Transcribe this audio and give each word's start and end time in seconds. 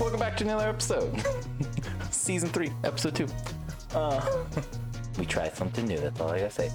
Welcome 0.00 0.20
back 0.20 0.36
to 0.36 0.44
another 0.44 0.68
episode. 0.68 1.12
Season 2.12 2.48
3, 2.48 2.70
Episode 2.84 3.16
2. 3.16 3.26
Uh, 3.94 4.44
we 5.18 5.26
tried 5.26 5.56
something 5.56 5.86
new, 5.86 5.98
that's 5.98 6.20
all 6.20 6.30
I 6.30 6.38
gotta 6.38 6.50
say. 6.52 6.70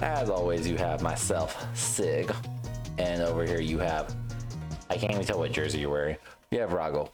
As 0.00 0.30
always, 0.30 0.66
you 0.66 0.78
have 0.78 1.02
myself, 1.02 1.66
Sig. 1.76 2.34
And 2.96 3.20
over 3.20 3.44
here 3.44 3.60
you 3.60 3.78
have, 3.78 4.16
I 4.88 4.96
can't 4.96 5.12
even 5.12 5.24
tell 5.24 5.38
what 5.38 5.52
jersey 5.52 5.80
you're 5.80 5.90
wearing. 5.90 6.16
You 6.50 6.60
have 6.60 6.70
Rahgel. 6.70 7.10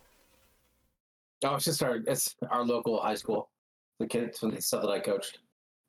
Oh, 1.44 1.56
it's 1.56 1.64
just 1.64 1.82
our 1.82 1.96
it's 2.06 2.36
our 2.50 2.64
local 2.64 3.00
high 3.00 3.16
school. 3.16 3.50
The 3.98 4.06
kids 4.06 4.38
from 4.38 4.52
the 4.52 4.62
stuff 4.62 4.82
that 4.82 4.90
I 4.90 5.00
coached. 5.00 5.38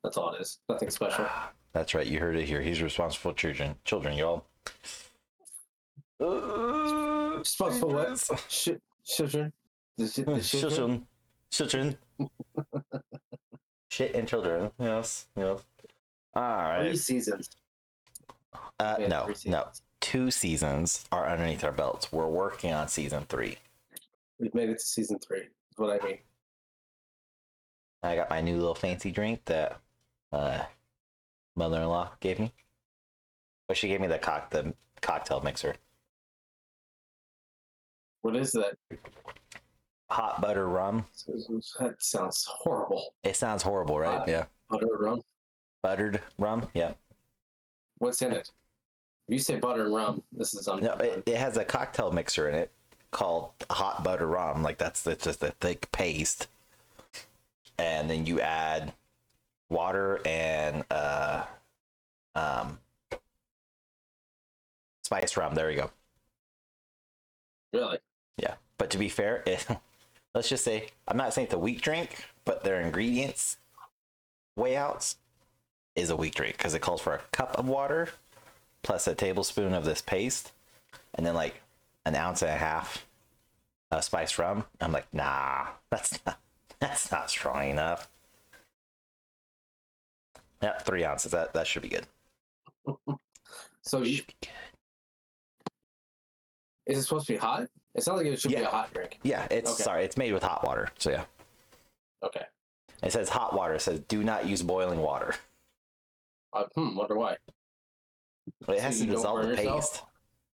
That's 0.02 0.16
all 0.16 0.34
it 0.34 0.40
is. 0.40 0.58
Nothing 0.68 0.90
special. 0.90 1.26
That's 1.72 1.94
right, 1.94 2.06
you 2.06 2.18
heard 2.18 2.36
it 2.36 2.46
here. 2.46 2.60
He's 2.60 2.82
responsible 2.82 3.30
for 3.30 3.36
children, 3.36 3.76
children, 3.84 4.16
y'all. 4.18 4.46
Responsible 7.38 7.94
what? 7.94 8.30
Sh- 8.48 8.70
children. 9.04 9.52
The, 10.00 10.06
sh- 10.08 10.14
the 10.14 10.40
children. 10.40 11.06
Children. 11.50 11.98
Children. 12.18 12.30
Shit 13.90 14.14
and 14.14 14.26
children. 14.26 14.70
Yes. 14.78 15.26
Yes. 15.36 15.60
All 16.34 16.80
Three 16.80 16.96
seasons. 16.96 17.50
Uh, 18.78 18.96
We 18.98 19.08
no, 19.08 19.26
three 19.26 19.50
no. 19.50 19.68
Two 20.00 20.30
seasons 20.30 21.04
are 21.12 21.28
underneath 21.28 21.64
our 21.64 21.72
belts. 21.72 22.10
We're 22.10 22.28
working 22.28 22.72
on 22.72 22.88
season 22.88 23.24
three. 23.28 23.58
We've 24.38 24.54
made 24.54 24.70
it 24.70 24.78
to 24.78 24.84
season 24.84 25.18
three. 25.18 25.40
Is 25.40 25.76
what 25.76 26.00
I 26.02 26.06
mean. 26.06 26.18
I 28.02 28.16
got 28.16 28.30
my 28.30 28.40
new 28.40 28.56
little 28.56 28.74
fancy 28.74 29.10
drink 29.10 29.44
that 29.44 29.80
uh, 30.32 30.62
mother-in-law 31.56 32.12
gave 32.20 32.38
me. 32.38 32.54
But 33.68 33.76
she 33.76 33.88
gave 33.88 34.00
me 34.00 34.06
the 34.06 34.18
cock 34.18 34.48
the 34.48 34.72
cocktail 35.02 35.42
mixer. 35.42 35.74
What 38.22 38.36
is 38.36 38.52
that? 38.52 38.78
Hot 40.10 40.40
butter 40.40 40.68
rum. 40.68 41.06
That 41.78 41.96
sounds 42.00 42.44
horrible. 42.48 43.14
It 43.22 43.36
sounds 43.36 43.62
horrible, 43.62 43.98
right? 43.98 44.18
Hot. 44.18 44.28
yeah. 44.28 44.44
Butter 44.68 44.86
rum. 44.98 45.22
Buttered 45.82 46.20
rum. 46.38 46.68
Yeah. 46.74 46.92
What's 47.98 48.20
in 48.22 48.32
it? 48.32 48.50
You 49.28 49.38
say 49.38 49.56
butter 49.56 49.84
and 49.84 49.94
rum, 49.94 50.22
this 50.32 50.54
is 50.54 50.66
on. 50.66 50.82
No, 50.82 50.94
it, 50.94 51.22
it 51.26 51.36
has 51.36 51.56
a 51.56 51.64
cocktail 51.64 52.10
mixer 52.10 52.48
in 52.48 52.54
it 52.54 52.72
called 53.12 53.50
hot 53.70 54.02
butter 54.02 54.26
rum. 54.26 54.62
Like 54.62 54.78
that's 54.78 55.06
it's 55.06 55.24
just 55.24 55.42
a 55.42 55.52
thick 55.60 55.90
paste, 55.92 56.48
and 57.78 58.10
then 58.10 58.26
you 58.26 58.40
add 58.40 58.92
water 59.68 60.20
and 60.26 60.84
uh, 60.90 61.44
um, 62.34 62.78
spice 65.04 65.36
rum. 65.36 65.54
There 65.54 65.70
you 65.70 65.76
go. 65.76 65.90
really? 67.72 67.98
Yeah, 68.36 68.54
but 68.78 68.90
to 68.90 68.98
be 68.98 69.08
fair, 69.08 69.42
it, 69.46 69.64
let's 70.34 70.48
just 70.48 70.64
say 70.64 70.88
I'm 71.08 71.16
not 71.16 71.34
saying 71.34 71.46
it's 71.46 71.54
a 71.54 71.58
weak 71.58 71.80
drink, 71.82 72.24
but 72.44 72.64
their 72.64 72.80
ingredients 72.80 73.56
way 74.56 74.76
outs 74.76 75.16
is 75.96 76.10
a 76.10 76.16
weak 76.16 76.34
drink 76.34 76.56
because 76.56 76.74
it 76.74 76.80
calls 76.80 77.00
for 77.00 77.14
a 77.14 77.20
cup 77.32 77.58
of 77.58 77.66
water 77.68 78.08
plus 78.82 79.06
a 79.06 79.14
tablespoon 79.14 79.74
of 79.74 79.84
this 79.84 80.00
paste, 80.02 80.52
and 81.14 81.26
then 81.26 81.34
like 81.34 81.60
an 82.06 82.14
ounce 82.14 82.42
and 82.42 82.50
a 82.50 82.56
half 82.56 83.06
of 83.90 84.04
spiced 84.04 84.38
rum. 84.38 84.64
I'm 84.80 84.92
like, 84.92 85.12
nah, 85.12 85.66
that's 85.90 86.18
not 86.24 86.38
that's 86.80 87.10
not 87.12 87.30
strong 87.30 87.68
enough. 87.70 88.08
Yeah, 90.62 90.78
three 90.78 91.04
ounces. 91.04 91.32
That 91.32 91.52
that 91.54 91.66
should 91.66 91.82
be 91.82 91.88
good. 91.88 92.06
So 93.82 94.02
you, 94.02 94.16
Should 94.16 94.26
be 94.26 94.34
good. 94.42 94.50
is 96.86 96.98
it 96.98 97.02
supposed 97.04 97.26
to 97.28 97.32
be 97.32 97.38
hot? 97.38 97.66
It 97.94 98.02
sounds 98.02 98.18
like 98.22 98.26
it 98.26 98.40
should 98.40 98.50
be 98.52 98.56
a 98.56 98.66
hot 98.66 98.92
drink. 98.94 99.18
Yeah, 99.22 99.46
it's 99.50 99.72
Okay. 99.72 99.82
sorry, 99.82 100.04
it's 100.04 100.16
made 100.16 100.32
with 100.32 100.42
hot 100.42 100.64
water. 100.64 100.90
So 100.98 101.10
yeah, 101.10 101.24
Okay. 102.22 102.44
it 103.02 103.12
says 103.12 103.28
hot 103.28 103.52
water. 103.54 103.74
It 103.74 103.80
says 103.80 104.00
do 104.00 104.22
not 104.22 104.46
use 104.46 104.62
boiling 104.62 105.00
water. 105.00 105.34
Uh, 106.52 106.64
hmm. 106.74 106.96
Wonder 106.96 107.16
why. 107.16 107.32
It 107.32 107.40
So 108.66 108.78
has 108.78 108.98
to 109.00 109.06
dissolve 109.06 109.42
the 109.42 109.48
yourself? 109.50 109.80
paste. 109.92 110.02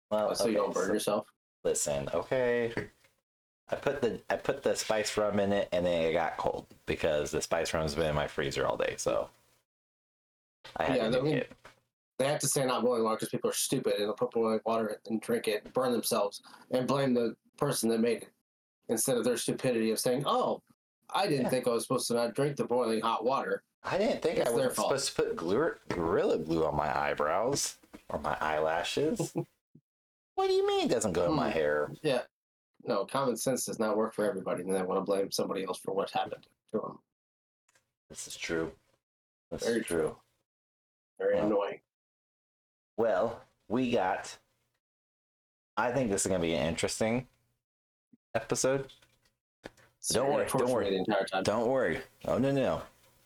Well, 0.10 0.36
so 0.36 0.48
you 0.48 0.56
don't 0.56 0.74
burn 0.74 0.88
so- 0.88 0.94
yourself. 0.94 1.28
Listen, 1.64 2.10
okay. 2.14 2.74
I 3.70 3.76
put 3.76 4.02
the 4.02 4.20
I 4.30 4.36
put 4.36 4.64
the 4.64 4.76
spice 4.76 5.16
rum 5.16 5.40
in 5.40 5.54
it, 5.54 5.70
and 5.72 5.86
then 5.86 6.02
it 6.04 6.14
got 6.14 6.36
cold 6.38 6.66
because 6.86 7.32
the 7.32 7.42
spice 7.42 7.74
rum's 7.74 7.96
been 7.96 8.08
in 8.10 8.16
my 8.16 8.28
freezer 8.28 8.66
all 8.68 8.76
day. 8.76 8.96
So 8.98 9.30
I 10.76 10.84
had 10.84 10.98
Yeah, 10.98 11.10
to 11.10 11.20
nuke 11.22 11.34
it. 11.34 11.52
They 12.22 12.28
have 12.28 12.40
to 12.42 12.48
say 12.48 12.64
not 12.68 12.84
boiling 12.84 13.04
water 13.04 13.16
because 13.16 13.30
people 13.30 13.50
are 13.50 13.54
stupid 13.54 13.96
and 13.96 14.04
they'll 14.04 14.14
put 14.14 14.30
boiling 14.30 14.60
water 14.64 15.02
and 15.08 15.20
drink 15.20 15.48
it, 15.48 15.74
burn 15.74 15.92
themselves, 15.92 16.44
and 16.70 16.88
blame 16.88 17.16
the 17.16 17.36
person 17.58 17.90
that 17.90 18.00
made 18.00 18.22
it 18.22 18.30
instead 18.90 19.18
of 19.18 19.24
their 19.24 19.38
stupidity 19.38 19.90
of 19.90 20.00
saying, 20.00 20.22
"Oh, 20.28 20.62
I 21.10 21.26
didn't 21.26 21.46
Yeah. 21.46 21.50
think 21.50 21.68
I 21.68 21.72
was 21.72 21.82
supposed 21.82 22.08
to 22.10 22.14
not 22.14 22.36
drink 22.36 22.58
the 22.58 22.66
boiling 22.66 23.02
hot 23.02 23.26
water." 23.26 23.64
I 23.84 23.98
didn't 23.98 24.22
think 24.22 24.38
It's 24.38 24.52
I 24.52 24.54
was 24.54 24.76
supposed 24.76 25.08
to 25.08 25.16
put 25.16 25.36
glue, 25.36 25.74
gorilla 25.88 26.38
glue 26.38 26.64
on 26.64 26.76
my 26.76 26.96
eyebrows 26.96 27.80
or 28.10 28.20
my 28.20 28.38
eyelashes. 28.40 29.34
what 30.36 30.46
do 30.46 30.54
you 30.54 30.68
mean 30.68 30.86
it 30.86 30.92
doesn't 30.92 31.14
go 31.14 31.26
in 31.26 31.36
my 31.36 31.50
Hmm. 31.50 31.54
hair? 31.54 31.92
Yeah, 32.04 32.26
no, 32.84 33.04
common 33.04 33.36
sense 33.36 33.66
does 33.66 33.80
not 33.80 33.98
work 33.98 34.14
for 34.14 34.26
everybody, 34.26 34.62
and 34.62 34.72
they 34.76 34.84
want 34.84 35.00
to 35.00 35.06
blame 35.12 35.32
somebody 35.32 35.64
else 35.64 35.80
for 35.80 35.96
what 35.96 36.12
happened 36.12 36.46
to 36.72 36.82
them. 36.82 37.00
This 38.10 38.28
is 38.28 38.38
true. 38.38 38.78
This 39.50 39.64
Very 39.64 39.80
is 39.80 39.88
true. 39.88 40.22
Very 41.18 41.40
annoying. 41.40 41.81
Well, 43.02 43.42
we 43.68 43.90
got. 43.90 44.38
I 45.76 45.92
think 45.92 46.12
this 46.12 46.22
is 46.22 46.28
going 46.28 46.40
to 46.40 46.46
be 46.46 46.54
an 46.54 46.68
interesting 46.68 47.26
episode. 48.36 48.90
It's 49.98 50.10
Don't 50.10 50.32
worry, 50.32 50.46
don't 50.56 50.70
worry. 50.70 50.90
The 50.92 50.98
entire 50.98 51.26
time. 51.26 51.42
Don't 51.42 51.68
worry. 51.68 52.02
Oh 52.26 52.38
no 52.38 52.52
no 52.52 52.84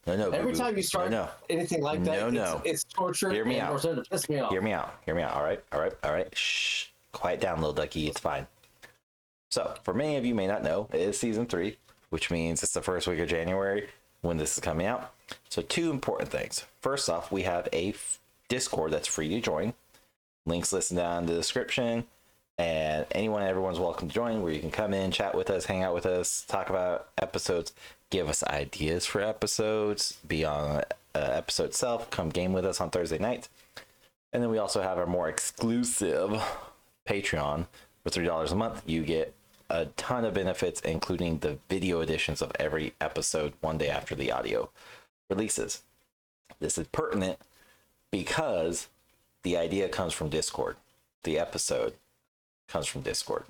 no 0.07 0.15
no. 0.15 0.29
Every 0.31 0.51
boo-boo. 0.53 0.63
time 0.63 0.77
you 0.77 0.83
start 0.83 1.11
no, 1.11 1.27
anything 1.49 1.81
like 1.81 2.03
that, 2.05 2.19
No, 2.19 2.29
no. 2.29 2.61
it's 2.63 2.85
torture. 2.85 3.31
Hear 3.31 3.43
me 3.43 3.59
out. 3.59 3.73
Or 3.73 3.79
starting 3.79 4.03
to 4.03 4.09
piss 4.09 4.29
me 4.29 4.39
off. 4.39 4.49
Hear 4.51 4.61
me 4.61 4.71
out. 4.71 4.93
Hear 5.05 5.13
me 5.15 5.23
out. 5.23 5.33
All 5.33 5.43
right. 5.43 5.61
All 5.73 5.81
right. 5.81 5.93
All 6.05 6.13
right. 6.13 6.33
Shh. 6.37 6.87
Quiet 7.11 7.41
down, 7.41 7.57
little 7.57 7.73
ducky. 7.73 8.07
It's 8.07 8.19
fine. 8.19 8.47
So, 9.51 9.73
for 9.83 9.93
many 9.93 10.15
of 10.15 10.25
you 10.25 10.35
may 10.35 10.47
not 10.47 10.63
know, 10.63 10.87
it 10.93 11.01
is 11.01 11.19
season 11.19 11.47
three, 11.47 11.77
which 12.11 12.31
means 12.31 12.63
it's 12.63 12.73
the 12.73 12.81
first 12.81 13.07
week 13.07 13.19
of 13.19 13.27
January 13.27 13.89
when 14.21 14.37
this 14.37 14.53
is 14.53 14.59
coming 14.61 14.87
out. 14.87 15.13
So, 15.49 15.61
two 15.61 15.91
important 15.91 16.29
things. 16.29 16.65
First 16.81 17.09
off, 17.09 17.29
we 17.29 17.43
have 17.43 17.67
a 17.73 17.89
f- 17.89 18.19
Discord 18.47 18.91
that's 18.91 19.07
free 19.07 19.29
to 19.29 19.41
join. 19.41 19.73
Links 20.45 20.71
listed 20.73 20.97
down 20.97 21.23
in 21.23 21.25
the 21.27 21.33
description. 21.33 22.05
And 22.57 23.05
anyone, 23.11 23.43
everyone's 23.43 23.79
welcome 23.79 24.07
to 24.07 24.13
join 24.13 24.41
where 24.41 24.53
you 24.53 24.59
can 24.59 24.71
come 24.71 24.93
in, 24.93 25.11
chat 25.11 25.35
with 25.35 25.49
us, 25.49 25.65
hang 25.65 25.83
out 25.83 25.93
with 25.93 26.05
us, 26.05 26.45
talk 26.47 26.69
about 26.69 27.09
episodes, 27.17 27.73
give 28.11 28.29
us 28.29 28.43
ideas 28.43 29.05
for 29.05 29.19
episodes, 29.19 30.17
be 30.25 30.45
on 30.45 30.77
uh, 30.77 30.83
episode 31.13 31.65
itself, 31.65 32.09
come 32.11 32.29
game 32.29 32.53
with 32.53 32.65
us 32.65 32.79
on 32.79 32.89
Thursday 32.89 33.17
night. 33.17 33.49
And 34.31 34.41
then 34.41 34.49
we 34.49 34.57
also 34.57 34.81
have 34.81 34.97
our 34.97 35.05
more 35.05 35.27
exclusive 35.27 36.41
Patreon. 37.07 37.67
For 38.03 38.09
$3 38.09 38.51
a 38.51 38.55
month, 38.55 38.83
you 38.85 39.03
get 39.03 39.33
a 39.69 39.87
ton 39.97 40.25
of 40.25 40.35
benefits, 40.35 40.79
including 40.81 41.39
the 41.39 41.57
video 41.69 42.01
editions 42.01 42.41
of 42.41 42.51
every 42.59 42.93
episode 43.01 43.53
one 43.61 43.77
day 43.77 43.89
after 43.89 44.13
the 44.13 44.31
audio 44.31 44.69
releases. 45.29 45.81
This 46.59 46.77
is 46.77 46.87
pertinent 46.87 47.39
because 48.15 48.87
the 49.43 49.57
idea 49.57 49.89
comes 49.89 50.13
from 50.13 50.29
Discord. 50.29 50.77
The 51.25 51.37
episode 51.37 51.95
comes 52.69 52.87
from 52.87 53.01
Discord. 53.01 53.43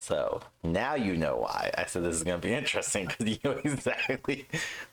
So 0.00 0.40
now 0.64 0.96
you 0.96 1.16
know 1.16 1.36
why 1.36 1.70
I 1.78 1.84
said 1.86 2.02
this 2.02 2.16
is 2.16 2.24
going 2.24 2.40
to 2.40 2.46
be 2.46 2.52
interesting 2.52 3.06
because 3.18 3.28
you 3.28 3.38
know 3.44 3.60
exactly 3.64 4.46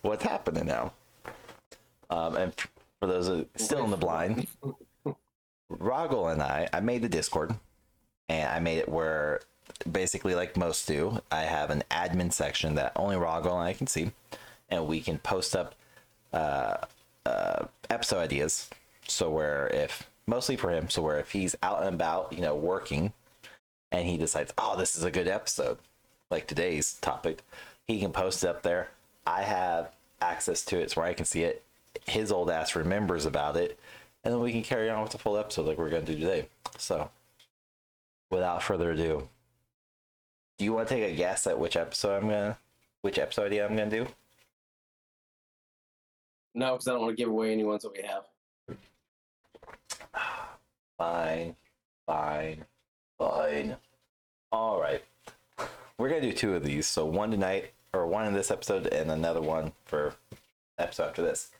what's 0.04 0.24
happening 0.24 0.68
now. 0.68 0.94
Um, 2.12 2.36
and 2.36 2.54
for 3.00 3.08
those 3.08 3.46
still 3.56 3.84
in 3.84 3.90
the 3.90 3.98
blind, 3.98 4.46
Rahgel 5.72 6.32
and 6.32 6.44
I, 6.44 6.68
I 6.72 6.82
made 6.82 7.02
the 7.02 7.10
Discord, 7.10 7.56
and 8.28 8.48
I 8.48 8.60
made 8.60 8.78
it 8.78 8.90
where 8.90 9.42
basically, 9.92 10.36
like 10.36 10.56
most 10.56 10.88
do, 10.88 11.20
I 11.32 11.42
have 11.42 11.72
an 11.72 11.82
admin 11.90 12.32
section 12.32 12.76
that 12.76 12.92
only 12.96 13.16
Rahgel 13.16 13.54
and 13.54 13.64
I 13.64 13.74
can 13.74 13.88
see, 13.88 14.12
and 14.70 14.86
we 14.86 15.02
can 15.02 15.18
post 15.18 15.56
up 15.56 15.74
uh, 16.32 16.78
uh, 17.26 17.66
episode 17.90 18.20
ideas. 18.20 18.70
So 19.08 19.30
where 19.30 19.68
if 19.68 20.10
mostly 20.28 20.56
for 20.56 20.72
him, 20.72 20.90
so 20.90 21.02
where 21.02 21.20
if 21.20 21.32
he's 21.32 21.56
out 21.64 21.84
and 21.84 21.96
about, 21.96 22.34
you 22.34 22.42
know, 22.42 22.56
working, 22.56 23.14
and 23.92 24.08
he 24.08 24.18
decides, 24.18 24.54
oh, 24.58 24.78
this 24.78 24.96
is 24.96 25.04
a 25.04 25.12
good 25.12 25.28
episode, 25.28 25.78
like 26.30 26.48
today's 26.48 26.94
topic, 26.96 27.44
he 27.88 28.00
can 28.00 28.12
post 28.12 28.44
it 28.44 28.48
up 28.48 28.62
there. 28.62 28.90
I 29.26 29.42
have 29.44 29.92
access 30.22 30.64
to 30.66 30.80
it, 30.80 30.92
so 30.92 31.02
where 31.02 31.10
I 31.10 31.14
can 31.14 31.26
see 31.26 31.44
it. 31.44 31.64
His 32.06 32.32
old 32.32 32.50
ass 32.50 32.76
remembers 32.76 33.26
about 33.26 33.58
it, 33.58 33.80
and 34.24 34.34
then 34.34 34.42
we 34.42 34.52
can 34.52 34.64
carry 34.64 34.90
on 34.90 35.02
with 35.02 35.12
the 35.12 35.18
full 35.18 35.38
episode 35.38 35.66
like 35.66 35.78
we're 35.78 35.90
going 35.90 36.06
to 36.06 36.14
do 36.14 36.20
today. 36.20 36.48
So, 36.78 37.10
without 38.30 38.64
further 38.64 38.92
ado, 38.92 39.28
do 40.58 40.66
you 40.66 40.74
want 40.74 40.88
to 40.88 40.96
take 40.96 41.12
a 41.12 41.16
guess 41.16 41.48
at 41.48 41.58
which 41.58 41.76
episode 41.76 42.18
I'm 42.18 42.30
gonna, 42.30 42.58
which 43.02 43.18
episode 43.18 43.48
idea 43.48 43.66
I'm 43.66 43.76
gonna 43.76 43.90
do? 43.90 44.08
No, 46.60 46.74
because 46.74 46.90
I 46.90 46.92
don't 46.92 47.02
want 47.04 47.16
to 47.16 47.24
give 47.24 47.30
away 47.30 47.54
any 47.54 47.64
ones 47.64 47.84
that 47.84 47.94
we 47.94 48.04
have. 48.04 48.26
Fine, 50.98 51.56
fine, 52.06 52.66
fine. 53.18 53.78
All 54.52 54.82
right. 54.82 55.02
We're 55.98 56.10
going 56.10 56.22
to 56.22 56.30
do 56.32 56.36
two 56.36 56.54
of 56.56 56.64
these. 56.66 56.86
So 56.88 57.06
one 57.06 57.32
tonight, 57.32 57.72
or 57.94 58.06
one 58.06 58.28
in 58.28 58.34
this 58.34 58.52
episode, 58.52 58.88
and 58.88 59.10
another 59.10 59.40
one 59.40 59.72
for 59.86 60.16
episode 60.78 61.06
after 61.08 61.22
this. 61.22 61.52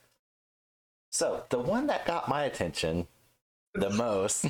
So 1.10 1.44
the 1.48 1.58
one 1.58 1.86
that 1.86 2.04
got 2.04 2.28
my 2.28 2.44
attention 2.44 3.06
the 3.72 3.88
most. 3.94 4.44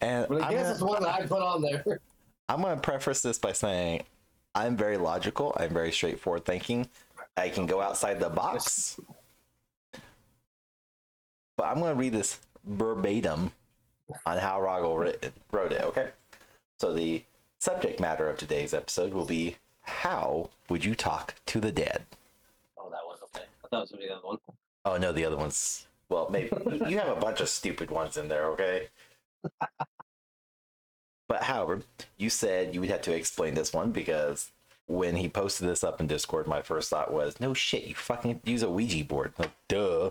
and 0.00 0.26
But 0.28 0.42
I 0.42 0.46
I'm 0.46 0.50
guess 0.50 0.62
gonna- 0.62 0.70
it's 0.72 0.82
one 0.82 1.02
that 1.04 1.14
I 1.14 1.26
put 1.26 1.40
on 1.42 1.62
there. 1.62 2.00
I'm 2.48 2.60
going 2.62 2.74
to 2.74 2.80
preface 2.82 3.22
this 3.22 3.38
by 3.38 3.52
saying 3.52 4.02
I'm 4.56 4.76
very 4.76 4.96
logical. 4.96 5.56
I'm 5.56 5.70
very 5.72 5.92
straightforward 5.92 6.44
thinking. 6.44 6.88
I 7.38 7.48
can 7.48 7.66
go 7.66 7.80
outside 7.80 8.20
the 8.20 8.28
box. 8.28 8.98
But 11.56 11.66
I'm 11.66 11.80
going 11.80 11.94
to 11.94 11.98
read 11.98 12.12
this 12.12 12.38
verbatim 12.64 13.52
on 14.26 14.38
how 14.38 14.60
Rahgel 14.60 14.98
writ- 14.98 15.32
wrote 15.50 15.72
it, 15.72 15.82
okay? 15.82 16.10
So 16.80 16.92
the 16.92 17.24
subject 17.58 18.00
matter 18.00 18.28
of 18.28 18.38
today's 18.38 18.72
episode 18.72 19.12
will 19.12 19.24
be 19.24 19.56
how 19.82 20.50
would 20.68 20.84
you 20.84 20.94
talk 20.94 21.34
to 21.46 21.60
the 21.60 21.72
dead? 21.72 22.04
Oh, 22.78 22.88
that 22.90 23.00
was 23.04 23.18
okay. 23.24 23.46
I 23.64 23.68
thought 23.68 23.78
it 23.78 23.80
was 23.80 23.90
gonna 23.90 24.02
be 24.02 24.08
the 24.08 24.14
other 24.14 24.26
one. 24.26 24.38
Oh 24.84 24.96
no, 24.96 25.12
the 25.12 25.24
other 25.24 25.36
ones. 25.36 25.86
Well, 26.08 26.28
maybe 26.30 26.50
you 26.88 26.98
have 26.98 27.08
a 27.08 27.20
bunch 27.20 27.40
of 27.40 27.48
stupid 27.48 27.90
ones 27.90 28.16
in 28.16 28.28
there, 28.28 28.46
okay? 28.50 28.88
But 31.28 31.42
however, 31.42 31.82
you 32.16 32.30
said 32.30 32.74
you 32.74 32.80
would 32.80 32.90
have 32.90 33.02
to 33.02 33.14
explain 33.14 33.54
this 33.54 33.72
one 33.72 33.90
because 33.92 34.50
when 34.88 35.16
he 35.16 35.28
posted 35.28 35.68
this 35.68 35.84
up 35.84 36.00
in 36.00 36.06
Discord, 36.06 36.46
my 36.46 36.62
first 36.62 36.90
thought 36.90 37.12
was, 37.12 37.38
"No 37.38 37.54
shit, 37.54 37.84
you 37.84 37.94
fucking 37.94 38.40
use 38.44 38.62
a 38.62 38.70
Ouija 38.70 39.04
board." 39.04 39.32
Like, 39.38 39.52
duh. 39.68 40.10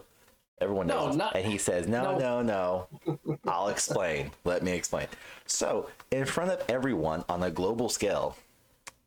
Everyone 0.60 0.88
knows. 0.88 1.16
No, 1.16 1.26
not- 1.26 1.36
and 1.36 1.46
he 1.46 1.58
says, 1.58 1.88
"No, 1.88 2.18
no. 2.18 2.42
no, 2.42 2.88
no. 3.06 3.38
I'll 3.46 3.68
explain. 3.68 4.32
Let 4.44 4.64
me 4.64 4.72
explain." 4.72 5.08
So, 5.46 5.90
in 6.10 6.26
front 6.26 6.52
of 6.52 6.64
everyone 6.70 7.24
on 7.30 7.44
a 7.44 7.52
global 7.52 7.90
scale, 7.90 8.36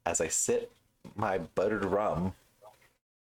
as 0.07 0.21
I 0.21 0.29
sip 0.29 0.71
my 1.17 1.39
buttered 1.39 1.85
rum, 1.85 2.35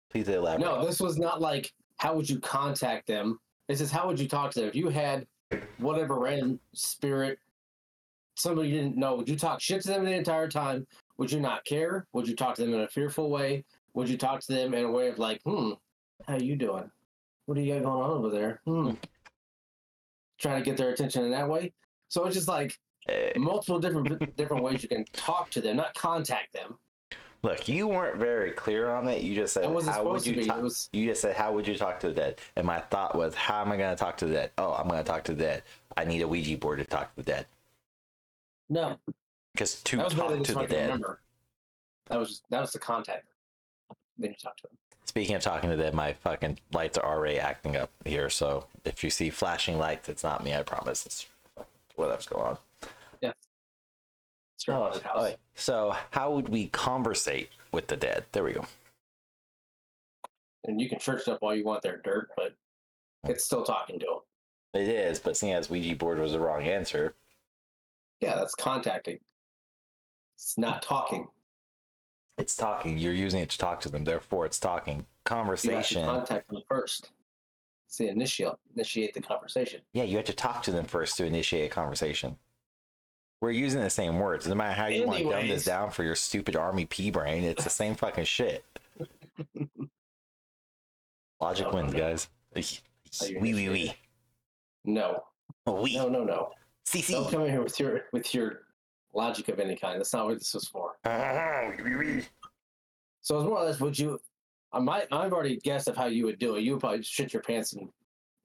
please 0.09 0.27
elaborate. 0.29 0.65
No, 0.65 0.85
this 0.85 0.99
was 0.99 1.17
not 1.17 1.41
like 1.41 1.73
how 1.97 2.15
would 2.15 2.29
you 2.29 2.39
contact 2.39 3.07
them. 3.07 3.39
This 3.67 3.81
is 3.81 3.91
how 3.91 4.07
would 4.07 4.19
you 4.19 4.27
talk 4.27 4.51
to 4.53 4.61
them. 4.61 4.69
If 4.69 4.75
you 4.75 4.89
had 4.89 5.27
whatever 5.77 6.19
random 6.19 6.59
spirit, 6.73 7.39
somebody 8.35 8.69
you 8.69 8.77
didn't 8.81 8.97
know, 8.97 9.15
would 9.15 9.29
you 9.29 9.37
talk 9.37 9.59
shit 9.61 9.81
to 9.83 9.89
them 9.89 10.05
the 10.05 10.11
entire 10.11 10.47
time? 10.47 10.87
Would 11.17 11.31
you 11.31 11.39
not 11.39 11.65
care? 11.65 12.07
Would 12.13 12.27
you 12.27 12.35
talk 12.35 12.55
to 12.55 12.61
them 12.63 12.73
in 12.73 12.81
a 12.81 12.87
fearful 12.87 13.29
way? 13.29 13.65
Would 13.93 14.09
you 14.09 14.17
talk 14.17 14.41
to 14.41 14.53
them 14.53 14.73
in 14.73 14.85
a 14.85 14.91
way 14.91 15.07
of 15.07 15.17
like, 15.17 15.41
hmm, 15.43 15.71
how 16.27 16.37
you 16.37 16.55
doing? 16.55 16.89
What 17.45 17.55
do 17.55 17.61
you 17.61 17.73
got 17.73 17.83
going 17.83 18.03
on 18.03 18.11
over 18.11 18.29
there? 18.29 18.61
Hmm. 18.65 18.91
Trying 20.37 20.63
to 20.63 20.65
get 20.65 20.77
their 20.77 20.89
attention 20.89 21.23
in 21.23 21.31
that 21.31 21.49
way. 21.49 21.73
So 22.09 22.25
it's 22.25 22.35
just 22.35 22.47
like 22.47 22.77
Eh, 23.09 23.31
multiple 23.37 23.79
different 23.79 24.35
different 24.35 24.63
ways 24.63 24.83
you 24.83 24.89
can 24.89 25.05
talk 25.13 25.49
to 25.51 25.61
them, 25.61 25.77
not 25.77 25.93
contact 25.93 26.51
them. 26.53 26.77
Look, 27.43 27.69
you 27.69 27.87
weren't 27.87 28.17
very 28.17 28.51
clear 28.51 28.89
on 28.89 29.07
it. 29.07 29.21
You 29.21 29.33
just 29.35 29.53
said, 29.53 29.63
"How 29.63 30.03
would 30.03 30.25
you 30.25 30.45
talk?" 30.45 30.61
Was 30.61 30.89
You 30.91 31.05
just 31.05 31.21
said, 31.21 31.35
"How 31.35 31.53
would 31.53 31.67
you 31.67 31.77
talk 31.77 31.99
to 32.01 32.07
the 32.09 32.13
dead?" 32.13 32.41
And 32.57 32.67
my 32.67 32.79
thought 32.79 33.15
was, 33.15 33.33
"How 33.33 33.61
am 33.61 33.71
I 33.71 33.77
going 33.77 33.95
to 33.95 33.99
talk 33.99 34.17
to 34.17 34.25
the 34.25 34.33
dead?" 34.33 34.51
Oh, 34.57 34.73
I'm 34.73 34.89
going 34.89 35.01
to 35.01 35.09
talk 35.09 35.23
to 35.25 35.33
the 35.33 35.43
dead. 35.43 35.63
I 35.95 36.03
need 36.03 36.21
a 36.21 36.27
Ouija 36.27 36.57
board 36.57 36.79
to 36.79 36.85
talk 36.85 37.15
to 37.15 37.23
the 37.23 37.23
dead. 37.23 37.47
no. 38.69 38.99
Because 39.57 39.81
to 39.81 39.97
talk 39.97 40.43
to 40.43 40.53
the 40.53 40.67
dead. 40.67 40.83
remember. 40.83 41.19
That 42.09 42.19
was 42.19 42.43
that 42.51 42.61
was 42.61 42.71
the 42.71 42.79
contact. 42.79 43.25
Then 44.17 44.29
you 44.29 44.35
talk 44.41 44.55
to 44.57 44.63
them. 44.63 44.77
Speaking 45.05 45.35
of 45.35 45.41
talking 45.41 45.71
to 45.71 45.75
the 45.75 45.83
dead, 45.83 45.95
my 45.95 46.13
fucking 46.13 46.59
lights 46.73 46.97
are 46.99 47.05
already 47.05 47.39
acting 47.39 47.75
up 47.75 47.89
here. 48.05 48.29
So 48.29 48.65
if 48.85 49.03
you 49.03 49.09
see 49.09 49.31
flashing 49.31 49.79
lights, 49.79 50.09
it's 50.09 50.23
not 50.23 50.43
me. 50.43 50.53
I 50.53 50.61
promise. 50.61 51.05
It's 51.07 51.25
whatever's 51.95 52.27
going 52.27 52.45
on. 52.45 52.57
It's 53.21 54.67
your 54.67 54.91
Oh. 55.15 55.35
So 55.55 55.95
how 56.11 56.31
would 56.31 56.49
we 56.49 56.67
conversate 56.67 57.49
with 57.71 57.87
the 57.87 57.95
dead? 57.95 58.25
There 58.31 58.43
we 58.43 58.53
go. 58.53 58.65
And 60.65 60.79
you 60.81 60.89
can 60.89 60.99
church 60.99 61.27
up 61.27 61.39
all 61.41 61.55
you 61.55 61.63
want 61.63 61.81
there, 61.83 62.01
dirt, 62.03 62.29
but 62.35 62.55
it's 63.23 63.45
still 63.45 63.63
talking 63.63 63.99
to 63.99 64.05
them. 64.05 64.81
It 64.81 64.89
is, 64.89 65.19
but 65.19 65.37
seeing 65.37 65.53
as 65.53 65.69
Ouija 65.69 65.95
board 65.95 66.19
was 66.19 66.33
the 66.33 66.39
wrong 66.39 66.63
answer, 66.63 67.15
Yeah, 68.19 68.35
that's 68.35 68.55
contacting. 68.55 69.19
It's 70.37 70.57
not 70.57 70.81
talking. 70.83 71.27
it's 72.37 72.55
talking. 72.55 72.97
You're 72.97 73.13
using 73.13 73.41
it 73.41 73.49
to 73.49 73.57
talk 73.57 73.81
to 73.81 73.89
them. 73.89 74.03
Therefore, 74.03 74.45
it's 74.45 74.59
talking. 74.59 74.97
You 74.97 74.99
have 74.99 75.05
to 75.05 75.29
Conversation. 75.33 76.05
contact 76.05 76.47
them 76.49 76.61
first. 76.69 77.09
It's 77.87 77.97
the 77.97 78.07
initial 78.09 78.59
initiate 78.75 79.13
the 79.13 79.21
conversation. 79.21 79.81
Yeah, 79.93 80.03
you 80.03 80.17
have 80.17 80.25
to 80.25 80.33
talk 80.33 80.61
to 80.63 80.71
them 80.71 80.85
first 80.85 81.17
to 81.17 81.25
initiate 81.25 81.71
a 81.71 81.73
conversation. 81.73 82.37
We're 83.41 83.51
using 83.51 83.81
the 83.81 83.89
same 83.89 84.19
words. 84.19 84.47
No 84.47 84.55
matter 84.55 84.73
how 84.73 84.87
you 84.87 85.05
want 85.07 85.19
to 85.19 85.29
dumb 85.29 85.47
this 85.47 85.65
down 85.65 85.91
for 85.91 86.03
your 86.03 86.15
stupid 86.15 86.55
army 86.55 86.85
pea 86.85 87.11
brain, 87.11 87.43
it's 87.43 87.63
the 87.63 87.69
same 87.69 87.95
fucking 87.95 88.25
shit. 88.25 88.63
Logic 91.41 91.71
wins, 91.71 91.93
guys. 91.93 92.29
Wee 92.55 93.53
wee 93.53 93.69
wee. 93.69 93.93
No, 94.85 95.23
oh, 95.65 95.81
Wee. 95.81 95.95
no, 95.95 96.09
no, 96.09 96.23
no. 96.23 96.51
See 96.85 97.01
Don't 97.11 97.29
come 97.29 97.41
in 97.43 97.51
here 97.51 97.61
with 97.61 97.79
your 97.79 98.01
with 98.13 98.33
your 98.33 98.61
logic 99.17 99.49
of 99.49 99.59
any 99.59 99.75
kind. 99.75 99.99
That's 99.99 100.13
not 100.13 100.27
what 100.27 100.39
this 100.39 100.53
was 100.53 100.67
for. 100.67 100.97
So 103.21 103.39
it's 103.39 103.49
more 103.49 103.57
or 103.57 103.65
less 103.65 103.81
would 103.81 103.99
you 103.99 104.17
I 104.71 104.79
might 104.79 105.07
I've 105.11 105.33
already 105.33 105.57
guessed 105.57 105.89
of 105.89 105.97
how 105.97 106.05
you 106.05 106.23
would 106.25 106.39
do 106.39 106.55
it. 106.55 106.61
You 106.61 106.73
would 106.73 106.79
probably 106.79 107.03
shit 107.03 107.33
your 107.33 107.41
pants 107.41 107.73
and 107.73 107.89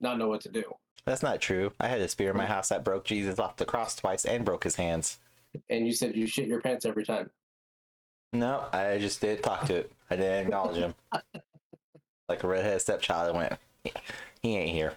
not 0.01 0.17
know 0.17 0.27
what 0.27 0.41
to 0.41 0.49
do. 0.49 0.63
That's 1.05 1.23
not 1.23 1.39
true. 1.39 1.71
I 1.79 1.87
had 1.87 2.01
a 2.01 2.09
spear 2.09 2.31
in 2.31 2.37
my 2.37 2.45
house 2.45 2.67
that 2.67 2.83
broke 2.83 3.05
Jesus 3.05 3.39
off 3.39 3.55
the 3.55 3.63
cross 3.63 3.95
twice 3.95 4.25
and 4.25 4.43
broke 4.43 4.65
his 4.65 4.75
hands. 4.75 5.19
And 5.69 5.85
you 5.85 5.93
said 5.93 6.17
you 6.17 6.27
shit 6.27 6.47
your 6.47 6.59
pants 6.59 6.85
every 6.85 7.05
time. 7.05 7.29
No, 8.33 8.65
I 8.73 8.97
just 8.97 9.21
did 9.21 9.41
talk 9.41 9.67
to 9.67 9.75
it. 9.75 9.91
I 10.09 10.17
didn't 10.17 10.47
acknowledge 10.47 10.77
him. 10.77 10.95
like 12.27 12.43
a 12.43 12.47
redheaded 12.47 12.81
stepchild, 12.81 13.33
I 13.33 13.37
went, 13.37 13.53
he 14.41 14.57
ain't 14.57 14.71
here. 14.71 14.95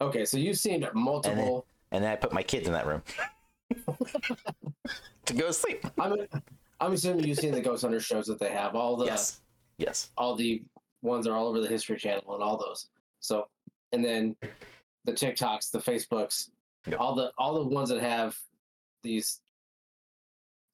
Okay, 0.00 0.26
so 0.26 0.36
you've 0.36 0.58
seen 0.58 0.86
multiple 0.92 1.64
And 1.90 2.04
then 2.04 2.12
I 2.12 2.16
put 2.16 2.32
my 2.32 2.42
kids 2.42 2.66
in 2.66 2.72
that 2.74 2.86
room 2.86 3.02
to 5.26 5.34
go 5.34 5.46
to 5.48 5.52
sleep. 5.52 5.84
I'm 5.98 6.14
I'm 6.80 6.92
assuming 6.92 7.26
you've 7.26 7.38
seen 7.38 7.52
the 7.52 7.60
Ghost 7.60 7.82
Hunter 7.82 8.00
shows 8.00 8.26
that 8.26 8.38
they 8.38 8.50
have. 8.50 8.74
All 8.74 8.96
the 8.96 9.06
Yes. 9.06 9.40
Yes. 9.78 10.10
all 10.16 10.34
the 10.34 10.62
ones 11.02 11.24
that 11.24 11.32
are 11.32 11.36
all 11.36 11.48
over 11.48 11.60
the 11.60 11.68
History 11.68 11.96
Channel 11.96 12.34
and 12.34 12.42
all 12.42 12.56
those. 12.56 12.88
So 13.20 13.48
and 13.92 14.04
then 14.04 14.36
the 15.04 15.12
TikToks, 15.12 15.70
the 15.70 15.78
Facebooks, 15.78 16.50
Yep. 16.86 17.00
all 17.00 17.14
the 17.14 17.32
all 17.38 17.54
the 17.54 17.64
ones 17.74 17.88
that 17.90 18.00
have 18.00 18.36
these 19.02 19.40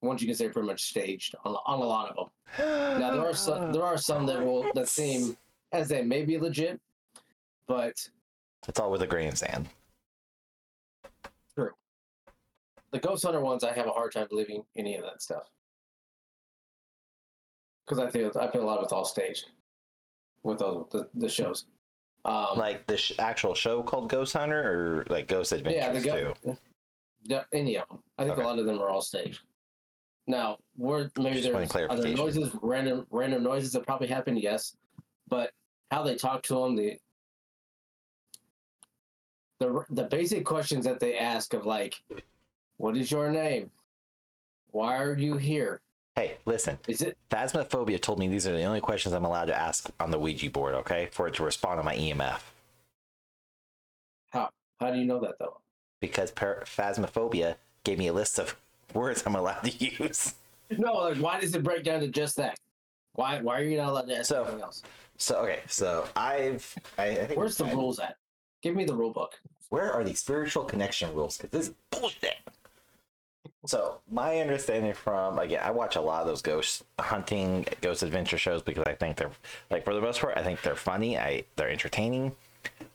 ones 0.02 0.20
you 0.20 0.28
can 0.28 0.36
say 0.36 0.48
pretty 0.48 0.66
much 0.68 0.82
staged 0.82 1.34
on, 1.44 1.56
on 1.66 1.80
a 1.80 1.84
lot 1.84 2.10
of 2.10 2.16
them. 2.58 3.00
Now 3.00 3.10
there 3.12 3.22
are 3.26 3.34
some 3.34 3.72
there 3.72 3.82
are 3.82 3.96
some 3.98 4.26
that 4.26 4.44
will 4.44 4.70
that 4.74 4.88
seem 4.88 5.36
as 5.72 5.88
they 5.88 6.02
may 6.02 6.24
be 6.24 6.38
legit, 6.38 6.78
but 7.66 7.94
It's 8.68 8.78
all 8.78 8.90
with 8.90 9.02
a 9.02 9.06
grain 9.06 9.28
of 9.28 9.38
sand. 9.38 9.68
The 12.94 13.00
Ghost 13.00 13.24
Hunter 13.24 13.40
ones 13.40 13.64
I 13.64 13.72
have 13.72 13.88
a 13.88 13.90
hard 13.90 14.12
time 14.12 14.28
believing 14.30 14.62
any 14.76 14.94
of 14.94 15.02
that 15.02 15.20
stuff. 15.20 15.50
Because 17.84 17.98
I 17.98 18.08
feel 18.08 18.30
I 18.40 18.46
feel 18.52 18.62
a 18.62 18.64
lot 18.64 18.78
of 18.78 18.84
it's 18.84 18.92
all 18.92 19.04
staged 19.04 19.46
with 20.44 20.60
those 20.60 20.86
the, 20.92 21.08
the 21.14 21.28
shows. 21.28 21.66
Um, 22.24 22.56
Like 22.56 22.86
the 22.86 22.96
sh- 22.96 23.12
actual 23.18 23.52
show 23.54 23.82
called 23.82 24.08
Ghost 24.08 24.32
Hunter 24.32 24.62
or 24.62 25.06
like 25.12 25.26
Ghost 25.26 25.50
Adventures 25.50 25.82
yeah, 25.82 25.92
the 25.92 26.00
too? 26.00 26.34
go- 26.44 26.58
yeah, 27.24 27.42
any 27.52 27.76
of 27.78 27.88
them. 27.88 27.98
I 28.16 28.22
think 28.22 28.34
Okay. 28.34 28.42
a 28.42 28.46
lot 28.46 28.60
of 28.60 28.64
them 28.66 28.80
are 28.80 28.88
all 28.90 29.02
staged. 29.02 29.40
Now, 30.28 30.58
where 30.76 31.10
maybe 31.18 31.40
there's 31.40 31.74
other 31.90 32.08
noises, 32.14 32.50
random 32.62 33.06
random 33.10 33.42
noises 33.42 33.72
that 33.72 33.84
probably 33.84 34.06
happen, 34.06 34.36
yes, 34.36 34.76
but 35.28 35.50
how 35.90 36.04
they 36.04 36.14
talk 36.14 36.44
to 36.44 36.54
them, 36.54 36.76
the 36.76 36.96
the 39.58 39.84
the 39.90 40.04
basic 40.04 40.44
questions 40.46 40.84
that 40.84 41.00
they 41.00 41.18
ask 41.18 41.54
of 41.54 41.66
like, 41.66 42.00
what 42.76 42.96
is 42.96 43.10
your 43.10 43.30
name? 43.30 43.70
Why 44.70 44.96
are 44.96 45.14
you 45.14 45.36
here? 45.36 45.80
Hey, 46.16 46.36
listen. 46.44 46.78
Is 46.86 47.02
it 47.02 47.16
Phasmophobia 47.30 48.00
told 48.00 48.18
me 48.18 48.28
these 48.28 48.46
are 48.46 48.52
the 48.52 48.62
only 48.64 48.80
questions 48.80 49.14
I'm 49.14 49.24
allowed 49.24 49.46
to 49.46 49.54
ask 49.56 49.88
on 50.00 50.10
the 50.10 50.18
Ouija 50.18 50.50
board, 50.50 50.74
okay? 50.74 51.08
For 51.12 51.26
it 51.26 51.34
to 51.34 51.44
respond 51.44 51.78
on 51.78 51.84
my 51.84 51.96
EMF. 51.96 52.40
how? 54.30 54.50
How 54.80 54.90
do 54.90 54.98
you 54.98 55.04
know 55.04 55.20
that 55.20 55.38
though? 55.38 55.58
Because 56.00 56.30
par- 56.30 56.62
Phasmophobia 56.66 57.56
gave 57.84 57.98
me 57.98 58.08
a 58.08 58.12
list 58.12 58.38
of 58.38 58.56
words 58.94 59.22
I'm 59.26 59.34
allowed 59.34 59.62
to 59.64 59.84
use. 59.84 60.34
No, 60.76 60.92
like 60.94 61.18
why 61.18 61.40
does 61.40 61.54
it 61.54 61.62
break 61.62 61.84
down 61.84 62.00
to 62.00 62.08
just 62.08 62.36
that? 62.36 62.58
Why 63.14 63.40
why 63.40 63.60
are 63.60 63.64
you 63.64 63.76
not 63.76 63.88
allowed 63.90 64.08
to 64.08 64.16
ask 64.18 64.26
So- 64.28 64.42
anything 64.44 64.62
else? 64.62 64.82
So, 65.16 65.36
okay, 65.42 65.60
so 65.68 66.08
I've. 66.16 66.74
I, 66.98 67.06
I 67.10 67.14
think 67.26 67.38
Where's 67.38 67.56
the 67.56 67.66
I- 67.66 67.72
rules 67.72 68.00
at? 68.00 68.16
Give 68.62 68.74
me 68.74 68.84
the 68.84 68.94
rule 68.94 69.12
book. 69.12 69.38
Where 69.68 69.92
are 69.92 70.02
the 70.02 70.14
spiritual 70.14 70.64
connection 70.64 71.14
rules? 71.14 71.36
Because 71.36 71.50
this 71.50 71.68
is 71.68 71.74
bullshit. 71.90 72.34
So 73.66 74.00
my 74.10 74.40
understanding 74.40 74.92
from 74.92 75.38
again, 75.38 75.60
I 75.62 75.70
watch 75.70 75.96
a 75.96 76.00
lot 76.00 76.20
of 76.20 76.26
those 76.26 76.42
ghost 76.42 76.84
hunting, 76.98 77.66
ghost 77.80 78.02
adventure 78.02 78.36
shows 78.36 78.62
because 78.62 78.84
I 78.86 78.94
think 78.94 79.16
they're 79.16 79.30
like 79.70 79.84
for 79.84 79.94
the 79.94 80.00
most 80.00 80.20
part, 80.20 80.36
I 80.36 80.42
think 80.42 80.60
they're 80.62 80.74
funny. 80.74 81.18
I 81.18 81.44
they're 81.56 81.70
entertaining. 81.70 82.32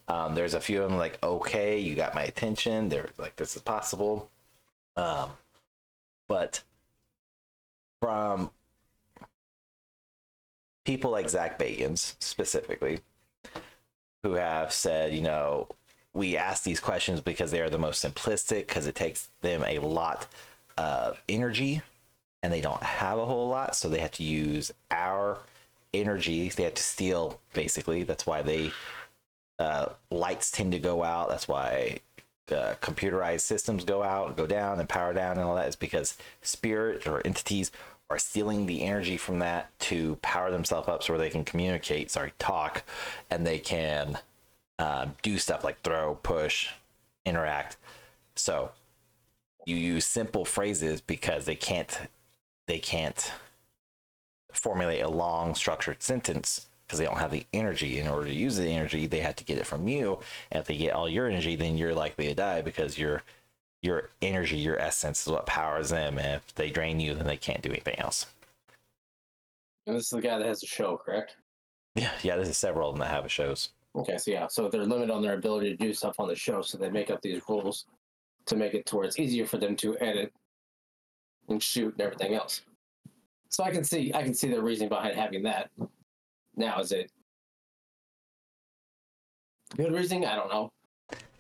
Um, 0.07 0.35
there's 0.35 0.53
a 0.53 0.61
few 0.61 0.83
of 0.83 0.89
them 0.89 0.97
like 0.97 1.17
okay, 1.23 1.79
you 1.79 1.95
got 1.95 2.13
my 2.13 2.23
attention. 2.23 2.89
They're 2.89 3.09
like 3.17 3.35
this 3.35 3.55
is 3.55 3.61
possible. 3.63 4.29
Um, 4.95 5.31
but 6.27 6.61
from 7.99 8.51
people 10.85 11.09
like 11.09 11.29
Zach 11.29 11.57
Bagans 11.57 12.15
specifically, 12.19 12.99
who 14.23 14.33
have 14.33 14.71
said, 14.71 15.13
you 15.13 15.21
know, 15.21 15.67
we 16.13 16.37
ask 16.37 16.63
these 16.63 16.79
questions 16.79 17.21
because 17.21 17.51
they 17.51 17.61
are 17.61 17.69
the 17.69 17.77
most 17.77 18.03
simplistic, 18.03 18.67
because 18.67 18.87
it 18.87 18.95
takes 18.95 19.29
them 19.41 19.63
a 19.65 19.79
lot 19.79 20.27
energy 21.27 21.81
and 22.41 22.53
they 22.53 22.61
don't 22.61 22.83
have 22.83 23.17
a 23.17 23.25
whole 23.25 23.47
lot. 23.47 23.75
So 23.75 23.89
they 23.89 23.99
have 23.99 24.11
to 24.11 24.23
use 24.23 24.71
our 24.91 25.39
energy. 25.93 26.49
They 26.49 26.63
have 26.63 26.75
to 26.75 26.83
steal, 26.83 27.39
basically. 27.53 28.03
That's 28.03 28.25
why 28.25 28.41
they 28.41 28.71
uh, 29.57 29.87
lights 30.09 30.51
tend 30.51 30.71
to 30.71 30.79
go 30.79 31.03
out. 31.03 31.29
That's 31.29 31.47
why 31.47 31.99
uh, 32.51 32.75
computerized 32.81 33.41
systems 33.41 33.83
go 33.83 34.03
out, 34.03 34.37
go 34.37 34.47
down, 34.47 34.79
and 34.79 34.87
power 34.87 35.13
down, 35.13 35.33
and 35.33 35.41
all 35.41 35.55
that 35.55 35.67
is 35.67 35.75
because 35.75 36.17
spirit 36.41 37.05
or 37.05 37.21
entities 37.25 37.71
are 38.09 38.17
stealing 38.17 38.65
the 38.65 38.81
energy 38.83 39.17
from 39.17 39.39
that 39.39 39.77
to 39.79 40.15
power 40.21 40.49
themselves 40.49 40.87
up 40.87 41.03
so 41.03 41.15
they 41.17 41.29
can 41.29 41.43
communicate, 41.43 42.09
sorry, 42.09 42.33
talk, 42.39 42.83
and 43.29 43.45
they 43.45 43.59
can 43.59 44.17
uh, 44.79 45.07
do 45.21 45.37
stuff 45.37 45.63
like 45.63 45.81
throw, 45.81 46.15
push, 46.15 46.69
interact. 47.25 47.77
So 48.35 48.71
you 49.65 49.75
use 49.75 50.05
simple 50.05 50.45
phrases 50.45 51.01
because 51.01 51.45
they 51.45 51.55
can't 51.55 51.97
they 52.67 52.79
can't 52.79 53.31
formulate 54.51 55.01
a 55.01 55.09
long 55.09 55.55
structured 55.55 56.01
sentence 56.01 56.67
because 56.85 56.99
they 56.99 57.05
don't 57.05 57.19
have 57.19 57.31
the 57.31 57.45
energy. 57.53 57.99
In 57.99 58.07
order 58.07 58.25
to 58.27 58.33
use 58.33 58.57
the 58.57 58.67
energy, 58.67 59.05
they 59.05 59.19
have 59.19 59.35
to 59.37 59.43
get 59.43 59.57
it 59.57 59.67
from 59.67 59.87
you. 59.87 60.19
And 60.51 60.61
if 60.61 60.67
they 60.67 60.77
get 60.77 60.93
all 60.93 61.07
your 61.07 61.27
energy, 61.27 61.55
then 61.55 61.77
you're 61.77 61.93
likely 61.93 62.27
to 62.27 62.35
die 62.35 62.61
because 62.61 62.97
your 62.97 63.23
your 63.81 64.09
energy, 64.21 64.57
your 64.57 64.77
essence 64.79 65.25
is 65.25 65.31
what 65.31 65.45
powers 65.45 65.89
them. 65.89 66.17
And 66.17 66.35
if 66.35 66.55
they 66.55 66.69
drain 66.69 66.99
you, 66.99 67.13
then 67.13 67.27
they 67.27 67.37
can't 67.37 67.61
do 67.61 67.69
anything 67.69 67.97
else. 67.99 68.25
And 69.87 69.95
this 69.95 70.05
is 70.05 70.09
the 70.09 70.21
guy 70.21 70.37
that 70.37 70.47
has 70.47 70.63
a 70.63 70.67
show, 70.67 70.97
correct? 70.97 71.37
Yeah, 71.95 72.11
yeah. 72.21 72.35
There's 72.35 72.55
several 72.57 72.89
of 72.89 72.95
them 72.95 73.01
that 73.01 73.11
have 73.11 73.31
shows. 73.31 73.69
Okay, 73.95 74.17
so 74.17 74.29
yeah, 74.31 74.47
so 74.47 74.67
they're 74.67 74.85
limited 74.85 75.09
on 75.11 75.23
their 75.23 75.33
ability 75.33 75.71
to 75.71 75.75
do 75.75 75.93
stuff 75.93 76.19
on 76.19 76.27
the 76.27 76.35
show, 76.35 76.61
so 76.61 76.77
they 76.77 76.91
make 76.91 77.09
up 77.09 77.21
these 77.21 77.41
rules 77.49 77.85
to 78.45 78.55
make 78.55 78.73
it 78.73 78.85
to 78.87 78.95
where 78.97 79.05
it's 79.05 79.19
easier 79.19 79.45
for 79.45 79.57
them 79.57 79.75
to 79.77 79.97
edit 79.99 80.33
and 81.49 81.61
shoot 81.61 81.93
and 81.93 82.01
everything 82.01 82.33
else. 82.33 82.61
So 83.49 83.63
I 83.63 83.71
can 83.71 83.83
see 83.83 84.11
I 84.13 84.23
can 84.23 84.33
see 84.33 84.49
the 84.49 84.61
reasoning 84.61 84.89
behind 84.89 85.15
having 85.15 85.43
that. 85.43 85.69
Now 86.55 86.79
is 86.79 86.91
it 86.91 87.11
good 89.75 89.91
reasoning? 89.91 90.25
I 90.25 90.35
don't 90.35 90.49
know. 90.51 90.71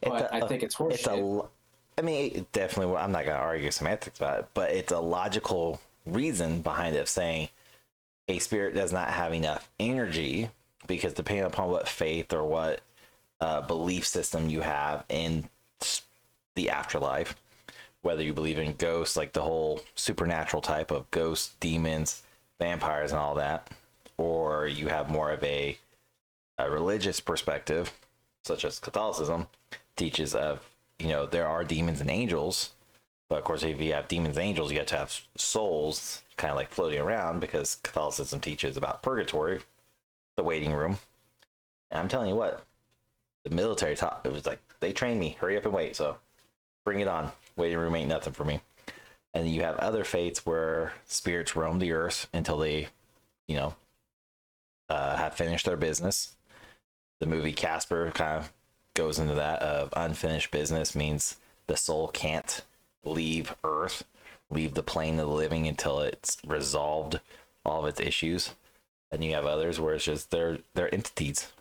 But 0.01 0.31
a- 0.31 0.35
I 0.35 0.47
think 0.47 0.63
it's 0.63 0.75
horseshit. 0.75 0.93
it's 0.93 1.07
a 1.07 1.11
l- 1.11 1.51
i 1.97 2.01
mean 2.01 2.31
it 2.33 2.51
definitely 2.53 2.95
i'm 2.95 3.11
not 3.11 3.25
going 3.25 3.35
to 3.35 3.43
argue 3.43 3.69
semantics 3.71 4.17
about 4.19 4.39
it 4.39 4.47
but 4.53 4.71
it's 4.71 4.93
a 4.93 4.99
logical 4.99 5.81
reason 6.05 6.61
behind 6.61 6.95
it 6.95 6.99
of 6.99 7.09
saying 7.09 7.49
a 8.29 8.39
spirit 8.39 8.73
does 8.73 8.93
not 8.93 9.09
have 9.09 9.33
enough 9.33 9.69
energy 9.81 10.49
because 10.87 11.13
depending 11.13 11.43
upon 11.45 11.69
what 11.69 11.89
faith 11.89 12.31
or 12.31 12.45
what 12.45 12.79
uh, 13.41 13.59
belief 13.61 14.07
system 14.07 14.49
you 14.49 14.61
have 14.61 15.03
in 15.09 15.49
the 16.59 16.69
afterlife 16.69 17.35
whether 18.01 18.21
you 18.21 18.33
believe 18.33 18.59
in 18.59 18.73
ghosts 18.73 19.15
like 19.15 19.31
the 19.31 19.41
whole 19.41 19.79
supernatural 19.95 20.61
type 20.61 20.91
of 20.91 21.09
ghosts 21.09 21.55
demons 21.61 22.23
vampires 22.59 23.11
and 23.11 23.19
all 23.19 23.33
that 23.33 23.69
or 24.17 24.67
you 24.67 24.89
have 24.89 25.09
more 25.09 25.31
of 25.31 25.41
a, 25.41 25.77
a 26.57 26.69
religious 26.69 27.21
perspective 27.21 27.93
such 28.43 28.65
as 28.65 28.77
catholicism 28.77 29.47
teaches 29.95 30.35
of 30.35 30.69
you 30.99 31.07
know 31.07 31.25
there 31.25 31.47
are 31.47 31.63
demons 31.63 32.01
and 32.01 32.09
angels 32.09 32.71
but 33.29 33.37
of 33.37 33.45
course 33.45 33.63
if 33.63 33.79
you 33.79 33.93
have 33.93 34.09
demons 34.09 34.35
and 34.35 34.45
angels 34.45 34.69
you 34.69 34.79
have 34.79 34.87
to 34.87 34.97
have 34.97 35.21
souls 35.37 36.23
kind 36.35 36.51
of 36.51 36.57
like 36.57 36.69
floating 36.69 36.99
around 36.99 37.39
because 37.39 37.79
catholicism 37.83 38.41
teaches 38.41 38.75
about 38.75 39.01
purgatory 39.01 39.61
the 40.35 40.43
waiting 40.43 40.73
room. 40.73 40.97
And 41.89 42.01
i'm 42.01 42.09
telling 42.09 42.27
you 42.27 42.35
what 42.35 42.65
the 43.45 43.49
military 43.49 43.95
taught 43.95 44.19
it 44.25 44.33
was 44.33 44.45
like 44.45 44.59
they 44.81 44.91
trained 44.91 45.21
me 45.21 45.37
hurry 45.39 45.55
up 45.55 45.63
and 45.63 45.73
wait 45.73 45.95
so 45.95 46.17
bring 46.89 47.01
it 47.01 47.07
on 47.07 47.31
waiting 47.55 47.77
room 47.77 47.93
ain't 47.93 48.09
nothing 48.09 48.33
for 48.33 48.43
me. 48.43 48.61
And 49.35 49.47
you 49.47 49.61
have 49.61 49.75
other 49.75 50.03
faiths 50.03 50.43
where 50.43 50.93
spirits 51.05 51.55
roam 51.55 51.77
the 51.77 51.91
earth 51.91 52.27
until 52.33 52.57
they 52.57 52.87
you 53.47 53.55
know 53.55 53.75
uh, 54.89 55.15
have 55.15 55.35
finished 55.35 55.67
their 55.67 55.77
business. 55.77 56.35
The 57.19 57.27
movie 57.27 57.53
casper 57.53 58.09
kind 58.15 58.39
of 58.39 58.51
goes 58.95 59.19
into 59.19 59.35
that 59.35 59.61
of 59.61 59.93
unfinished 59.95 60.49
business 60.49 60.95
means 60.95 61.35
the 61.67 61.77
soul 61.77 62.07
can't 62.07 62.63
leave 63.05 63.55
earth 63.63 64.03
leave 64.49 64.73
the 64.73 64.81
plane 64.81 65.19
of 65.19 65.27
the 65.27 65.35
living 65.35 65.67
until 65.67 65.99
it's 65.99 66.37
resolved 66.43 67.19
all 67.63 67.83
of 67.83 67.87
its 67.87 67.99
issues. 67.99 68.55
And 69.11 69.23
you 69.23 69.35
have 69.35 69.45
others 69.45 69.79
where 69.79 69.93
it's 69.93 70.05
just 70.05 70.31
they're 70.31 70.57
they're 70.73 70.91
entities 70.91 71.51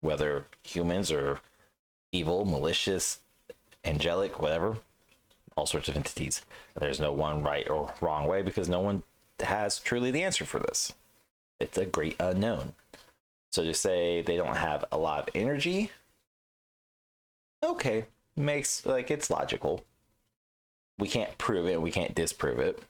whether 0.00 0.46
humans 0.64 1.12
or 1.12 1.38
evil 2.10 2.44
malicious 2.44 3.20
angelic 3.84 4.40
whatever 4.40 4.78
all 5.56 5.66
sorts 5.66 5.88
of 5.88 5.96
entities. 5.96 6.42
There's 6.78 7.00
no 7.00 7.12
one 7.12 7.42
right 7.42 7.68
or 7.68 7.94
wrong 8.00 8.26
way 8.26 8.42
because 8.42 8.68
no 8.68 8.80
one 8.80 9.02
has 9.40 9.78
truly 9.78 10.10
the 10.10 10.22
answer 10.22 10.44
for 10.44 10.58
this. 10.58 10.92
It's 11.60 11.78
a 11.78 11.86
great 11.86 12.16
unknown. 12.18 12.74
So 13.52 13.62
to 13.62 13.74
say 13.74 14.20
they 14.20 14.36
don't 14.36 14.56
have 14.56 14.84
a 14.90 14.98
lot 14.98 15.20
of 15.20 15.28
energy 15.34 15.90
okay 17.62 18.04
makes 18.36 18.84
like 18.84 19.10
it's 19.10 19.30
logical. 19.30 19.84
We 20.98 21.08
can't 21.08 21.36
prove 21.38 21.66
it. 21.66 21.80
We 21.80 21.90
can't 21.90 22.14
disprove 22.14 22.58
it. 22.58 22.82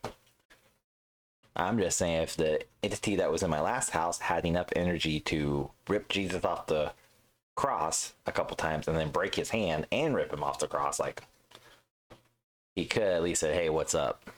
I'm 1.56 1.78
just 1.78 1.98
saying 1.98 2.22
if 2.22 2.36
the 2.36 2.62
entity 2.82 3.16
that 3.16 3.30
was 3.30 3.42
in 3.42 3.50
my 3.50 3.60
last 3.60 3.90
house 3.90 4.18
had 4.18 4.44
enough 4.44 4.68
energy 4.74 5.20
to 5.20 5.70
rip 5.88 6.08
jesus 6.08 6.44
off 6.44 6.66
the 6.66 6.92
cross 7.56 8.14
a 8.26 8.32
couple 8.32 8.56
times 8.56 8.88
and 8.88 8.96
then 8.96 9.10
break 9.10 9.34
his 9.34 9.50
hand 9.50 9.86
and 9.92 10.14
rip 10.14 10.32
him 10.32 10.42
off 10.42 10.58
the 10.58 10.66
cross 10.66 10.98
like 10.98 11.22
he 12.74 12.84
could 12.84 13.02
at 13.02 13.22
least 13.22 13.40
say 13.40 13.54
hey 13.54 13.70
what's 13.70 13.94
up? 13.94 14.30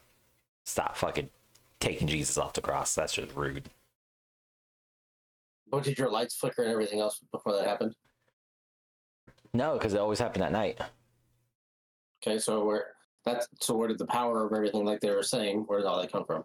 Stop 0.65 0.97
fucking 0.97 1.31
taking 1.81 2.09
jesus 2.09 2.39
off 2.39 2.53
the 2.53 2.61
cross. 2.61 2.95
That's 2.95 3.15
just 3.15 3.35
rude. 3.35 3.71
But 5.71 5.85
did 5.85 5.99
your 5.99 6.11
lights 6.11 6.37
flicker 6.37 6.63
and 6.63 6.71
everything 6.71 7.01
else 7.01 7.21
before 7.33 7.53
that 7.55 7.67
happened? 7.67 7.95
no 9.55 9.75
because 9.75 9.95
it 9.95 10.01
always 10.01 10.19
happened 10.19 10.45
at 10.45 10.53
night. 10.53 10.79
Okay, 12.23 12.39
so 12.39 12.65
where 12.65 12.89
that's 13.25 13.49
so 13.61 13.75
where 13.75 13.89
did 13.89 13.99
the 13.99 14.07
power 14.07 14.47
of 14.47 14.53
everything 14.53 14.85
like 14.85 15.01
they 15.01 15.11
were 15.11 15.23
saying, 15.23 15.65
where 15.67 15.79
did 15.79 15.87
all 15.87 16.01
that 16.01 16.13
come 16.13 16.25
from? 16.25 16.45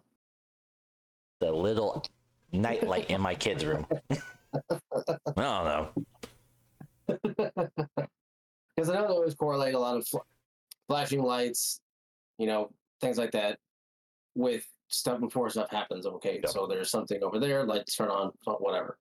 the 1.42 1.50
little 1.50 2.04
night 2.52 2.86
light 2.86 3.10
in 3.10 3.20
my 3.20 3.34
kid's 3.34 3.64
room. 3.64 3.84
I 4.12 4.60
don't 5.36 5.36
know 5.36 5.90
Because 8.74 8.88
I 8.88 8.94
know 8.94 9.02
they 9.06 9.12
always 9.12 9.34
correlate 9.34 9.74
a 9.74 9.78
lot 9.78 9.98
of 9.98 10.06
fl- 10.08 10.18
flashing 10.88 11.22
lights, 11.22 11.78
you 12.38 12.46
know, 12.46 12.70
things 13.02 13.18
like 13.18 13.30
that, 13.32 13.58
with 14.34 14.66
stuff 14.88 15.20
before 15.20 15.50
stuff 15.50 15.68
happens. 15.70 16.06
Okay, 16.06 16.40
Yeah. 16.42 16.48
so 16.48 16.66
there's 16.66 16.90
something 16.90 17.22
over 17.22 17.38
there, 17.38 17.64
lights 17.64 17.94
turn 17.94 18.08
on, 18.08 18.32
whatever. 18.46 18.96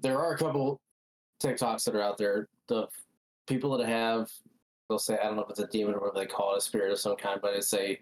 There 0.00 0.20
are 0.20 0.34
a 0.34 0.38
couple 0.38 0.80
TikToks 1.42 1.82
that 1.84 1.96
are 1.96 2.00
out 2.02 2.16
there. 2.16 2.48
The 2.68 2.86
people 3.48 3.76
that 3.76 3.88
have, 3.88 4.30
they'll 4.88 5.00
say, 5.00 5.18
I 5.18 5.24
don't 5.24 5.34
know 5.34 5.42
if 5.42 5.50
it's 5.50 5.58
a 5.58 5.66
demon 5.66 5.94
or 5.94 5.98
whatever 6.00 6.20
they 6.20 6.26
call 6.26 6.54
it, 6.54 6.58
a 6.58 6.60
spirit 6.60 6.92
of 6.92 7.00
some 7.00 7.16
kind, 7.16 7.40
but 7.42 7.54
it's 7.54 7.74
a, 7.74 7.98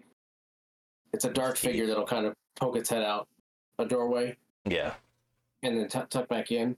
it's 1.13 1.25
a 1.25 1.31
dark 1.33 1.57
figure 1.57 1.87
that'll 1.87 2.05
kind 2.05 2.27
of 2.27 2.35
poke 2.55 2.75
its 2.75 2.89
head 2.91 3.01
out 3.03 3.27
a 3.79 3.85
doorway 3.85 4.35
yeah 4.69 4.93
and 5.63 5.77
then 5.79 5.87
tuck 5.87 6.09
tuck 6.09 6.27
back 6.27 6.51
in, 6.51 6.75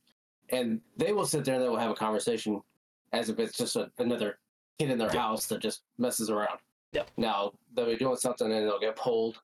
and 0.52 0.82
they 0.98 1.12
will 1.14 1.26
sit 1.26 1.46
there 1.46 1.56
and 1.56 1.64
they 1.64 1.70
will 1.70 1.78
have 1.78 1.92
a 1.92 1.96
conversation 1.96 2.62
as 3.14 3.30
if 3.30 3.40
it's 3.40 3.58
just 3.58 3.76
a, 3.76 3.92
another 3.98 4.40
kid 4.78 4.90
in 4.92 4.98
their 4.98 5.14
Yeah. 5.14 5.22
house 5.22 5.48
that 5.48 5.60
just 5.60 5.82
messes 5.98 6.30
around. 6.30 6.60
Yeah. 6.92 7.04
Now 7.18 7.54
they'll 7.74 7.86
be 7.86 7.96
doing 7.98 8.16
something 8.18 8.52
and 8.52 8.68
they'll 8.68 8.80
get 8.80 8.96
pulled. 8.96 9.40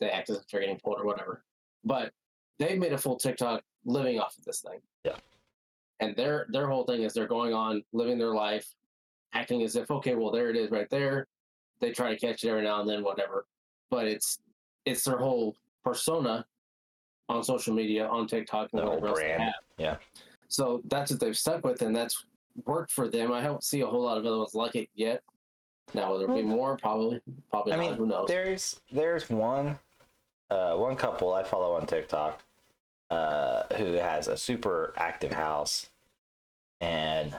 They 0.00 0.10
act 0.10 0.30
as 0.30 0.38
if 0.38 0.48
they're 0.48 0.60
getting 0.60 0.78
pulled 0.80 1.00
or 1.00 1.04
whatever, 1.04 1.44
but 1.84 2.12
they 2.58 2.76
made 2.76 2.92
a 2.92 2.98
full 2.98 3.16
TikTok 3.16 3.62
living 3.84 4.18
off 4.18 4.36
of 4.36 4.44
this 4.44 4.60
thing. 4.60 4.80
Yeah. 5.04 5.16
And 6.00 6.16
their 6.16 6.46
their 6.50 6.66
whole 6.66 6.84
thing 6.84 7.02
is 7.02 7.12
they're 7.12 7.28
going 7.28 7.54
on 7.54 7.84
living 7.92 8.18
their 8.18 8.34
life, 8.34 8.66
acting 9.32 9.62
as 9.62 9.76
if 9.76 9.90
okay, 9.90 10.14
well 10.16 10.32
there 10.32 10.50
it 10.50 10.56
is 10.56 10.70
right 10.70 10.90
there. 10.90 11.28
They 11.80 11.92
try 11.92 12.10
to 12.14 12.18
catch 12.18 12.42
it 12.44 12.48
every 12.48 12.62
now 12.62 12.80
and 12.80 12.88
then, 12.88 13.04
whatever. 13.04 13.46
But 13.90 14.06
it's 14.08 14.40
it's 14.84 15.04
their 15.04 15.18
whole 15.18 15.54
persona 15.84 16.44
on 17.28 17.42
social 17.42 17.74
media, 17.74 18.06
on 18.06 18.26
TikTok, 18.26 18.68
and 18.72 18.80
The 18.80 18.86
whole 18.86 18.94
whatever 19.00 19.08
else 19.08 19.18
they 19.20 19.24
brand. 19.26 19.42
have. 19.42 19.54
Yeah. 19.78 19.96
So 20.48 20.82
that's 20.88 21.10
what 21.10 21.20
they've 21.20 21.36
stuck 21.36 21.64
with, 21.64 21.80
and 21.82 21.94
that's 21.96 22.24
worked 22.66 22.90
for 22.92 23.08
them. 23.08 23.32
I 23.32 23.42
don't 23.42 23.64
see 23.64 23.80
a 23.80 23.86
whole 23.86 24.02
lot 24.02 24.18
of 24.18 24.26
other 24.26 24.38
ones 24.38 24.54
like 24.54 24.74
it 24.74 24.88
yet. 24.94 25.22
Now, 25.94 26.10
will 26.12 26.18
there 26.18 26.28
be 26.28 26.42
more? 26.42 26.76
Probably. 26.76 27.20
Probably 27.50 27.72
I 27.72 27.76
not. 27.76 27.82
mean, 27.82 27.94
Who 27.94 28.06
knows? 28.06 28.26
there's 28.28 28.80
there's 28.92 29.28
one 29.30 29.78
uh, 30.50 30.74
one 30.76 30.96
couple 30.96 31.32
I 31.32 31.42
follow 31.42 31.72
on 31.74 31.86
TikTok 31.86 32.42
uh, 33.10 33.62
who 33.76 33.92
has 33.94 34.28
a 34.28 34.36
super 34.36 34.92
active 34.96 35.32
house, 35.32 35.88
and 36.80 37.34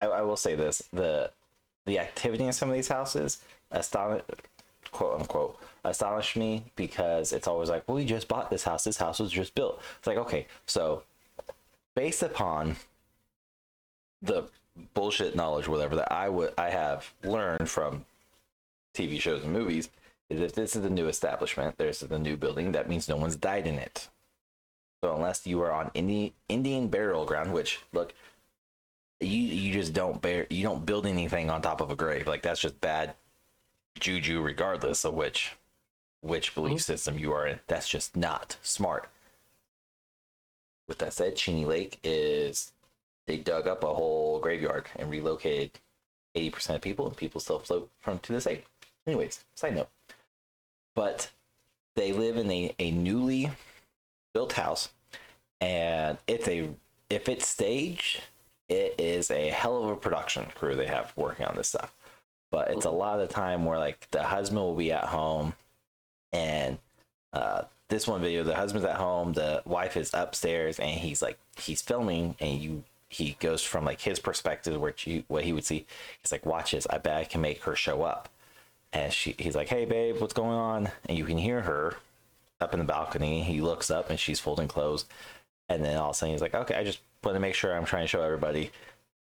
I, 0.00 0.06
I 0.06 0.22
will 0.22 0.36
say 0.36 0.54
this: 0.54 0.82
the 0.92 1.30
the 1.86 1.98
activity 1.98 2.44
in 2.44 2.52
some 2.52 2.68
of 2.68 2.74
these 2.74 2.88
houses 2.88 3.38
astonish 3.70 4.22
quote 4.92 5.20
unquote 5.20 5.58
astonish 5.84 6.36
me 6.36 6.64
because 6.76 7.32
it's 7.32 7.48
always 7.48 7.68
like, 7.68 7.86
well, 7.86 7.96
we 7.96 8.04
just 8.04 8.28
bought 8.28 8.50
this 8.50 8.64
house. 8.64 8.84
This 8.84 8.96
house 8.96 9.18
was 9.18 9.30
just 9.30 9.54
built. 9.54 9.80
It's 9.98 10.06
like, 10.06 10.18
okay, 10.18 10.46
so 10.66 11.02
based 11.94 12.22
upon 12.22 12.76
the 14.20 14.44
bullshit 14.94 15.34
knowledge, 15.34 15.68
whatever 15.68 15.96
that 15.96 16.12
I 16.12 16.28
would 16.28 16.54
I 16.56 16.70
have 16.70 17.12
learned 17.24 17.68
from 17.68 18.04
TV 18.94 19.20
shows 19.20 19.42
and 19.42 19.52
movies, 19.52 19.90
is 20.30 20.40
if 20.40 20.54
this 20.54 20.76
is 20.76 20.84
a 20.84 20.90
new 20.90 21.08
establishment, 21.08 21.76
there's 21.78 22.00
the 22.00 22.18
new 22.18 22.36
building, 22.36 22.72
that 22.72 22.88
means 22.88 23.08
no 23.08 23.16
one's 23.16 23.36
died 23.36 23.66
in 23.66 23.74
it. 23.74 24.08
So 25.02 25.14
unless 25.16 25.46
you 25.46 25.60
are 25.62 25.72
on 25.72 25.90
Indian 25.94 26.32
Indian 26.48 26.88
burial 26.88 27.24
ground, 27.24 27.52
which 27.52 27.80
look, 27.92 28.14
you 29.20 29.28
you 29.28 29.72
just 29.72 29.92
don't 29.92 30.22
bear 30.22 30.46
you 30.48 30.62
don't 30.62 30.86
build 30.86 31.06
anything 31.06 31.50
on 31.50 31.60
top 31.60 31.80
of 31.80 31.90
a 31.90 31.96
grave. 31.96 32.28
Like 32.28 32.42
that's 32.42 32.60
just 32.60 32.80
bad 32.80 33.14
juju, 33.98 34.40
regardless 34.40 35.04
of 35.04 35.14
which 35.14 35.56
which 36.22 36.54
belief 36.54 36.74
mm-hmm. 36.74 36.92
system 36.92 37.18
you 37.18 37.32
are 37.32 37.46
in. 37.46 37.60
That's 37.66 37.88
just 37.88 38.16
not 38.16 38.56
smart. 38.62 39.10
With 40.88 40.98
that 40.98 41.12
said, 41.12 41.36
Cheney 41.36 41.64
Lake 41.64 41.98
is 42.02 42.72
they 43.26 43.36
dug 43.36 43.68
up 43.68 43.84
a 43.84 43.94
whole 43.94 44.40
graveyard 44.40 44.86
and 44.96 45.10
relocated 45.10 45.72
80% 46.34 46.76
of 46.76 46.80
people, 46.80 47.06
and 47.06 47.16
people 47.16 47.40
still 47.40 47.58
float 47.58 47.90
from 48.00 48.18
to 48.20 48.32
this 48.32 48.44
day. 48.44 48.64
Anyways, 49.06 49.44
side 49.54 49.74
note. 49.74 49.88
But 50.94 51.30
they 51.96 52.12
live 52.12 52.36
in 52.36 52.50
a, 52.50 52.74
a 52.78 52.90
newly 52.90 53.50
built 54.32 54.54
house, 54.54 54.90
and 55.60 56.18
it's 56.26 56.48
a 56.48 56.70
if 57.10 57.28
it's 57.28 57.46
staged, 57.46 58.22
it 58.68 58.94
is 58.98 59.30
a 59.30 59.48
hell 59.48 59.82
of 59.82 59.90
a 59.90 59.96
production 59.96 60.46
crew 60.54 60.74
they 60.74 60.86
have 60.86 61.12
working 61.16 61.46
on 61.46 61.56
this 61.56 61.68
stuff. 61.68 61.94
But 62.50 62.70
it's 62.70 62.84
a 62.84 62.88
mm-hmm. 62.88 62.98
lot 62.98 63.20
of 63.20 63.28
the 63.28 63.34
time 63.34 63.64
where 63.64 63.78
like 63.78 64.08
the 64.10 64.22
husband 64.22 64.60
will 64.60 64.74
be 64.74 64.92
at 64.92 65.04
home, 65.04 65.54
and 66.32 66.78
uh, 67.32 67.62
this 67.88 68.06
one 68.06 68.20
video, 68.20 68.42
the 68.42 68.54
husband's 68.54 68.86
at 68.86 68.96
home, 68.96 69.32
the 69.32 69.62
wife 69.64 69.96
is 69.96 70.10
upstairs, 70.14 70.78
and 70.78 70.90
he's 70.90 71.22
like 71.22 71.38
he's 71.56 71.82
filming, 71.82 72.36
and 72.40 72.60
you 72.60 72.84
he 73.12 73.36
goes 73.40 73.62
from 73.62 73.84
like 73.84 74.00
his 74.00 74.18
perspective 74.18 74.80
where 74.80 74.94
you 75.04 75.24
what 75.28 75.44
he 75.44 75.52
would 75.52 75.64
see. 75.64 75.86
He's 76.22 76.32
like, 76.32 76.46
watch 76.46 76.72
this. 76.72 76.86
I 76.88 76.98
bet 76.98 77.16
I 77.16 77.24
can 77.24 77.42
make 77.42 77.62
her 77.64 77.76
show 77.76 78.02
up. 78.02 78.30
And 78.94 79.12
she, 79.12 79.34
he's 79.38 79.54
like, 79.54 79.68
hey 79.68 79.84
babe, 79.84 80.16
what's 80.18 80.32
going 80.32 80.56
on? 80.56 80.90
And 81.06 81.18
you 81.18 81.24
can 81.24 81.38
hear 81.38 81.60
her 81.60 81.96
up 82.60 82.72
in 82.72 82.78
the 82.78 82.86
balcony. 82.86 83.42
He 83.42 83.60
looks 83.60 83.90
up 83.90 84.08
and 84.08 84.18
she's 84.18 84.40
folding 84.40 84.68
clothes. 84.68 85.04
And 85.68 85.84
then 85.84 85.98
all 85.98 86.10
of 86.10 86.16
a 86.16 86.18
sudden 86.18 86.32
he's 86.32 86.40
like, 86.40 86.54
okay, 86.54 86.74
I 86.74 86.84
just 86.84 87.00
want 87.22 87.36
to 87.36 87.40
make 87.40 87.54
sure 87.54 87.76
I'm 87.76 87.84
trying 87.84 88.04
to 88.04 88.08
show 88.08 88.22
everybody 88.22 88.70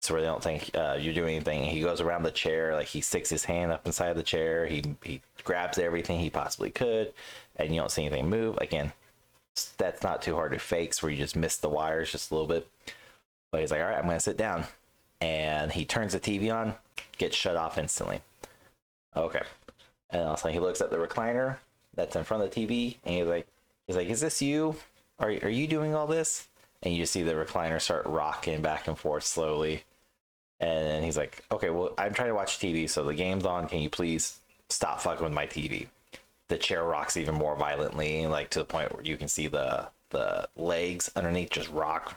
so 0.06 0.14
they 0.14 0.22
don't 0.22 0.42
think 0.42 0.70
uh, 0.74 0.96
you're 1.00 1.14
doing 1.14 1.34
anything. 1.34 1.64
He 1.64 1.80
goes 1.80 2.00
around 2.00 2.22
the 2.22 2.30
chair, 2.30 2.74
like 2.74 2.86
he 2.86 3.00
sticks 3.00 3.28
his 3.28 3.44
hand 3.44 3.72
up 3.72 3.86
inside 3.86 4.12
the 4.14 4.22
chair. 4.22 4.66
He 4.66 4.84
he 5.02 5.20
grabs 5.42 5.78
everything 5.78 6.20
he 6.20 6.30
possibly 6.30 6.70
could, 6.70 7.12
and 7.56 7.74
you 7.74 7.80
don't 7.80 7.90
see 7.90 8.06
anything 8.06 8.30
move. 8.30 8.56
Again, 8.58 8.92
that's 9.78 10.04
not 10.04 10.22
too 10.22 10.34
hard 10.34 10.52
to 10.52 10.60
fakes 10.60 11.02
where 11.02 11.10
you 11.10 11.18
just 11.18 11.34
miss 11.34 11.56
the 11.56 11.68
wires 11.68 12.12
just 12.12 12.30
a 12.30 12.34
little 12.34 12.46
bit. 12.46 12.68
But 13.50 13.62
he's 13.62 13.72
like, 13.72 13.80
all 13.80 13.88
right, 13.88 13.98
I'm 13.98 14.04
gonna 14.06 14.20
sit 14.20 14.36
down, 14.36 14.64
and 15.20 15.72
he 15.72 15.84
turns 15.84 16.12
the 16.12 16.20
TV 16.20 16.54
on, 16.54 16.74
gets 17.18 17.36
shut 17.36 17.56
off 17.56 17.76
instantly. 17.76 18.20
Okay, 19.16 19.42
and 20.10 20.22
all 20.22 20.34
of 20.34 20.38
a 20.38 20.40
sudden 20.40 20.54
he 20.54 20.60
looks 20.60 20.80
at 20.80 20.90
the 20.90 20.98
recliner 20.98 21.56
that's 21.94 22.14
in 22.14 22.22
front 22.22 22.44
of 22.44 22.50
the 22.50 22.66
TV, 22.66 22.96
and 23.04 23.16
he's 23.16 23.26
like, 23.26 23.48
he's 23.88 23.96
like, 23.96 24.08
is 24.08 24.20
this 24.20 24.40
you? 24.40 24.76
Are 25.18 25.30
are 25.30 25.48
you 25.48 25.66
doing 25.66 25.96
all 25.96 26.06
this? 26.06 26.46
And 26.82 26.94
you 26.94 27.02
just 27.02 27.12
see 27.12 27.24
the 27.24 27.32
recliner 27.32 27.80
start 27.80 28.06
rocking 28.06 28.62
back 28.62 28.86
and 28.86 28.96
forth 28.96 29.24
slowly. 29.24 29.82
And 30.60 30.86
then 30.86 31.02
he's 31.02 31.16
like, 31.16 31.44
okay, 31.52 31.70
well, 31.70 31.92
I'm 31.98 32.14
trying 32.14 32.28
to 32.28 32.34
watch 32.34 32.58
TV, 32.58 32.88
so 32.88 33.04
the 33.04 33.14
game's 33.14 33.44
on. 33.44 33.68
Can 33.68 33.80
you 33.80 33.90
please 33.90 34.40
stop 34.68 35.00
fucking 35.00 35.24
with 35.24 35.32
my 35.32 35.46
TV? 35.46 35.88
The 36.48 36.56
chair 36.56 36.84
rocks 36.84 37.16
even 37.16 37.34
more 37.34 37.56
violently, 37.56 38.26
like 38.26 38.50
to 38.50 38.60
the 38.60 38.64
point 38.64 38.94
where 38.94 39.04
you 39.04 39.16
can 39.16 39.28
see 39.28 39.48
the 39.48 39.88
the 40.10 40.48
legs 40.56 41.10
underneath 41.16 41.50
just 41.50 41.70
rock. 41.70 42.16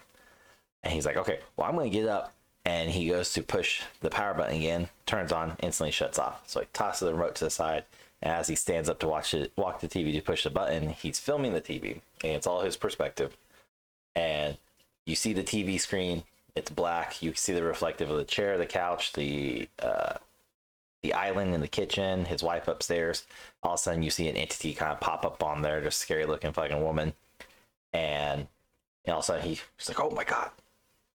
And 0.83 0.93
he's 0.93 1.05
like, 1.05 1.17
okay, 1.17 1.39
well, 1.57 1.67
I'm 1.67 1.75
gonna 1.75 1.89
get 1.89 2.07
up. 2.07 2.33
And 2.65 2.91
he 2.91 3.07
goes 3.09 3.33
to 3.33 3.41
push 3.41 3.81
the 4.01 4.09
power 4.09 4.33
button 4.33 4.57
again, 4.57 4.89
turns 5.05 5.31
on, 5.31 5.55
instantly 5.61 5.91
shuts 5.91 6.19
off. 6.19 6.41
So 6.47 6.59
he 6.59 6.67
tosses 6.71 7.07
the 7.07 7.13
remote 7.13 7.35
to 7.35 7.45
the 7.45 7.49
side. 7.49 7.85
And 8.21 8.33
as 8.33 8.47
he 8.47 8.55
stands 8.55 8.89
up 8.89 8.99
to 8.99 9.07
watch 9.07 9.33
it, 9.33 9.51
walk 9.55 9.79
the 9.79 9.87
TV 9.87 10.13
to 10.13 10.21
push 10.21 10.43
the 10.43 10.49
button, 10.49 10.89
he's 10.89 11.19
filming 11.19 11.53
the 11.53 11.61
TV, 11.61 12.01
and 12.23 12.33
it's 12.33 12.47
all 12.47 12.61
his 12.61 12.75
perspective. 12.75 13.35
And 14.13 14.57
you 15.05 15.15
see 15.15 15.31
the 15.33 15.43
TV 15.43 15.79
screen 15.79 16.23
it's 16.55 16.71
black. 16.71 17.21
You 17.21 17.33
see 17.33 17.53
the 17.53 17.63
reflective 17.63 18.09
of 18.09 18.17
the 18.17 18.23
chair, 18.23 18.57
the 18.57 18.65
couch, 18.65 19.13
the 19.13 19.67
uh, 19.81 20.15
the 21.03 21.13
island 21.13 21.53
in 21.53 21.61
the 21.61 21.67
kitchen, 21.67 22.25
his 22.25 22.43
wife 22.43 22.67
upstairs. 22.67 23.25
All 23.63 23.73
of 23.73 23.79
a 23.79 23.81
sudden, 23.81 24.03
you 24.03 24.09
see 24.09 24.27
an 24.27 24.35
entity 24.35 24.73
kind 24.73 24.91
of 24.91 24.99
pop 24.99 25.25
up 25.25 25.43
on 25.43 25.61
there, 25.61 25.81
just 25.81 25.99
scary 25.99 26.25
looking 26.25 26.51
fucking 26.51 26.81
woman. 26.81 27.13
And, 27.93 28.47
and 29.05 29.13
all 29.13 29.19
of 29.19 29.23
a 29.23 29.25
sudden, 29.25 29.43
he, 29.43 29.59
he's 29.77 29.87
like, 29.89 29.99
"Oh 29.99 30.11
my 30.11 30.23
god, 30.23 30.51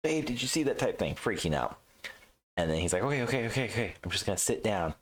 babe, 0.03 0.25
did 0.25 0.41
you 0.41 0.49
see 0.49 0.63
that 0.65 0.79
type 0.79 0.99
thing?" 0.99 1.15
Freaking 1.15 1.55
out. 1.55 1.79
And 2.57 2.71
then 2.71 2.79
he's 2.79 2.93
like, 2.93 3.03
"Okay, 3.03 3.23
okay, 3.23 3.47
okay, 3.47 3.65
okay. 3.65 3.95
I'm 4.03 4.11
just 4.11 4.27
gonna 4.27 4.39
sit 4.39 4.63
down." 4.63 4.95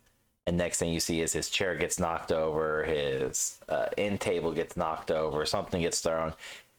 And 0.47 0.57
next 0.57 0.79
thing 0.79 0.92
you 0.92 0.99
see 0.99 1.21
is 1.21 1.33
his 1.33 1.49
chair 1.49 1.77
gets 1.77 2.01
knocked 2.01 2.33
over, 2.33 2.83
his 2.83 3.61
uh, 3.68 3.87
end 3.97 4.21
table 4.21 4.53
gets 4.53 4.77
knocked 4.77 5.12
over, 5.12 5.47
something 5.47 5.83
gets 5.83 6.01
thrown, 6.01 6.35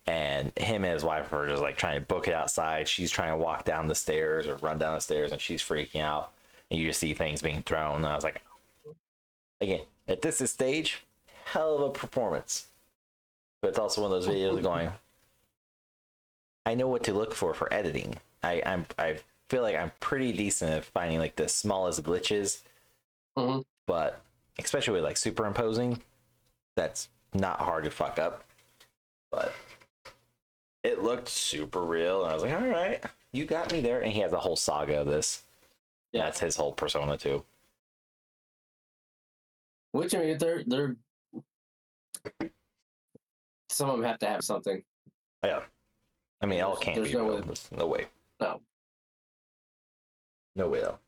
and 0.05 0.51
him 0.57 0.83
and 0.83 0.93
his 0.93 1.03
wife 1.03 1.31
are 1.31 1.47
just 1.47 1.61
like 1.61 1.77
trying 1.77 1.99
to 1.99 2.05
book 2.05 2.27
it 2.27 2.33
outside. 2.33 2.87
She's 2.87 3.11
trying 3.11 3.31
to 3.31 3.37
walk 3.37 3.65
down 3.65 3.87
the 3.87 3.95
stairs 3.95 4.47
or 4.47 4.55
run 4.57 4.77
down 4.77 4.95
the 4.95 5.01
stairs, 5.01 5.31
and 5.31 5.39
she's 5.41 5.61
freaking 5.61 6.01
out. 6.01 6.31
And 6.69 6.79
you 6.79 6.87
just 6.87 6.99
see 6.99 7.13
things 7.13 7.41
being 7.41 7.61
thrown. 7.63 7.97
And 7.97 8.05
I 8.07 8.15
was 8.15 8.23
like, 8.23 8.41
again, 9.61 9.81
at 10.07 10.21
this 10.21 10.37
stage, 10.51 11.03
hell 11.45 11.75
of 11.75 11.81
a 11.81 11.89
performance. 11.91 12.67
But 13.61 13.69
it's 13.69 13.79
also 13.79 14.01
one 14.01 14.11
of 14.11 14.23
those 14.23 14.33
videos 14.33 14.61
going, 14.61 14.91
I 16.65 16.75
know 16.75 16.87
what 16.87 17.03
to 17.03 17.13
look 17.13 17.33
for 17.33 17.53
for 17.53 17.73
editing. 17.73 18.15
I 18.41 18.61
I'm 18.65 18.85
I 18.97 19.19
feel 19.49 19.61
like 19.61 19.75
I'm 19.75 19.91
pretty 19.99 20.31
decent 20.33 20.71
at 20.71 20.85
finding 20.85 21.19
like 21.19 21.35
the 21.35 21.47
smallest 21.47 22.03
glitches, 22.03 22.61
Mhm. 23.37 23.63
but 23.85 24.21
especially 24.59 24.95
with 24.95 25.03
like 25.03 25.17
superimposing, 25.17 26.01
that's 26.75 27.09
not 27.33 27.59
hard 27.59 27.83
to 27.85 27.91
fuck 27.91 28.19
up. 28.19 28.43
But 29.31 29.53
it 30.83 31.01
looked 31.01 31.29
super 31.29 31.81
real, 31.81 32.23
and 32.23 32.31
I 32.31 32.33
was 32.33 32.43
like, 32.43 32.53
all 32.53 32.67
right, 32.67 33.03
you 33.31 33.45
got 33.45 33.71
me 33.71 33.81
there. 33.81 34.01
And 34.01 34.11
he 34.11 34.19
has 34.19 34.31
a 34.33 34.39
whole 34.39 34.55
saga 34.55 35.01
of 35.01 35.07
this. 35.07 35.43
Yeah, 36.11 36.25
that's 36.25 36.39
his 36.39 36.55
whole 36.55 36.73
persona 36.73 37.17
too. 37.17 37.43
Which 39.91 40.13
I 40.15 40.19
mean, 40.19 40.37
they're 40.37 40.63
they're 40.65 40.95
some 43.69 43.89
of 43.89 43.97
them 43.97 44.05
have 44.05 44.19
to 44.19 44.27
have 44.27 44.43
something. 44.43 44.83
Yeah, 45.43 45.61
I 46.41 46.45
mean, 46.45 46.61
all 46.61 46.75
can't 46.75 46.95
there's 46.97 47.09
be 47.09 47.13
no 47.15 47.23
real. 47.25 47.35
way- 47.37 47.41
There's 47.41 47.69
no 47.71 47.87
way. 47.87 48.05
No. 48.39 48.61
No 50.55 50.67
way 50.67 50.81
though. 50.81 50.99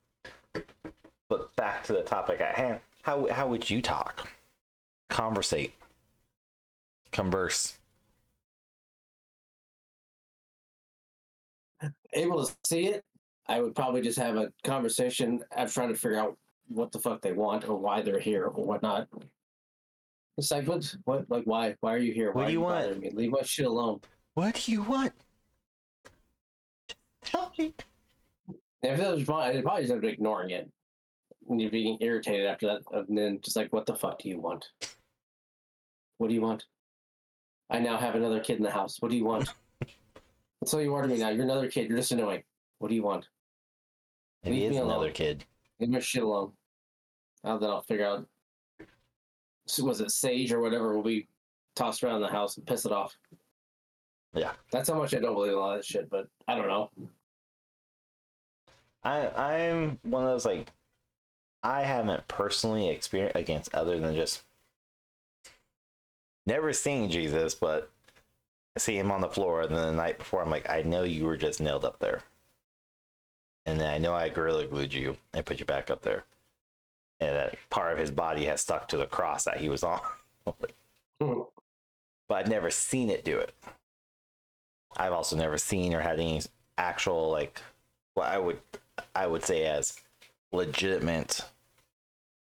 But 1.29 1.55
back 1.55 1.83
to 1.85 1.93
the 1.93 2.01
topic 2.01 2.41
at 2.41 2.55
hand. 2.55 2.79
How 3.03 3.27
how 3.31 3.47
would 3.47 3.69
you 3.69 3.81
talk? 3.81 4.27
Conversate. 5.09 5.73
Converse. 7.11 7.77
Able 12.15 12.45
to 12.45 12.55
see 12.65 12.87
it, 12.87 13.03
I 13.47 13.61
would 13.61 13.75
probably 13.75 14.01
just 14.01 14.17
have 14.17 14.37
a 14.37 14.51
conversation. 14.63 15.43
I'm 15.55 15.69
trying 15.69 15.89
to 15.89 15.95
figure 15.95 16.19
out 16.19 16.37
what 16.67 16.91
the 16.91 16.99
fuck 16.99 17.21
they 17.21 17.33
want 17.33 17.67
or 17.67 17.77
why 17.77 18.01
they're 18.01 18.19
here 18.19 18.45
or 18.45 18.63
whatnot. 18.63 19.07
It's 20.37 20.51
like 20.51 20.67
what 20.67 20.95
what 21.05 21.29
like 21.29 21.45
why 21.45 21.75
why 21.79 21.93
are 21.93 21.97
you 21.97 22.13
here? 22.13 22.31
What 22.31 22.47
do 22.47 22.53
you 22.53 22.61
want? 22.61 22.99
Me? 22.99 23.09
Leave 23.13 23.31
my 23.31 23.41
shit 23.43 23.65
alone. 23.65 24.01
What 24.33 24.55
do 24.55 24.71
you 24.71 24.81
want? 24.81 25.13
Tell 27.23 27.51
me. 27.57 27.73
If 28.81 28.99
it 28.99 29.15
was 29.15 29.23
fine, 29.23 29.55
I'd 29.55 29.63
probably 29.63 29.83
just 29.83 29.93
end 29.93 30.03
up 30.03 30.11
ignoring 30.11 30.51
it. 30.51 30.69
And 31.49 31.61
you're 31.61 31.71
being 31.71 31.97
irritated 32.01 32.47
after 32.47 32.67
that, 32.67 32.81
and 32.91 33.17
then 33.17 33.39
just 33.41 33.55
like, 33.55 33.71
what 33.71 33.85
the 33.85 33.95
fuck 33.95 34.19
do 34.19 34.29
you 34.29 34.39
want? 34.39 34.67
What 36.17 36.27
do 36.29 36.33
you 36.33 36.41
want? 36.41 36.65
I 37.69 37.79
now 37.79 37.97
have 37.97 38.15
another 38.15 38.39
kid 38.39 38.57
in 38.57 38.63
the 38.63 38.71
house. 38.71 38.97
What 38.99 39.11
do 39.11 39.17
you 39.17 39.25
want? 39.25 39.53
That's 40.65 40.73
all 40.73 40.81
you 40.81 40.95
are 40.95 41.03
to 41.03 41.07
me 41.07 41.19
now. 41.19 41.29
You're 41.29 41.43
another 41.43 41.69
kid. 41.69 41.89
You're 41.89 41.99
just 41.99 42.11
annoying. 42.11 42.41
What 42.79 42.87
do 42.87 42.95
you 42.95 43.03
want? 43.03 43.29
Maybe 44.43 44.55
Leave 44.55 44.61
he 44.63 44.67
is 44.69 44.81
me 44.81 44.81
another 44.81 45.11
kid. 45.11 45.45
Leave 45.79 45.91
my 45.91 45.99
shit 45.99 46.23
alone. 46.23 46.53
Now 47.43 47.59
then 47.59 47.69
I'll 47.69 47.83
figure 47.83 48.07
out. 48.07 48.25
So 49.67 49.85
was 49.85 50.01
it 50.01 50.09
sage 50.09 50.51
or 50.51 50.61
whatever 50.61 50.95
will 50.95 51.03
be 51.03 51.27
tossed 51.75 52.03
around 52.03 52.21
the 52.21 52.29
house 52.29 52.57
and 52.57 52.65
piss 52.65 52.83
it 52.83 52.91
off? 52.91 53.15
Yeah. 54.33 54.53
That's 54.71 54.89
how 54.89 54.95
much 54.95 55.13
I 55.13 55.19
don't 55.19 55.35
believe 55.35 55.53
a 55.53 55.55
lot 55.55 55.73
of 55.73 55.79
this 55.81 55.85
shit, 55.85 56.09
but 56.09 56.29
I 56.47 56.55
don't 56.55 56.67
know. 56.67 56.89
I 59.03 59.27
I'm 59.29 59.99
one 60.01 60.23
of 60.23 60.29
those 60.31 60.47
like 60.47 60.71
I 61.61 61.83
haven't 61.83 62.27
personally 62.27 62.89
experienced 62.89 63.37
against 63.37 63.75
other 63.75 63.99
than 63.99 64.15
just 64.15 64.41
never 66.47 66.73
seeing 66.73 67.07
Jesus, 67.11 67.53
but 67.53 67.91
see 68.77 68.97
him 68.97 69.11
on 69.11 69.21
the 69.21 69.29
floor 69.29 69.61
and 69.61 69.75
then 69.75 69.87
the 69.87 69.93
night 69.93 70.17
before 70.17 70.41
I'm 70.41 70.49
like, 70.49 70.69
I 70.69 70.81
know 70.83 71.03
you 71.03 71.25
were 71.25 71.37
just 71.37 71.61
nailed 71.61 71.85
up 71.85 71.99
there. 71.99 72.23
And 73.65 73.79
then 73.79 73.89
I 73.93 73.97
know 73.97 74.13
I 74.13 74.29
gorilla 74.29 74.65
glued 74.67 74.93
you 74.93 75.17
and 75.33 75.45
put 75.45 75.59
you 75.59 75.65
back 75.65 75.89
up 75.89 76.01
there. 76.03 76.25
and 77.19 77.35
that 77.35 77.57
part 77.69 77.93
of 77.93 77.99
his 77.99 78.11
body 78.11 78.45
has 78.45 78.61
stuck 78.61 78.87
to 78.89 78.97
the 78.97 79.05
cross 79.05 79.43
that 79.45 79.57
he 79.57 79.69
was 79.69 79.83
on. 79.83 79.99
But 82.27 82.35
I've 82.39 82.49
never 82.49 82.71
seen 82.71 83.09
it 83.11 83.23
do 83.23 83.37
it. 83.37 83.53
I've 84.97 85.13
also 85.13 85.35
never 85.35 85.57
seen 85.57 85.93
or 85.93 86.01
had 86.01 86.19
any 86.19 86.41
actual 86.77 87.29
like 87.31 87.61
what 88.15 88.27
I 88.27 88.37
would 88.39 88.59
I 89.15 89.27
would 89.27 89.43
say 89.43 89.65
as 89.65 89.97
legitimate 90.51 91.41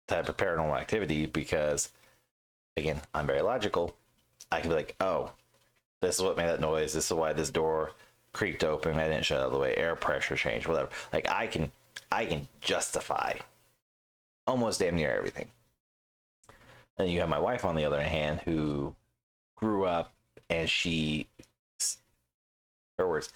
type 0.07 0.29
of 0.29 0.37
paranormal 0.37 0.77
activity 0.79 1.25
because 1.27 1.91
again, 2.77 3.01
I'm 3.13 3.27
very 3.27 3.41
logical. 3.41 3.95
I 4.51 4.59
can 4.61 4.69
be 4.69 4.75
like, 4.75 4.95
oh, 4.99 5.31
this 6.01 6.15
is 6.15 6.21
what 6.21 6.37
made 6.37 6.47
that 6.47 6.61
noise. 6.61 6.93
This 6.93 7.05
is 7.05 7.13
why 7.13 7.33
this 7.33 7.49
door 7.49 7.91
creaked 8.33 8.63
open. 8.63 8.97
I 8.97 9.07
didn't 9.07 9.25
shut 9.25 9.41
out 9.41 9.51
the 9.51 9.59
way. 9.59 9.75
Air 9.75 9.95
pressure 9.95 10.35
changed, 10.35 10.67
whatever. 10.67 10.89
Like 11.11 11.29
I 11.29 11.47
can, 11.47 11.71
I 12.11 12.25
can 12.25 12.47
justify 12.61 13.33
almost 14.47 14.79
damn 14.79 14.95
near 14.95 15.11
everything. 15.11 15.47
And 16.97 17.09
you 17.09 17.19
have 17.19 17.29
my 17.29 17.39
wife 17.39 17.65
on 17.65 17.75
the 17.75 17.85
other 17.85 18.01
hand, 18.01 18.41
who 18.41 18.95
grew 19.55 19.85
up 19.85 20.11
and 20.49 20.69
she, 20.69 21.27
her 22.97 23.07
words, 23.07 23.31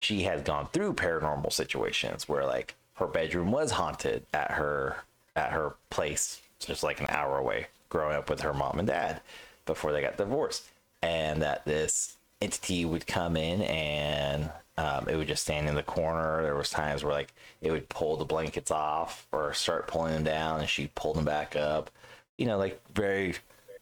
she 0.00 0.22
had 0.22 0.44
gone 0.44 0.68
through 0.72 0.94
paranormal 0.94 1.52
situations 1.52 2.28
where 2.28 2.44
like 2.44 2.74
her 2.94 3.06
bedroom 3.06 3.50
was 3.50 3.72
haunted 3.72 4.26
at 4.32 4.52
her 4.52 4.96
at 5.36 5.52
her 5.52 5.74
place, 5.90 6.40
just 6.58 6.82
like 6.82 7.00
an 7.00 7.06
hour 7.08 7.38
away, 7.38 7.66
growing 7.88 8.16
up 8.16 8.28
with 8.28 8.40
her 8.40 8.52
mom 8.52 8.78
and 8.78 8.88
dad 8.88 9.20
before 9.66 9.92
they 9.92 10.00
got 10.00 10.16
divorced, 10.16 10.69
and 11.02 11.42
that 11.42 11.64
this 11.64 12.16
entity 12.40 12.84
would 12.84 13.06
come 13.06 13.36
in 13.36 13.62
and 13.62 14.50
um, 14.76 15.08
it 15.08 15.16
would 15.16 15.28
just 15.28 15.42
stand 15.42 15.68
in 15.68 15.74
the 15.74 15.82
corner. 15.82 16.42
There 16.42 16.54
was 16.54 16.70
times 16.70 17.04
where 17.04 17.12
like 17.12 17.34
it 17.60 17.70
would 17.70 17.88
pull 17.90 18.16
the 18.16 18.24
blankets 18.24 18.70
off 18.70 19.26
or 19.30 19.52
start 19.52 19.88
pulling 19.88 20.14
them 20.14 20.24
down, 20.24 20.60
and 20.60 20.68
she'd 20.68 20.94
pull 20.94 21.12
them 21.12 21.24
back 21.24 21.54
up. 21.54 21.90
You 22.38 22.46
know, 22.46 22.56
like 22.56 22.80
very 22.94 23.34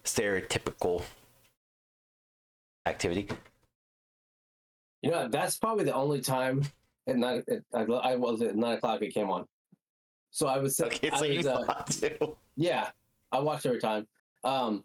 stereotypical 0.05 1.05
activity. 2.85 3.29
You 5.03 5.13
know, 5.13 5.29
that's 5.29 5.57
probably 5.57 5.85
the 5.85 5.95
only 5.95 6.21
time 6.21 6.65
at 7.07 7.17
nine. 7.17 7.45
At, 7.49 7.63
I 7.73 7.83
I 7.83 8.17
was 8.17 8.43
at 8.43 8.57
nine 8.57 8.79
o'clock. 8.79 9.01
It 9.03 9.15
came 9.15 9.31
on. 9.31 9.47
So 10.33 10.49
I 10.49 10.59
was. 10.59 10.81
Okay, 10.81 11.11
so 11.17 11.25
you 11.25 11.37
was, 11.39 11.47
uh. 11.47 11.85
Yeah, 12.57 12.91
I 13.31 13.39
watched 13.39 13.67
every 13.67 13.81
time. 13.81 14.09
Um, 14.43 14.83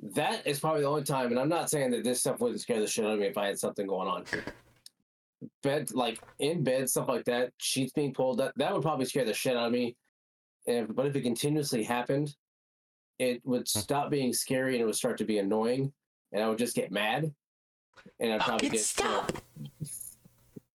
that 0.00 0.46
is 0.46 0.60
probably 0.60 0.82
the 0.82 0.88
only 0.88 1.04
time, 1.04 1.28
and 1.30 1.38
I'm 1.38 1.48
not 1.48 1.70
saying 1.70 1.90
that 1.92 2.04
this 2.04 2.20
stuff 2.20 2.40
wouldn't 2.40 2.60
scare 2.60 2.80
the 2.80 2.86
shit 2.86 3.04
out 3.04 3.12
of 3.12 3.18
me 3.20 3.26
if 3.26 3.38
I 3.38 3.46
had 3.46 3.58
something 3.58 3.86
going 3.86 4.08
on. 4.08 4.24
Bed, 5.62 5.92
like 5.92 6.18
in 6.38 6.64
bed, 6.64 6.88
stuff 6.88 7.06
like 7.08 7.24
that, 7.26 7.52
sheets 7.58 7.92
being 7.92 8.14
pulled, 8.14 8.38
that 8.38 8.52
that 8.56 8.72
would 8.72 8.80
probably 8.80 9.04
scare 9.04 9.26
the 9.26 9.34
shit 9.34 9.56
out 9.56 9.66
of 9.66 9.72
me. 9.72 9.94
And, 10.66 10.94
but 10.96 11.04
if 11.04 11.14
it 11.16 11.20
continuously 11.20 11.82
happened, 11.82 12.34
it 13.18 13.42
would 13.44 13.66
Hmm. 13.70 13.78
stop 13.80 14.10
being 14.10 14.32
scary 14.32 14.74
and 14.74 14.82
it 14.82 14.86
would 14.86 14.94
start 14.94 15.18
to 15.18 15.24
be 15.24 15.38
annoying, 15.38 15.92
and 16.32 16.42
I 16.42 16.48
would 16.48 16.56
just 16.58 16.74
get 16.74 16.90
mad, 16.90 17.30
and 18.20 18.32
I'd 18.32 18.40
probably 18.40 18.70
get 18.70 18.80
stop! 18.80 19.32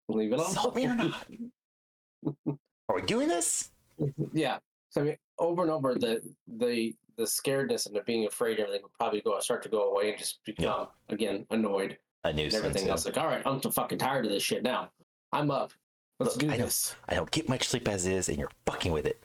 leave 0.09 0.33
it 0.33 0.41
Stop 0.41 0.77
me 0.77 0.87
or 0.87 0.95
not? 0.95 1.27
Are 2.89 2.95
we 2.95 3.03
doing 3.03 3.29
this? 3.29 3.71
yeah. 4.33 4.59
So 4.91 5.01
I 5.01 5.05
mean, 5.05 5.17
over 5.39 5.63
and 5.63 5.71
over, 5.71 5.95
the 5.95 6.21
the 6.47 6.95
the 7.19 7.25
scaredness 7.25 7.87
and 7.87 7.95
the 7.95 8.01
being 8.03 8.27
afraid, 8.27 8.59
everything 8.61 8.83
would 8.83 8.93
probably 8.95 9.21
go 9.21 9.39
start 9.41 9.63
to 9.65 9.69
go 9.69 9.91
away 9.93 10.11
and 10.11 10.19
just 10.19 10.43
become 10.45 10.87
again 11.11 11.45
annoyed 11.51 11.99
A 12.25 12.33
nuisance. 12.33 12.55
everything 12.55 12.87
yeah. 12.87 12.93
else. 12.93 13.05
Like, 13.05 13.19
all 13.19 13.27
right, 13.27 13.43
I'm 13.45 13.61
so 13.61 13.71
fucking 13.71 13.99
tired 13.99 14.25
of 14.25 14.31
this 14.31 14.43
shit 14.43 14.63
now. 14.63 14.91
I'm 15.33 15.51
up. 15.51 15.73
Let's 16.21 16.37
Look, 16.37 16.47
do 16.47 16.53
I 16.53 16.57
this. 16.57 16.95
I 17.09 17.15
don't 17.15 17.31
get 17.31 17.49
much 17.49 17.69
sleep 17.69 17.89
as 17.89 18.07
is, 18.07 18.29
and 18.29 18.39
you're 18.39 18.51
fucking 18.67 18.93
with 18.93 19.05
it. 19.05 19.23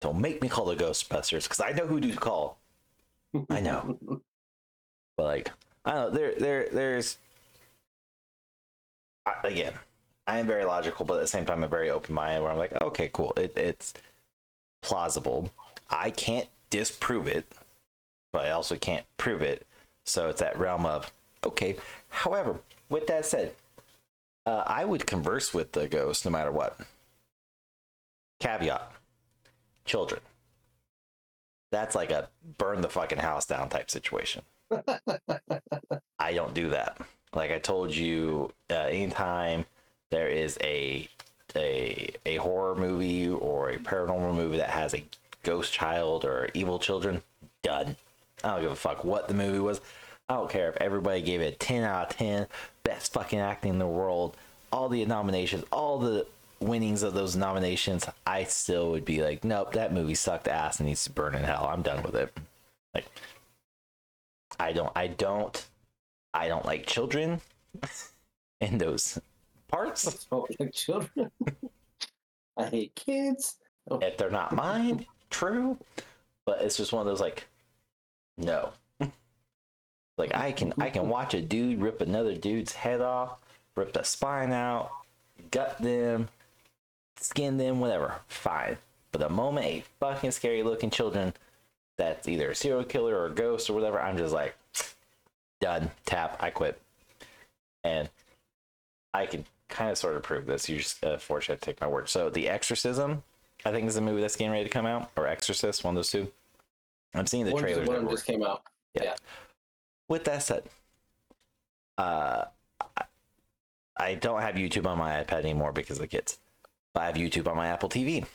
Don't 0.00 0.20
make 0.20 0.42
me 0.42 0.48
call 0.48 0.64
the 0.64 0.76
Ghostbusters 0.76 1.44
because 1.44 1.60
I 1.60 1.72
know 1.72 1.86
who 1.86 2.00
to 2.00 2.16
call. 2.16 2.58
I 3.50 3.60
know. 3.60 3.98
But 5.16 5.24
like, 5.24 5.50
I 5.84 5.92
don't 5.92 6.12
know. 6.12 6.18
There, 6.18 6.34
there, 6.34 6.68
there's. 6.72 7.18
I, 9.26 9.34
again, 9.44 9.74
I 10.26 10.38
am 10.38 10.46
very 10.46 10.64
logical, 10.64 11.04
but 11.04 11.14
at 11.14 11.20
the 11.20 11.26
same 11.26 11.44
time, 11.44 11.62
I'm 11.64 11.70
very 11.70 11.90
open 11.90 12.14
minded. 12.14 12.42
Where 12.42 12.50
I'm 12.52 12.58
like, 12.58 12.80
okay, 12.80 13.10
cool. 13.12 13.32
It, 13.36 13.56
it's 13.56 13.94
plausible. 14.82 15.50
I 15.90 16.10
can't 16.10 16.48
disprove 16.70 17.26
it, 17.26 17.46
but 18.32 18.46
I 18.46 18.50
also 18.50 18.76
can't 18.76 19.06
prove 19.16 19.42
it. 19.42 19.66
So 20.04 20.28
it's 20.28 20.40
that 20.40 20.58
realm 20.58 20.86
of 20.86 21.12
okay. 21.44 21.76
However, 22.08 22.60
with 22.88 23.06
that 23.08 23.26
said, 23.26 23.54
uh, 24.46 24.64
I 24.66 24.84
would 24.84 25.06
converse 25.06 25.52
with 25.52 25.72
the 25.72 25.88
ghost 25.88 26.24
no 26.24 26.30
matter 26.30 26.50
what. 26.52 26.78
Caveat: 28.40 28.92
children. 29.84 30.20
That's 31.70 31.94
like 31.94 32.10
a 32.10 32.28
burn 32.56 32.80
the 32.80 32.88
fucking 32.88 33.18
house 33.18 33.44
down 33.44 33.68
type 33.68 33.90
situation. 33.90 34.42
I 36.18 36.32
don't 36.32 36.54
do 36.54 36.70
that. 36.70 36.98
Like 37.34 37.50
I 37.50 37.58
told 37.58 37.94
you, 37.94 38.52
uh, 38.70 38.74
anytime 38.74 39.66
there 40.10 40.28
is 40.28 40.58
a 40.62 41.08
a 41.56 42.10
a 42.24 42.36
horror 42.36 42.74
movie 42.74 43.28
or 43.28 43.70
a 43.70 43.78
paranormal 43.78 44.34
movie 44.34 44.58
that 44.58 44.70
has 44.70 44.94
a 44.94 45.04
ghost 45.48 45.72
child 45.72 46.26
or 46.26 46.50
evil 46.52 46.78
children, 46.78 47.22
done. 47.62 47.96
I 48.44 48.48
don't 48.48 48.62
give 48.62 48.70
a 48.70 48.76
fuck 48.76 49.02
what 49.02 49.28
the 49.28 49.34
movie 49.34 49.58
was. 49.58 49.80
I 50.28 50.34
don't 50.34 50.50
care 50.50 50.68
if 50.68 50.76
everybody 50.76 51.22
gave 51.22 51.40
it 51.40 51.54
a 51.54 51.56
10 51.56 51.84
out 51.84 52.10
of 52.10 52.16
10, 52.18 52.46
best 52.84 53.14
fucking 53.14 53.38
acting 53.38 53.72
in 53.72 53.78
the 53.78 53.86
world, 53.86 54.36
all 54.70 54.90
the 54.90 55.04
nominations, 55.06 55.64
all 55.72 55.98
the 55.98 56.26
winnings 56.60 57.02
of 57.02 57.14
those 57.14 57.34
nominations, 57.34 58.06
I 58.26 58.44
still 58.44 58.90
would 58.90 59.06
be 59.06 59.22
like, 59.22 59.42
nope, 59.42 59.72
that 59.72 59.94
movie 59.94 60.14
sucked 60.14 60.48
ass 60.48 60.80
and 60.80 60.88
needs 60.88 61.04
to 61.04 61.12
burn 61.12 61.34
in 61.34 61.44
hell. 61.44 61.66
I'm 61.72 61.80
done 61.80 62.02
with 62.02 62.14
it. 62.14 62.30
Like, 62.94 63.06
I 64.60 64.72
don't, 64.72 64.92
I 64.94 65.06
don't, 65.06 65.66
I 66.34 66.48
don't 66.48 66.66
like 66.66 66.84
children 66.84 67.40
in 68.60 68.76
those 68.76 69.18
parts. 69.68 70.26
Oh, 70.30 70.46
like 70.60 70.74
children. 70.74 71.30
I 72.58 72.66
hate 72.66 72.94
kids. 72.94 73.56
If 73.90 74.18
they're 74.18 74.30
not 74.30 74.54
mine, 74.54 75.06
true. 75.30 75.78
But 76.44 76.62
it's 76.62 76.76
just 76.76 76.92
one 76.92 77.00
of 77.00 77.06
those 77.06 77.20
like, 77.20 77.46
no. 78.36 78.72
like 80.18 80.34
I 80.34 80.52
can, 80.52 80.72
I 80.78 80.90
can 80.90 81.08
watch 81.08 81.34
a 81.34 81.42
dude 81.42 81.80
rip 81.80 82.00
another 82.00 82.34
dude's 82.34 82.72
head 82.72 83.00
off, 83.00 83.40
rip 83.76 83.92
the 83.92 84.02
spine 84.02 84.52
out, 84.52 84.90
gut 85.50 85.78
them, 85.78 86.28
skin 87.20 87.56
them, 87.56 87.80
whatever. 87.80 88.16
Fine. 88.28 88.78
But 89.12 89.20
the 89.20 89.28
moment 89.28 89.66
a 89.66 89.84
fucking 90.00 90.30
scary 90.32 90.62
looking 90.62 90.90
children 90.90 91.34
that's 91.96 92.28
either 92.28 92.50
a 92.50 92.54
serial 92.54 92.84
killer 92.84 93.16
or 93.16 93.26
a 93.26 93.30
ghost 93.30 93.68
or 93.68 93.74
whatever, 93.74 94.00
I'm 94.00 94.16
just 94.16 94.34
like, 94.34 94.56
done. 95.60 95.90
Tap. 96.06 96.36
I 96.40 96.50
quit. 96.50 96.80
And 97.84 98.08
I 99.14 99.26
can 99.26 99.44
kind 99.68 99.90
of 99.90 99.98
sort 99.98 100.16
of 100.16 100.22
prove 100.22 100.46
this. 100.46 100.68
You 100.68 100.78
just 100.78 101.04
uh, 101.04 101.18
fortunate 101.18 101.60
to 101.60 101.66
take 101.66 101.80
my 101.80 101.86
word. 101.86 102.08
So, 102.08 102.30
The 102.30 102.48
Exorcism, 102.48 103.22
I 103.64 103.70
think 103.72 103.86
is 103.88 103.96
a 103.96 104.00
movie 104.00 104.20
that's 104.20 104.36
getting 104.36 104.52
ready 104.52 104.64
to 104.64 104.70
come 104.70 104.86
out, 104.86 105.10
or 105.16 105.26
Exorcist, 105.26 105.84
one 105.84 105.92
of 105.94 105.96
those 105.96 106.10
two. 106.10 106.30
I'm 107.14 107.26
seeing 107.26 107.44
the 107.44 107.52
One, 107.52 107.62
trailers. 107.62 107.78
one 107.78 107.82
of 107.82 107.86
them 107.86 107.94
everywhere. 107.96 108.14
just 108.16 108.26
came 108.26 108.42
out. 108.42 108.62
Yeah. 108.94 109.14
With 110.08 110.24
that 110.24 110.42
said, 110.42 110.64
uh, 111.96 112.44
I- 113.96 114.14
don't 114.14 114.40
have 114.42 114.54
YouTube 114.54 114.86
on 114.86 114.96
my 114.98 115.22
iPad 115.24 115.40
anymore 115.40 115.72
because 115.72 115.96
of 115.96 116.02
the 116.02 116.06
kids. 116.06 116.38
But 116.94 117.02
I 117.02 117.06
have 117.06 117.16
YouTube 117.16 117.48
on 117.48 117.56
my 117.56 117.66
Apple 117.68 117.88
TV. 117.88 118.26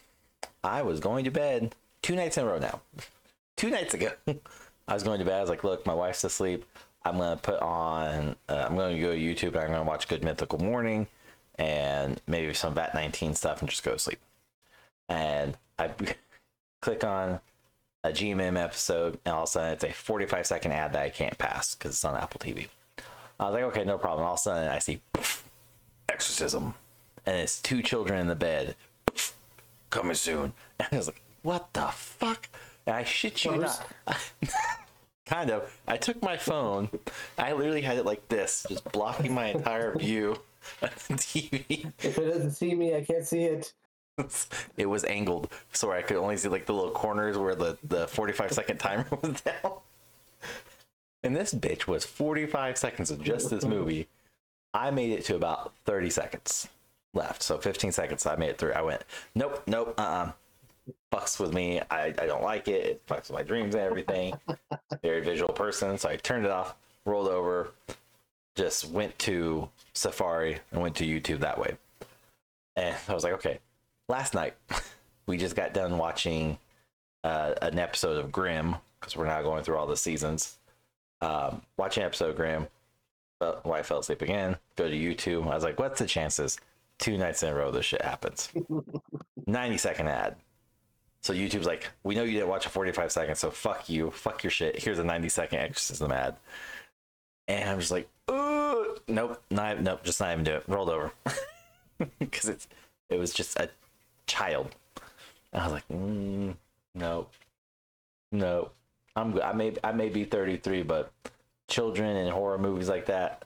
I 0.63 0.81
was 0.81 0.99
going 0.99 1.23
to 1.25 1.31
bed 1.31 1.73
two 2.01 2.15
nights 2.15 2.37
in 2.37 2.43
a 2.45 2.47
row 2.47 2.59
now. 2.59 2.81
Two 3.55 3.69
nights 3.69 3.93
ago, 3.93 4.09
I 4.87 4.93
was 4.95 5.03
going 5.03 5.19
to 5.19 5.25
bed. 5.25 5.37
I 5.37 5.41
was 5.41 5.49
like, 5.49 5.63
"Look, 5.63 5.85
my 5.85 5.93
wife's 5.93 6.23
asleep. 6.23 6.65
I'm 7.05 7.17
gonna 7.19 7.37
put 7.37 7.59
on. 7.61 8.35
Uh, 8.49 8.65
I'm 8.67 8.75
gonna 8.75 8.99
go 8.99 9.13
to 9.13 9.17
YouTube 9.19 9.49
and 9.55 9.57
I'm 9.59 9.67
gonna 9.69 9.83
watch 9.83 10.07
Good 10.07 10.23
Mythical 10.23 10.57
Morning 10.59 11.05
and 11.59 12.19
maybe 12.25 12.51
some 12.55 12.73
Vat 12.73 12.93
19 12.95 13.35
stuff 13.35 13.61
and 13.61 13.69
just 13.69 13.83
go 13.83 13.93
to 13.93 13.99
sleep." 13.99 14.19
And 15.13 15.55
I 15.77 15.91
click 16.81 17.03
on 17.03 17.39
a 18.03 18.09
GMM 18.09 18.61
episode, 18.61 19.19
and 19.25 19.33
all 19.33 19.43
of 19.43 19.49
a 19.49 19.51
sudden 19.51 19.73
it's 19.73 19.83
a 19.83 19.91
45 19.91 20.45
second 20.47 20.71
ad 20.71 20.93
that 20.93 21.03
I 21.03 21.09
can't 21.09 21.37
pass 21.37 21.75
because 21.75 21.91
it's 21.91 22.03
on 22.03 22.15
Apple 22.15 22.39
TV. 22.39 22.67
I 23.39 23.45
was 23.45 23.53
like, 23.53 23.63
okay, 23.63 23.83
no 23.83 23.97
problem. 23.97 24.25
All 24.25 24.33
of 24.33 24.39
a 24.39 24.41
sudden 24.41 24.67
I 24.69 24.79
see 24.79 25.01
exorcism, 26.09 26.73
and 27.25 27.37
it's 27.37 27.61
two 27.61 27.81
children 27.81 28.19
in 28.19 28.27
the 28.27 28.35
bed 28.35 28.75
coming 29.89 30.15
soon. 30.15 30.53
And 30.79 30.87
I 30.91 30.97
was 30.97 31.07
like, 31.07 31.21
what 31.43 31.71
the 31.73 31.87
fuck? 31.87 32.49
And 32.87 32.95
I 32.95 33.03
shit 33.03 33.45
you 33.45 33.51
First- 33.61 33.81
not. 34.07 34.17
kind 35.25 35.51
of. 35.51 35.79
I 35.87 35.97
took 35.97 36.21
my 36.21 36.37
phone. 36.37 36.89
I 37.37 37.53
literally 37.53 37.81
had 37.81 37.97
it 37.97 38.05
like 38.05 38.27
this, 38.29 38.65
just 38.67 38.83
blocking 38.91 39.33
my 39.33 39.47
entire 39.47 39.95
view 39.97 40.37
of 40.81 41.07
the 41.07 41.13
TV. 41.13 41.91
If 42.03 42.17
it 42.17 42.25
doesn't 42.25 42.51
see 42.51 42.73
me, 42.75 42.95
I 42.95 43.03
can't 43.03 43.25
see 43.25 43.43
it. 43.43 43.71
it 44.77 44.85
was 44.85 45.03
angled 45.05 45.49
so 45.71 45.91
I 45.91 46.01
could 46.01 46.17
only 46.17 46.37
see 46.37 46.49
like 46.49 46.65
the 46.65 46.73
little 46.73 46.91
corners 46.91 47.37
where 47.37 47.55
the, 47.55 47.77
the 47.83 48.07
45 48.07 48.51
second 48.51 48.77
timer 48.77 49.05
was 49.21 49.41
down. 49.41 49.73
And 51.23 51.35
this 51.35 51.53
bitch 51.53 51.87
was 51.87 52.05
45 52.05 52.77
seconds 52.77 53.09
of 53.09 53.23
just 53.23 53.49
this 53.49 53.65
movie. 53.65 54.07
I 54.73 54.91
made 54.91 55.11
it 55.11 55.25
to 55.25 55.35
about 55.35 55.73
30 55.85 56.09
seconds 56.09 56.67
left. 57.13 57.41
So 57.41 57.57
15 57.57 57.91
seconds 57.91 58.25
I 58.25 58.35
made 58.35 58.49
it 58.49 58.57
through. 58.57 58.73
I 58.73 58.81
went, 58.81 59.03
nope, 59.35 59.63
nope, 59.67 59.93
uh 59.97 60.01
uh 60.01 60.31
fucks 61.13 61.39
with 61.39 61.53
me. 61.53 61.79
I, 61.89 62.07
I 62.07 62.25
don't 62.25 62.43
like 62.43 62.67
it. 62.67 62.85
It 62.85 63.07
fucks 63.07 63.29
with 63.29 63.33
my 63.33 63.43
dreams 63.43 63.75
and 63.75 63.83
everything. 63.83 64.33
Very 65.01 65.21
visual 65.21 65.53
person. 65.53 65.97
So 65.97 66.09
I 66.09 66.17
turned 66.17 66.45
it 66.45 66.51
off, 66.51 66.75
rolled 67.05 67.29
over, 67.29 67.71
just 68.55 68.89
went 68.89 69.17
to 69.19 69.69
Safari 69.93 70.59
and 70.71 70.81
went 70.81 70.95
to 70.97 71.05
YouTube 71.05 71.39
that 71.39 71.57
way. 71.57 71.77
And 72.75 72.95
I 73.07 73.13
was 73.13 73.23
like, 73.23 73.33
okay. 73.33 73.59
Last 74.09 74.33
night, 74.33 74.55
we 75.27 75.37
just 75.37 75.55
got 75.55 75.73
done 75.73 75.97
watching 75.97 76.57
uh, 77.23 77.53
an 77.61 77.79
episode 77.79 78.17
of 78.17 78.31
Grimm 78.31 78.75
because 78.99 79.15
we're 79.15 79.27
now 79.27 79.41
going 79.41 79.63
through 79.63 79.77
all 79.77 79.87
the 79.87 79.97
seasons. 79.97 80.57
Um, 81.21 81.61
watching 81.77 82.03
episode 82.03 82.31
of 82.31 82.35
Grimm. 82.35 82.67
But 83.39 83.65
I 83.65 83.81
fell 83.81 83.99
asleep 83.99 84.21
again. 84.21 84.57
Go 84.75 84.89
to 84.89 84.95
YouTube. 84.95 85.43
I 85.49 85.55
was 85.55 85.63
like, 85.63 85.79
what's 85.79 85.99
the 85.99 86.05
chances? 86.05 86.57
Two 86.99 87.17
nights 87.17 87.43
in 87.43 87.49
a 87.49 87.55
row, 87.55 87.71
this 87.71 87.85
shit 87.85 88.01
happens. 88.01 88.49
90 89.47 89.77
second 89.77 90.07
ad. 90.07 90.35
So 91.21 91.33
YouTube's 91.33 91.65
like, 91.65 91.89
we 92.03 92.15
know 92.15 92.23
you 92.23 92.33
didn't 92.33 92.49
watch 92.49 92.65
a 92.65 92.69
45 92.69 93.11
seconds, 93.11 93.39
so 93.39 93.49
fuck 93.49 93.89
you, 93.89 94.11
fuck 94.11 94.43
your 94.43 94.51
shit. 94.51 94.81
Here's 94.81 94.99
a 94.99 95.03
90 95.03 95.29
second 95.29 95.59
exorcism 95.59 96.11
ad. 96.11 96.35
And 97.47 97.69
I'm 97.69 97.79
just 97.79 97.91
like, 97.91 98.09
Ooh, 98.31 98.97
nope, 99.07 99.41
not 99.49 99.81
nope, 99.81 100.03
just 100.03 100.19
not 100.19 100.31
even 100.31 100.43
do 100.43 100.55
it. 100.55 100.63
Rolled 100.67 100.89
over. 100.89 101.11
Because 102.19 102.49
it's 102.49 102.67
it 103.09 103.17
was 103.17 103.31
just 103.31 103.57
a 103.57 103.69
child. 104.33 104.75
And 105.51 105.61
I 105.61 105.65
was 105.65 105.73
like, 105.73 105.87
mm, 105.89 106.55
no, 106.95 107.27
no. 108.31 108.71
I'm 109.15 109.31
good. 109.31 109.43
I 109.43 109.53
may 109.53 109.73
I 109.83 109.91
may 109.91 110.09
be 110.09 110.23
33, 110.25 110.81
but 110.83 111.11
children 111.67 112.17
and 112.17 112.29
horror 112.31 112.57
movies 112.57 112.89
like 112.89 113.05
that, 113.05 113.45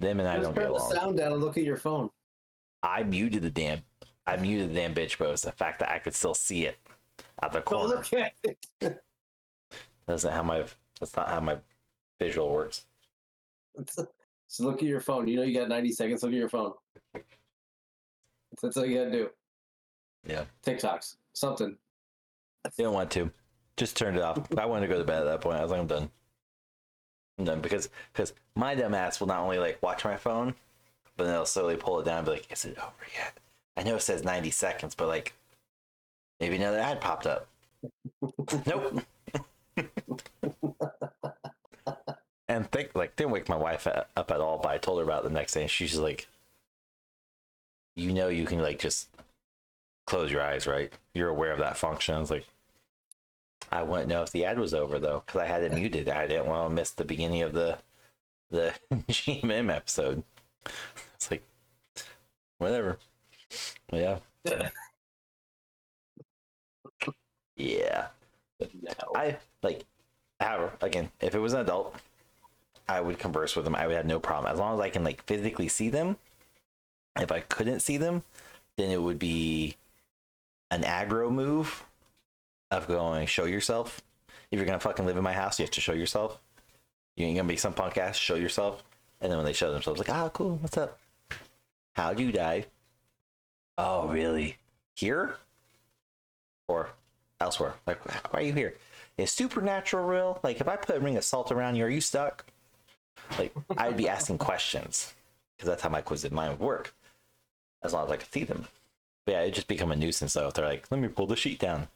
them 0.00 0.18
and 0.18 0.28
I 0.28 0.34
Just 0.34 0.46
don't 0.46 0.54
get 0.54 0.64
turn 0.64 0.72
the 0.72 0.78
sound 0.80 1.16
down 1.18 1.32
and 1.32 1.40
look 1.40 1.56
at 1.56 1.62
your 1.62 1.76
phone. 1.76 2.10
I 2.82 3.04
muted 3.04 3.42
the 3.42 3.50
damn 3.50 3.82
I 4.26 4.36
muted 4.36 4.70
the 4.70 4.74
damn 4.74 4.94
bitch, 4.94 5.16
but 5.18 5.28
it 5.28 5.30
was 5.30 5.42
the 5.42 5.52
fact 5.52 5.78
that 5.78 5.90
I 5.90 5.98
could 6.00 6.14
still 6.14 6.34
see 6.34 6.66
it 6.66 6.76
out 7.40 7.52
the 7.52 7.60
Oh, 7.60 7.62
corner. 7.62 7.94
look 7.96 8.12
at 8.12 8.32
it. 8.42 9.02
That's 10.06 10.24
not 10.24 10.32
how 10.32 10.42
my 10.42 10.64
that's 10.98 11.14
not 11.16 11.28
how 11.28 11.40
my 11.40 11.58
visual 12.18 12.50
works. 12.50 12.84
So 13.94 14.64
look 14.64 14.76
at 14.76 14.88
your 14.88 15.00
phone. 15.00 15.28
You 15.28 15.36
know 15.36 15.42
you 15.42 15.54
got 15.58 15.68
90 15.68 15.92
seconds. 15.92 16.22
Look 16.22 16.32
at 16.32 16.38
your 16.38 16.48
phone. 16.48 16.72
That's 18.60 18.76
all 18.76 18.86
you 18.86 18.98
gotta 18.98 19.10
do. 19.10 19.30
Yeah. 20.26 20.44
TikToks, 20.64 21.16
something. 21.32 21.76
Didn't 22.76 22.92
want 22.92 23.10
to. 23.12 23.30
Just 23.76 23.96
turned 23.96 24.16
it 24.16 24.22
off. 24.22 24.38
I 24.58 24.66
wanted 24.66 24.86
to 24.86 24.92
go 24.92 24.98
to 24.98 25.04
bed 25.04 25.22
at 25.22 25.24
that 25.24 25.40
point. 25.40 25.58
I 25.58 25.62
was 25.62 25.70
like, 25.70 25.80
I'm 25.80 25.86
done. 25.86 26.10
I'm 27.38 27.44
done 27.44 27.60
because 27.60 27.88
because 28.12 28.32
my 28.54 28.74
dumb 28.74 28.94
ass 28.94 29.20
will 29.20 29.26
not 29.26 29.40
only 29.40 29.58
like 29.58 29.82
watch 29.82 30.04
my 30.04 30.16
phone, 30.16 30.54
but 31.16 31.24
then 31.24 31.34
it'll 31.34 31.46
slowly 31.46 31.76
pull 31.76 32.00
it 32.00 32.04
down 32.04 32.18
and 32.18 32.26
be 32.26 32.32
like, 32.32 32.50
is 32.52 32.64
it 32.64 32.78
over 32.78 32.92
yet? 33.16 33.38
I 33.76 33.82
know 33.82 33.96
it 33.96 34.02
says 34.02 34.22
90 34.22 34.50
seconds, 34.52 34.94
but 34.94 35.08
like 35.08 35.34
maybe 36.38 36.56
another 36.56 36.78
ad 36.78 37.00
popped 37.00 37.26
up. 37.26 37.48
nope. 38.66 39.02
and 42.48 42.70
think 42.70 42.90
like 42.94 43.16
didn't 43.16 43.32
wake 43.32 43.48
my 43.48 43.56
wife 43.56 43.88
up 43.88 44.30
at 44.30 44.40
all, 44.40 44.58
but 44.58 44.70
I 44.70 44.78
told 44.78 44.98
her 44.98 45.04
about 45.04 45.24
the 45.24 45.30
next 45.30 45.54
day 45.54 45.62
and 45.62 45.70
she's 45.70 45.98
like 45.98 46.28
you 47.96 48.12
know 48.12 48.28
you 48.28 48.44
can 48.44 48.60
like 48.60 48.78
just 48.78 49.08
close 50.06 50.30
your 50.30 50.42
eyes, 50.42 50.66
right? 50.66 50.92
You're 51.14 51.28
aware 51.28 51.52
of 51.52 51.58
that 51.58 51.76
function. 51.76 52.20
It's 52.20 52.30
like, 52.30 52.46
I 53.72 53.82
wouldn't 53.82 54.08
know 54.08 54.22
if 54.22 54.30
the 54.32 54.44
ad 54.44 54.58
was 54.58 54.74
over 54.74 54.98
though, 54.98 55.22
because 55.26 55.40
I 55.40 55.46
had 55.46 55.62
it 55.62 55.72
muted. 55.72 56.08
I 56.08 56.26
didn't 56.26 56.46
want 56.46 56.70
to 56.70 56.74
miss 56.74 56.90
the 56.90 57.04
beginning 57.04 57.42
of 57.42 57.52
the 57.52 57.78
the 58.50 58.74
GMM 59.08 59.74
episode. 59.74 60.22
It's 61.14 61.30
like, 61.30 61.44
whatever. 62.58 62.98
Yeah, 63.92 64.18
yeah. 67.56 68.08
No. 68.60 68.92
I 69.14 69.38
like, 69.62 69.84
however, 70.40 70.72
again, 70.80 71.10
if 71.20 71.34
it 71.34 71.38
was 71.38 71.52
an 71.52 71.60
adult, 71.60 71.96
I 72.88 73.00
would 73.00 73.18
converse 73.18 73.56
with 73.56 73.64
them. 73.64 73.74
I 73.74 73.86
would 73.86 73.96
have 73.96 74.06
no 74.06 74.20
problem 74.20 74.52
as 74.52 74.58
long 74.58 74.74
as 74.74 74.80
I 74.80 74.90
can 74.90 75.04
like 75.04 75.22
physically 75.24 75.68
see 75.68 75.88
them. 75.88 76.16
If 77.18 77.30
I 77.32 77.40
couldn't 77.40 77.80
see 77.80 77.96
them, 77.96 78.22
then 78.76 78.90
it 78.90 79.02
would 79.02 79.18
be 79.18 79.76
an 80.74 80.82
aggro 80.82 81.30
move 81.30 81.84
of 82.70 82.88
going 82.88 83.26
show 83.26 83.44
yourself. 83.44 84.02
If 84.50 84.58
you're 84.58 84.66
gonna 84.66 84.80
fucking 84.80 85.06
live 85.06 85.16
in 85.16 85.22
my 85.22 85.32
house, 85.32 85.58
you 85.58 85.64
have 85.64 85.70
to 85.72 85.80
show 85.80 85.92
yourself. 85.92 86.40
You 87.16 87.26
ain't 87.26 87.36
gonna 87.36 87.48
be 87.48 87.56
some 87.56 87.74
punk 87.74 87.96
ass. 87.96 88.16
Show 88.16 88.34
yourself, 88.34 88.82
and 89.20 89.30
then 89.30 89.38
when 89.38 89.46
they 89.46 89.52
show 89.52 89.72
themselves, 89.72 89.98
like, 89.98 90.10
ah, 90.10 90.28
cool, 90.30 90.56
what's 90.56 90.76
up? 90.76 90.98
How'd 91.94 92.18
you 92.18 92.32
die? 92.32 92.66
Oh, 93.78 94.08
really? 94.08 94.56
Here? 94.96 95.36
Or 96.66 96.90
elsewhere? 97.40 97.74
Like, 97.86 98.04
why 98.32 98.40
are 98.40 98.42
you 98.42 98.52
here? 98.52 98.74
Is 99.16 99.30
supernatural 99.30 100.06
real? 100.06 100.40
Like, 100.42 100.60
if 100.60 100.66
I 100.66 100.76
put 100.76 100.96
a 100.96 101.00
ring 101.00 101.16
of 101.16 101.24
salt 101.24 101.52
around 101.52 101.76
you, 101.76 101.84
are 101.84 101.90
you 101.90 102.00
stuck? 102.00 102.44
Like, 103.38 103.54
I'd 103.76 103.96
be 103.96 104.08
asking 104.08 104.38
questions 104.38 105.14
because 105.56 105.68
that's 105.68 105.82
how 105.82 105.88
my 105.88 105.98
inquisitive 105.98 106.32
mind 106.32 106.58
would 106.58 106.66
work. 106.66 106.94
As 107.82 107.92
long 107.92 108.06
as 108.06 108.10
I 108.10 108.16
could 108.16 108.32
see 108.32 108.44
them. 108.44 108.66
But 109.24 109.32
yeah, 109.32 109.42
it'd 109.42 109.54
just 109.54 109.68
become 109.68 109.90
a 109.90 109.96
nuisance 109.96 110.34
though. 110.34 110.48
If 110.48 110.54
they're 110.54 110.66
like, 110.66 110.86
let 110.90 111.00
me 111.00 111.08
pull 111.08 111.26
the 111.26 111.36
sheet 111.36 111.58
down. 111.58 111.88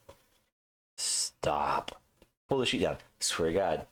Stop. 0.96 2.00
Pull 2.48 2.58
the 2.58 2.66
sheet 2.66 2.82
down. 2.82 2.96
swear 3.20 3.48
to 3.48 3.54
God. 3.54 3.86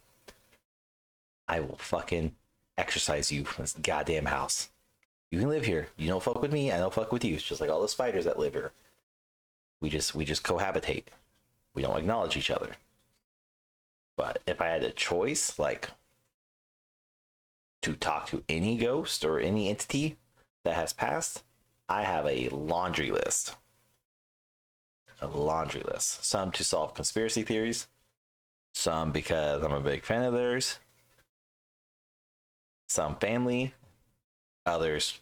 I 1.48 1.60
will 1.60 1.76
fucking 1.76 2.34
exercise 2.76 3.30
you 3.30 3.44
from 3.44 3.64
this 3.64 3.76
goddamn 3.80 4.26
house. 4.26 4.70
You 5.30 5.38
can 5.38 5.48
live 5.48 5.64
here. 5.64 5.88
You 5.96 6.08
don't 6.08 6.22
fuck 6.22 6.40
with 6.40 6.52
me. 6.52 6.72
I 6.72 6.78
don't 6.78 6.94
fuck 6.94 7.12
with 7.12 7.24
you. 7.24 7.34
It's 7.34 7.42
just 7.42 7.60
like 7.60 7.70
all 7.70 7.82
the 7.82 7.88
spiders 7.88 8.24
that 8.24 8.38
live 8.38 8.54
here. 8.54 8.72
We 9.80 9.90
just 9.90 10.14
we 10.14 10.24
just 10.24 10.42
cohabitate. 10.42 11.04
We 11.74 11.82
don't 11.82 11.98
acknowledge 11.98 12.36
each 12.36 12.50
other. 12.50 12.76
But 14.16 14.40
if 14.46 14.60
I 14.60 14.68
had 14.68 14.82
a 14.82 14.90
choice, 14.90 15.58
like 15.58 15.90
to 17.82 17.94
talk 17.94 18.26
to 18.28 18.42
any 18.48 18.76
ghost 18.76 19.24
or 19.24 19.38
any 19.38 19.68
entity 19.68 20.16
that 20.64 20.74
has 20.74 20.92
passed, 20.92 21.42
I 21.88 22.02
have 22.02 22.26
a 22.26 22.48
laundry 22.48 23.10
list. 23.10 23.56
A 25.20 25.26
laundry 25.26 25.82
list. 25.82 26.24
Some 26.24 26.50
to 26.52 26.64
solve 26.64 26.94
conspiracy 26.94 27.42
theories, 27.42 27.88
some 28.74 29.12
because 29.12 29.62
I'm 29.62 29.72
a 29.72 29.80
big 29.80 30.04
fan 30.04 30.24
of 30.24 30.34
theirs, 30.34 30.78
some 32.88 33.16
family, 33.16 33.74
others 34.66 35.20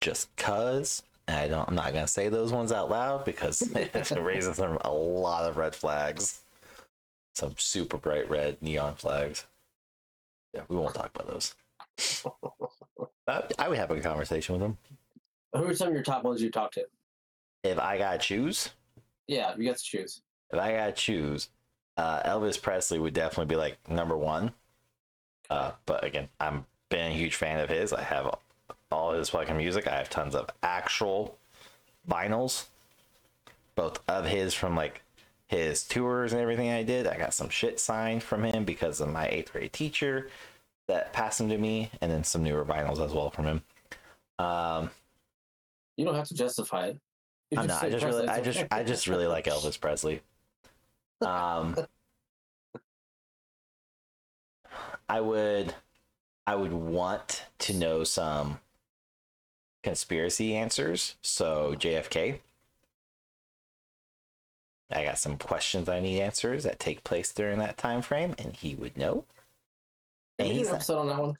just 0.00 0.34
cuz. 0.36 1.02
I 1.28 1.46
don't 1.46 1.68
I'm 1.68 1.74
not 1.74 1.92
gonna 1.92 2.08
say 2.08 2.28
those 2.28 2.52
ones 2.52 2.72
out 2.72 2.90
loud 2.90 3.24
because 3.24 3.62
it 3.62 4.10
raises 4.20 4.56
them 4.56 4.78
a 4.80 4.90
lot 4.90 5.48
of 5.48 5.56
red 5.56 5.74
flags. 5.74 6.42
Some 7.34 7.54
super 7.56 7.96
bright 7.98 8.28
red 8.28 8.60
neon 8.60 8.96
flags. 8.96 9.46
Yeah, 10.54 10.62
we 10.68 10.76
won't 10.76 10.94
talk 10.94 11.10
about 11.14 11.28
those. 11.28 11.54
But 13.26 13.52
I 13.58 13.68
would 13.68 13.78
have 13.78 13.90
a 13.90 14.00
conversation 14.00 14.54
with 14.54 14.62
them. 14.62 14.78
Who 15.54 15.64
are 15.68 15.74
some 15.74 15.88
of 15.88 15.94
your 15.94 16.02
top 16.02 16.24
ones 16.24 16.42
you 16.42 16.50
talk 16.50 16.72
to? 16.72 16.84
If 17.62 17.78
I 17.78 17.98
gotta 17.98 18.18
choose, 18.18 18.70
Yeah, 19.28 19.54
you 19.56 19.64
got 19.68 19.76
to 19.78 19.82
choose. 19.84 20.22
if 20.52 20.58
I 20.58 20.72
gotta 20.72 20.92
choose, 20.92 21.48
uh, 21.96 22.22
Elvis 22.22 22.60
Presley 22.60 22.98
would 22.98 23.14
definitely 23.14 23.46
be 23.52 23.56
like 23.56 23.76
number 23.88 24.16
one. 24.16 24.52
Uh, 25.48 25.72
but 25.86 26.04
again, 26.04 26.28
I'm 26.40 26.66
been 26.88 27.12
a 27.12 27.14
huge 27.14 27.36
fan 27.36 27.60
of 27.60 27.68
his. 27.68 27.92
I 27.92 28.02
have 28.02 28.34
all 28.90 29.12
his 29.12 29.28
fucking 29.30 29.56
music. 29.56 29.86
I 29.86 29.96
have 29.96 30.10
tons 30.10 30.34
of 30.34 30.48
actual 30.62 31.36
vinyls, 32.08 32.66
both 33.76 34.00
of 34.08 34.26
his 34.26 34.54
from 34.54 34.74
like 34.74 35.02
his 35.46 35.84
tours 35.84 36.32
and 36.32 36.40
everything 36.40 36.70
I 36.70 36.82
did. 36.82 37.06
I 37.06 37.16
got 37.18 37.34
some 37.34 37.48
shit 37.48 37.78
signed 37.78 38.22
from 38.22 38.44
him 38.44 38.64
because 38.64 39.00
of 39.00 39.08
my 39.08 39.28
eighth 39.28 39.52
grade 39.52 39.72
teacher 39.72 40.30
that 40.90 41.12
passed 41.12 41.38
them 41.38 41.48
to 41.48 41.58
me, 41.58 41.90
and 42.00 42.10
then 42.10 42.24
some 42.24 42.42
newer 42.42 42.64
vinyls 42.64 43.04
as 43.04 43.12
well 43.12 43.30
from 43.30 43.46
him. 43.46 43.62
Um, 44.38 44.90
You 45.96 46.04
don't 46.04 46.14
have 46.14 46.28
to 46.28 46.34
justify 46.34 46.88
it. 46.88 46.98
I'm 47.56 47.66
not. 47.66 47.82
I 47.82 47.90
just 47.90 48.04
really, 48.04 48.28
I 48.28 48.40
just. 48.40 48.64
I 48.70 48.82
just 48.84 49.06
really 49.06 49.26
like 49.26 49.46
Elvis 49.46 49.80
Presley. 49.80 50.20
Um, 51.20 51.76
I 55.08 55.20
would, 55.20 55.74
I 56.46 56.54
would 56.54 56.72
want 56.72 57.44
to 57.60 57.74
know 57.74 58.04
some 58.04 58.60
conspiracy 59.82 60.54
answers. 60.54 61.16
So 61.22 61.74
JFK. 61.76 62.38
I 64.92 65.04
got 65.04 65.18
some 65.18 65.36
questions 65.36 65.88
I 65.88 66.00
need 66.00 66.20
answers 66.20 66.64
that 66.64 66.80
take 66.80 67.04
place 67.04 67.32
during 67.32 67.58
that 67.60 67.78
time 67.78 68.02
frame, 68.02 68.34
and 68.38 68.54
he 68.54 68.74
would 68.74 68.96
know. 68.96 69.24
Did 70.42 70.48
we 70.48 70.52
do 70.54 70.58
he's 70.58 70.68
an 70.68 70.74
episode 70.76 70.98
on 70.98 71.08
that 71.08 71.18
one? 71.20 71.36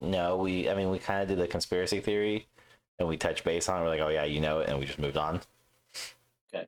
No, 0.00 0.36
we. 0.36 0.68
I 0.68 0.74
mean, 0.74 0.90
we 0.90 0.98
kind 0.98 1.22
of 1.22 1.28
did 1.28 1.38
the 1.38 1.46
conspiracy 1.46 2.00
theory, 2.00 2.48
and 2.98 3.08
we 3.08 3.16
touched 3.16 3.44
base 3.44 3.68
on. 3.68 3.80
it. 3.80 3.84
We're 3.84 3.90
like, 3.90 4.00
oh 4.00 4.08
yeah, 4.08 4.24
you 4.24 4.40
know 4.40 4.60
it, 4.60 4.68
and 4.68 4.78
we 4.78 4.84
just 4.86 4.98
moved 4.98 5.16
on. 5.16 5.40
Okay. 6.52 6.66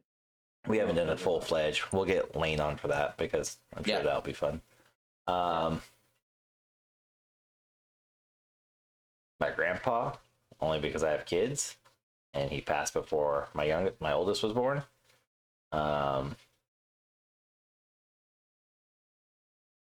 We 0.68 0.78
haven't 0.78 0.96
done 0.96 1.08
a 1.08 1.16
full 1.16 1.40
fledged. 1.40 1.82
We'll 1.92 2.04
get 2.04 2.36
Lane 2.36 2.60
on 2.60 2.76
for 2.76 2.88
that 2.88 3.16
because 3.16 3.56
I'm 3.76 3.82
sure 3.84 3.96
Yeah. 3.96 4.02
that'll 4.02 4.20
be 4.22 4.32
fun. 4.32 4.60
Um, 5.26 5.82
my 9.40 9.50
grandpa, 9.50 10.12
only 10.60 10.78
because 10.80 11.02
I 11.02 11.10
have 11.10 11.26
kids, 11.26 11.76
and 12.32 12.50
he 12.50 12.60
passed 12.60 12.92
before 12.94 13.48
my 13.52 13.64
young 13.64 13.90
my 14.00 14.12
oldest 14.12 14.42
was 14.42 14.52
born. 14.52 14.82
Um, 15.72 16.36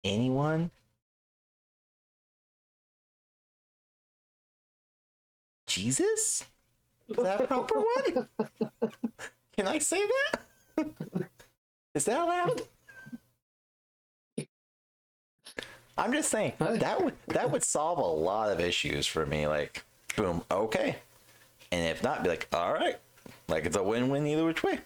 anyone? 0.03 0.71
Jesus? 5.67 6.45
Is 7.09 7.17
that 7.17 7.41
a 7.41 7.47
proper 7.47 7.79
one? 8.03 8.27
Can 9.55 9.67
I 9.67 9.79
say 9.79 10.01
that? 10.05 10.41
Is 11.93 12.05
that 12.05 12.21
allowed? 12.21 12.61
I'm 15.97 16.13
just 16.13 16.29
saying 16.29 16.53
that 16.59 17.03
would 17.03 17.13
that 17.27 17.51
would 17.51 17.63
solve 17.63 17.99
a 17.99 18.01
lot 18.01 18.51
of 18.51 18.59
issues 18.59 19.05
for 19.05 19.25
me. 19.25 19.45
Like, 19.45 19.83
boom, 20.15 20.43
okay, 20.49 20.95
and 21.71 21.85
if 21.85 22.01
not, 22.01 22.23
be 22.23 22.29
like, 22.29 22.47
all 22.53 22.73
right, 22.73 22.97
like 23.47 23.65
it's 23.65 23.75
a 23.75 23.83
win-win 23.83 24.25
either 24.25 24.45
which 24.45 24.63
way. 24.63 24.79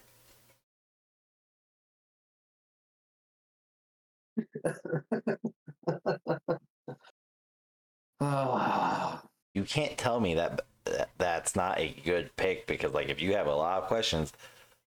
You 9.53 9.63
can't 9.63 9.97
tell 9.97 10.19
me 10.19 10.35
that, 10.35 10.65
that 10.83 11.09
that's 11.17 11.55
not 11.55 11.79
a 11.79 11.95
good 12.03 12.35
pick 12.35 12.67
because, 12.67 12.93
like, 12.93 13.09
if 13.09 13.21
you 13.21 13.33
have 13.35 13.47
a 13.47 13.55
lot 13.55 13.81
of 13.81 13.87
questions 13.87 14.33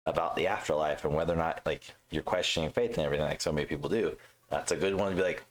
about 0.06 0.36
the 0.36 0.48
afterlife 0.48 1.06
and 1.06 1.16
whether 1.16 1.34
or 1.34 1.38
not 1.38 1.62
like 1.66 1.84
you're 2.12 2.24
questioning 2.24 2.72
faith 2.72 2.98
and 2.98 3.06
everything, 3.06 3.26
like 3.26 3.42
so 3.42 3.52
many 3.52 3.66
people 3.66 3.90
do, 3.90 4.16
that's 4.50 4.72
a 4.72 4.76
good 4.76 4.96
one 4.96 5.12
to 5.12 5.16
be 5.16 5.24
like 5.24 5.44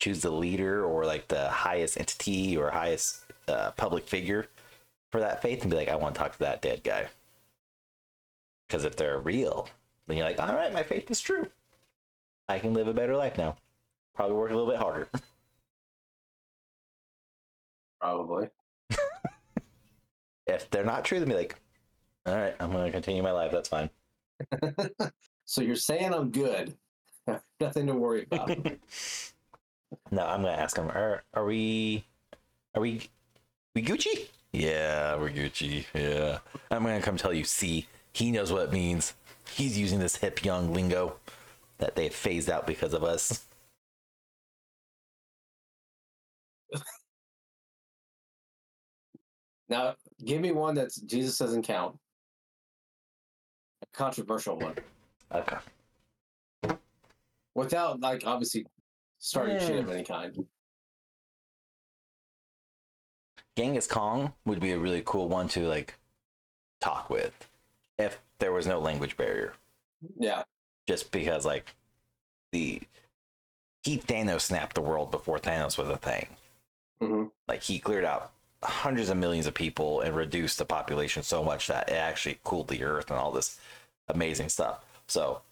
choose 0.00 0.20
the 0.20 0.30
leader 0.30 0.84
or 0.84 1.06
like 1.06 1.28
the 1.28 1.48
highest 1.48 1.98
entity 1.98 2.56
or 2.56 2.70
highest 2.70 3.24
uh, 3.48 3.70
public 3.72 4.06
figure 4.06 4.48
for 5.10 5.20
that 5.20 5.40
faith 5.40 5.62
and 5.62 5.70
be 5.70 5.76
like, 5.76 5.88
I 5.88 5.96
want 5.96 6.14
to 6.14 6.18
talk 6.18 6.32
to 6.32 6.38
that 6.40 6.60
dead 6.60 6.82
guy. 6.82 7.06
Because 8.66 8.84
if 8.84 8.96
they're 8.96 9.18
real, 9.18 9.68
then 10.06 10.16
you're 10.16 10.26
like, 10.26 10.40
all 10.40 10.54
right, 10.54 10.72
my 10.72 10.82
faith 10.82 11.10
is 11.10 11.20
true. 11.20 11.48
I 12.48 12.58
can 12.58 12.74
live 12.74 12.88
a 12.88 12.94
better 12.94 13.16
life 13.16 13.38
now. 13.38 13.56
Probably 14.14 14.36
work 14.36 14.50
a 14.50 14.54
little 14.54 14.70
bit 14.70 14.78
harder. 14.78 15.08
probably. 18.00 18.48
if 20.46 20.70
they're 20.70 20.84
not 20.84 21.04
true, 21.04 21.18
then 21.18 21.28
be 21.28 21.34
like, 21.34 21.56
all 22.26 22.36
right, 22.36 22.54
I'm 22.60 22.72
going 22.72 22.86
to 22.86 22.92
continue 22.92 23.22
my 23.22 23.32
life. 23.32 23.52
That's 23.52 23.68
fine. 23.68 23.90
So 25.46 25.60
you're 25.60 25.76
saying 25.76 26.14
I'm 26.14 26.30
good. 26.30 26.74
Nothing 27.60 27.86
to 27.86 27.94
worry 27.94 28.26
about. 28.30 28.48
no, 30.10 30.26
I'm 30.26 30.42
going 30.42 30.54
to 30.54 30.60
ask 30.60 30.76
him, 30.76 30.88
are, 30.88 31.22
are 31.34 31.44
we, 31.44 32.04
are 32.74 32.80
we, 32.80 33.08
we 33.74 33.82
Gucci? 33.82 34.28
Yeah, 34.52 35.16
we're 35.16 35.30
Gucci. 35.30 35.84
Yeah. 35.94 36.38
I'm 36.70 36.82
going 36.82 36.98
to 36.98 37.04
come 37.04 37.16
tell 37.16 37.32
you, 37.32 37.44
see, 37.44 37.86
he 38.12 38.30
knows 38.30 38.52
what 38.52 38.62
it 38.62 38.72
means. 38.72 39.14
He's 39.50 39.78
using 39.78 39.98
this 39.98 40.16
hip 40.16 40.44
young 40.44 40.72
lingo 40.72 41.16
that 41.78 41.96
they 41.96 42.08
phased 42.08 42.50
out 42.50 42.66
because 42.66 42.94
of 42.94 43.04
us. 43.04 43.46
now, 49.68 49.94
give 50.24 50.40
me 50.40 50.52
one 50.52 50.74
that 50.76 50.90
Jesus 51.06 51.38
doesn't 51.38 51.62
count. 51.62 51.96
A 53.82 53.86
controversial 53.96 54.58
one. 54.58 54.76
Okay. 55.32 55.56
Without, 57.54 58.00
like, 58.00 58.24
obviously 58.26 58.66
starting 59.18 59.58
shit 59.58 59.78
of 59.78 59.88
any 59.90 60.04
kind. 60.04 60.46
Genghis 63.56 63.86
Khan 63.86 64.32
would 64.44 64.60
be 64.60 64.72
a 64.72 64.78
really 64.78 65.02
cool 65.04 65.28
one 65.28 65.48
to 65.48 65.60
like 65.68 65.94
talk 66.80 67.08
with 67.08 67.32
if 67.98 68.20
there 68.38 68.52
was 68.52 68.66
no 68.66 68.80
language 68.80 69.16
barrier. 69.16 69.54
Yeah. 70.18 70.42
Just 70.86 71.10
because 71.10 71.44
like 71.46 71.74
the 72.52 72.80
he 73.82 73.98
Thanos 73.98 74.42
snapped 74.42 74.74
the 74.74 74.80
world 74.80 75.10
before 75.10 75.38
Thanos 75.38 75.76
was 75.76 75.88
a 75.88 75.96
thing. 75.96 76.28
hmm 77.00 77.24
Like 77.48 77.62
he 77.62 77.78
cleared 77.78 78.04
out 78.04 78.32
hundreds 78.62 79.10
of 79.10 79.16
millions 79.18 79.46
of 79.46 79.54
people 79.54 80.00
and 80.00 80.16
reduced 80.16 80.58
the 80.58 80.64
population 80.64 81.22
so 81.22 81.44
much 81.44 81.66
that 81.66 81.90
it 81.90 81.94
actually 81.94 82.38
cooled 82.44 82.68
the 82.68 82.82
earth 82.82 83.10
and 83.10 83.18
all 83.18 83.30
this 83.30 83.58
amazing 84.08 84.48
stuff. 84.48 84.84
So 85.06 85.42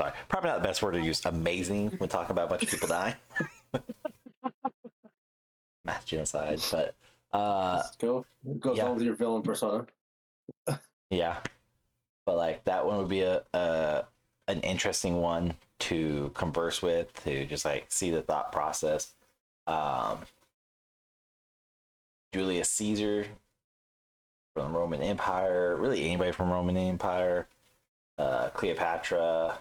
sorry, 0.00 0.12
probably 0.28 0.50
not 0.50 0.62
the 0.62 0.68
best 0.68 0.82
word 0.82 0.92
to 0.92 1.00
use 1.00 1.24
amazing 1.24 1.90
when 1.98 2.08
talking 2.08 2.32
about 2.32 2.46
a 2.46 2.50
bunch 2.50 2.64
of 2.64 2.70
people 2.70 2.88
dying. 2.88 3.14
Mass 5.84 6.04
genocide, 6.04 6.60
but 6.70 6.94
uh 7.32 7.76
Let's 7.76 7.96
go. 7.96 8.26
Goes 8.58 8.76
yeah. 8.78 8.86
on 8.86 8.94
with 8.96 9.04
your 9.04 9.14
villain 9.14 9.42
persona. 9.42 9.86
Yeah, 11.12 11.38
but 12.24 12.36
like 12.36 12.62
that 12.64 12.86
one 12.86 12.98
would 12.98 13.08
be 13.08 13.22
a, 13.22 13.42
a 13.52 14.04
an 14.50 14.62
interesting 14.62 15.20
one 15.20 15.54
to 15.80 16.30
converse 16.34 16.82
with, 16.82 17.12
to 17.24 17.46
just 17.46 17.64
like 17.64 17.86
see 17.88 18.10
the 18.10 18.22
thought 18.22 18.52
process. 18.52 19.12
Um, 19.66 20.18
Julius 22.32 22.70
Caesar 22.70 23.26
from 24.54 24.72
the 24.72 24.78
Roman 24.78 25.02
Empire, 25.02 25.76
really 25.76 26.04
anybody 26.04 26.32
from 26.32 26.50
Roman 26.50 26.76
Empire, 26.76 27.46
uh, 28.18 28.48
Cleopatra, 28.50 29.58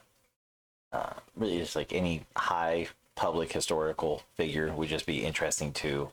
uh, 0.92 1.14
really 1.36 1.60
just 1.60 1.76
like 1.76 1.94
any 1.94 2.26
high 2.36 2.88
public 3.16 3.52
historical 3.52 4.24
figure 4.36 4.74
would 4.74 4.90
just 4.90 5.06
be 5.06 5.26
interesting 5.26 5.72
to 5.74 6.10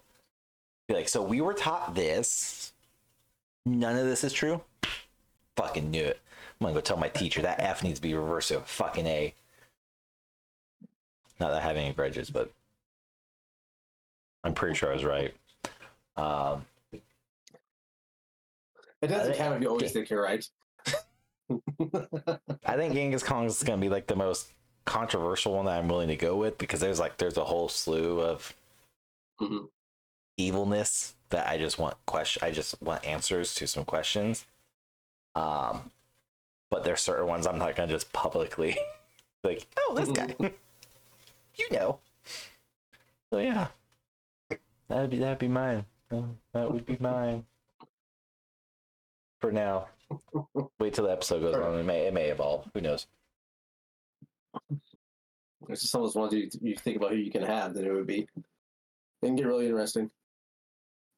be 0.89 0.95
like. 0.95 1.09
So 1.09 1.23
we 1.23 1.41
were 1.41 1.55
taught 1.55 1.95
this. 1.95 2.73
None 3.65 3.97
of 3.97 4.07
this 4.07 4.23
is 4.23 4.33
true 4.33 4.61
fucking 5.57 5.91
knew 5.91 6.05
it. 6.05 6.21
I'm 6.61 6.65
gonna 6.67 6.75
go 6.75 6.81
tell 6.81 6.97
my 6.97 7.09
teacher 7.09 7.43
that 7.43 7.61
F 7.61 7.83
needs 7.83 7.99
to 7.99 8.03
be 8.03 8.15
reversed 8.15 8.49
to 8.49 8.59
a 8.59 8.61
fucking 8.63 9.07
A. 9.07 9.35
Not 11.39 11.51
that 11.51 11.59
I 11.63 11.67
have 11.67 11.77
any 11.77 11.93
grudges, 11.93 12.31
but 12.31 12.51
I'm 14.43 14.55
pretty 14.55 14.75
sure 14.75 14.91
I 14.91 14.95
was 14.95 15.05
right. 15.05 15.35
Um, 16.17 16.65
It 19.03 19.09
doesn't 19.09 19.27
think- 19.27 19.37
count 19.37 19.57
if 19.57 19.63
you 19.63 19.69
always 19.69 19.93
think 19.93 20.09
you're 20.09 20.23
right. 20.23 20.49
I 22.65 22.77
think 22.77 22.95
Genghis 22.95 23.23
Khan 23.23 23.45
is 23.45 23.63
gonna 23.63 23.81
be 23.81 23.91
like 23.91 24.07
the 24.07 24.17
most 24.17 24.49
controversial 24.87 25.55
one 25.55 25.67
that 25.67 25.79
I'm 25.79 25.89
willing 25.89 26.09
to 26.09 26.17
go 26.17 26.37
with 26.37 26.57
because 26.59 26.81
there's 26.81 26.99
like 26.99 27.19
there's 27.19 27.37
a 27.37 27.45
whole 27.45 27.69
slew 27.69 28.21
of 28.23 28.55
Mhm. 29.41 29.69
evilness 30.39 31.15
that 31.29 31.47
I 31.49 31.59
just 31.59 31.79
want 31.79 31.97
question. 32.07 32.43
I 32.43 32.51
just 32.51 32.81
want 32.81 33.05
answers 33.05 33.55
to 33.57 33.67
some 33.67 33.85
questions. 33.85 34.47
Um, 35.35 35.91
but 36.71 36.85
there's 36.85 37.01
certain 37.01 37.27
ones 37.27 37.47
I'm 37.47 37.59
not 37.59 37.77
gonna 37.77 37.93
just 37.93 38.13
publicly 38.13 38.77
like, 39.45 39.67
oh, 39.79 39.95
this 39.95 40.11
guy, 40.11 40.35
you 41.55 41.67
know. 41.71 41.99
So 43.31 43.39
yeah, 43.39 43.69
that'd 44.89 45.11
be 45.11 45.19
that'd 45.19 45.39
be 45.39 45.49
mine. 45.49 45.85
Um, 46.11 46.39
That 46.53 46.73
would 46.73 46.87
be 46.87 46.97
mine. 47.01 47.45
For 49.41 49.53
now, 49.53 49.89
wait 50.79 50.95
till 50.95 51.05
the 51.05 51.13
episode 51.13 51.41
goes 51.41 51.55
on. 51.55 51.79
It 51.79 51.85
may 51.85 52.07
it 52.07 52.15
may 52.15 52.27
evolve. 52.31 52.69
Who 52.75 52.81
knows? 52.81 53.07
It's 55.69 55.81
just 55.83 55.93
some 55.93 56.03
of 56.03 56.09
those 56.09 56.15
ones 56.15 56.33
you, 56.33 56.49
you 56.63 56.77
think 56.77 56.97
about 56.97 57.11
who 57.11 57.17
you 57.17 57.31
can 57.31 57.43
have, 57.43 57.75
then 57.75 57.85
it 57.85 57.93
would 57.93 58.07
be. 58.07 58.21
It 58.21 59.27
can 59.27 59.37
get 59.37 59.47
really 59.47 59.67
interesting. 59.67 60.11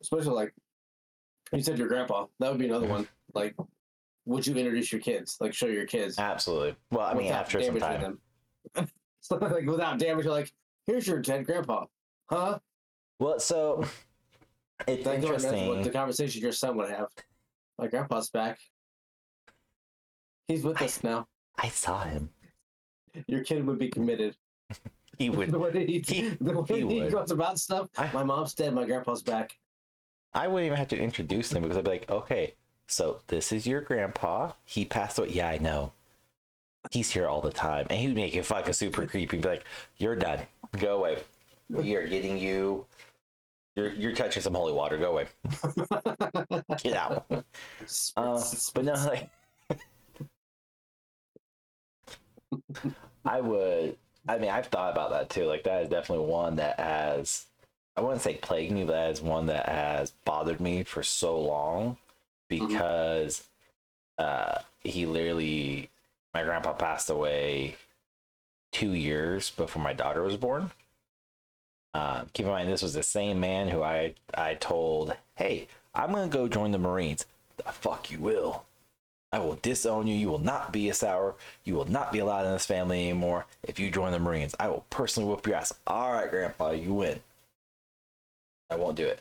Especially 0.00 0.30
like 0.32 0.54
you 1.52 1.62
said, 1.62 1.78
your 1.78 1.88
grandpa. 1.88 2.26
That 2.40 2.50
would 2.50 2.58
be 2.58 2.66
another 2.66 2.86
one. 2.86 3.06
Like, 3.34 3.54
would 4.28 4.46
you 4.46 4.54
introduce 4.54 4.92
your 4.92 5.00
kids? 5.00 5.38
Like, 5.40 5.54
show 5.54 5.66
your 5.66 5.86
kids. 5.86 6.18
Absolutely. 6.18 6.76
Well, 6.90 7.06
I 7.06 7.14
mean, 7.14 7.32
after 7.32 7.62
some 7.62 7.78
time. 7.78 8.18
them. 8.74 8.88
so, 9.20 9.36
like 9.40 9.64
without 9.64 9.98
damage, 9.98 10.26
you're 10.26 10.34
like, 10.34 10.52
here's 10.86 11.06
your 11.06 11.20
dead 11.20 11.46
grandpa, 11.46 11.86
huh? 12.28 12.58
Well, 13.18 13.40
so 13.40 13.84
it's 14.86 15.06
Like 15.06 15.22
that's 15.22 15.44
what 15.44 15.82
the 15.82 15.90
conversation 15.90 16.42
your 16.42 16.52
son 16.52 16.76
would 16.76 16.90
have. 16.90 17.08
My 17.78 17.86
grandpa's 17.88 18.28
back. 18.28 18.58
He's 20.46 20.62
with 20.62 20.80
I- 20.80 20.84
us 20.84 21.02
now. 21.02 21.26
I 21.56 21.68
saw 21.68 22.04
him. 22.04 22.30
Your 23.26 23.42
kid 23.42 23.66
would 23.66 23.78
be 23.78 23.88
committed. 23.88 24.36
He 25.18 25.30
would. 25.30 25.50
the 25.50 25.58
way 25.58 25.72
he, 25.84 25.98
he- 26.06 26.28
the 26.40 26.60
way 26.60 26.80
he 26.82 27.00
he, 27.00 27.08
goes 27.08 27.32
about 27.32 27.58
stuff. 27.58 27.88
I- 27.96 28.08
my 28.12 28.22
mom's 28.22 28.54
dead. 28.54 28.72
My 28.72 28.84
grandpa's 28.84 29.20
back. 29.20 29.52
I 30.32 30.46
wouldn't 30.46 30.66
even 30.66 30.78
have 30.78 30.86
to 30.88 30.96
introduce 30.96 31.50
him 31.50 31.62
because 31.62 31.76
I'd 31.76 31.82
be 31.82 31.90
like, 31.90 32.08
okay, 32.08 32.54
so 32.88 33.20
this 33.28 33.52
is 33.52 33.66
your 33.66 33.82
grandpa. 33.82 34.52
He 34.64 34.84
passed 34.84 35.18
away. 35.18 35.28
Yeah, 35.28 35.48
I 35.48 35.58
know. 35.58 35.92
He's 36.90 37.10
here 37.10 37.26
all 37.28 37.42
the 37.42 37.50
time, 37.52 37.86
and 37.90 37.98
he'd 38.00 38.14
make 38.14 38.34
it 38.34 38.46
fucking 38.46 38.72
super 38.72 39.06
creepy. 39.06 39.38
Be 39.38 39.48
like, 39.48 39.64
you're 39.98 40.16
done. 40.16 40.40
Go 40.78 40.96
away. 40.96 41.18
We 41.68 41.94
are 41.96 42.06
getting 42.06 42.38
you. 42.38 42.86
You're 43.76 43.92
you're 43.92 44.14
touching 44.14 44.42
some 44.42 44.54
holy 44.54 44.72
water. 44.72 44.96
Go 44.96 45.10
away. 45.10 45.26
Get 46.82 46.94
out. 46.94 47.26
Uh, 48.16 48.42
but 48.74 48.84
no, 48.84 48.94
like, 48.94 49.28
I 53.24 53.40
would. 53.40 53.96
I 54.26 54.38
mean, 54.38 54.50
I've 54.50 54.66
thought 54.66 54.92
about 54.92 55.10
that 55.10 55.28
too. 55.30 55.44
Like, 55.44 55.64
that 55.64 55.82
is 55.82 55.88
definitely 55.90 56.26
one 56.26 56.56
that 56.56 56.80
has. 56.80 57.46
I 57.96 58.00
wouldn't 58.00 58.22
say 58.22 58.34
plagued 58.36 58.72
me, 58.72 58.84
but 58.84 58.92
that 58.92 59.10
is 59.10 59.20
one 59.20 59.46
that 59.46 59.68
has 59.68 60.12
bothered 60.24 60.60
me 60.60 60.84
for 60.84 61.02
so 61.02 61.38
long. 61.38 61.98
Because 62.48 63.44
uh, 64.18 64.58
he 64.80 65.06
literally, 65.06 65.90
my 66.34 66.42
grandpa 66.42 66.72
passed 66.72 67.10
away 67.10 67.76
two 68.72 68.92
years 68.92 69.50
before 69.50 69.82
my 69.82 69.92
daughter 69.92 70.22
was 70.22 70.36
born. 70.36 70.70
Uh, 71.94 72.24
keep 72.32 72.46
in 72.46 72.52
mind, 72.52 72.68
this 72.68 72.82
was 72.82 72.94
the 72.94 73.02
same 73.02 73.40
man 73.40 73.68
who 73.68 73.82
I 73.82 74.14
I 74.34 74.54
told, 74.54 75.14
"Hey, 75.36 75.68
I'm 75.94 76.12
gonna 76.12 76.28
go 76.28 76.48
join 76.48 76.70
the 76.70 76.78
Marines." 76.78 77.26
The 77.56 77.64
fuck 77.72 78.10
you 78.10 78.18
will. 78.20 78.64
I 79.32 79.40
will 79.40 79.56
disown 79.56 80.06
you. 80.06 80.14
You 80.14 80.28
will 80.28 80.38
not 80.38 80.72
be 80.72 80.88
a 80.88 80.94
sour. 80.94 81.34
You 81.64 81.74
will 81.74 81.90
not 81.90 82.12
be 82.12 82.18
allowed 82.18 82.46
in 82.46 82.52
this 82.52 82.66
family 82.66 83.02
anymore. 83.08 83.46
If 83.62 83.78
you 83.78 83.90
join 83.90 84.12
the 84.12 84.18
Marines, 84.18 84.54
I 84.58 84.68
will 84.68 84.86
personally 84.90 85.28
whoop 85.28 85.46
your 85.46 85.56
ass. 85.56 85.72
All 85.86 86.12
right, 86.12 86.30
Grandpa, 86.30 86.70
you 86.70 86.94
win. 86.94 87.20
I 88.70 88.76
won't 88.76 88.96
do 88.96 89.06
it. 89.06 89.20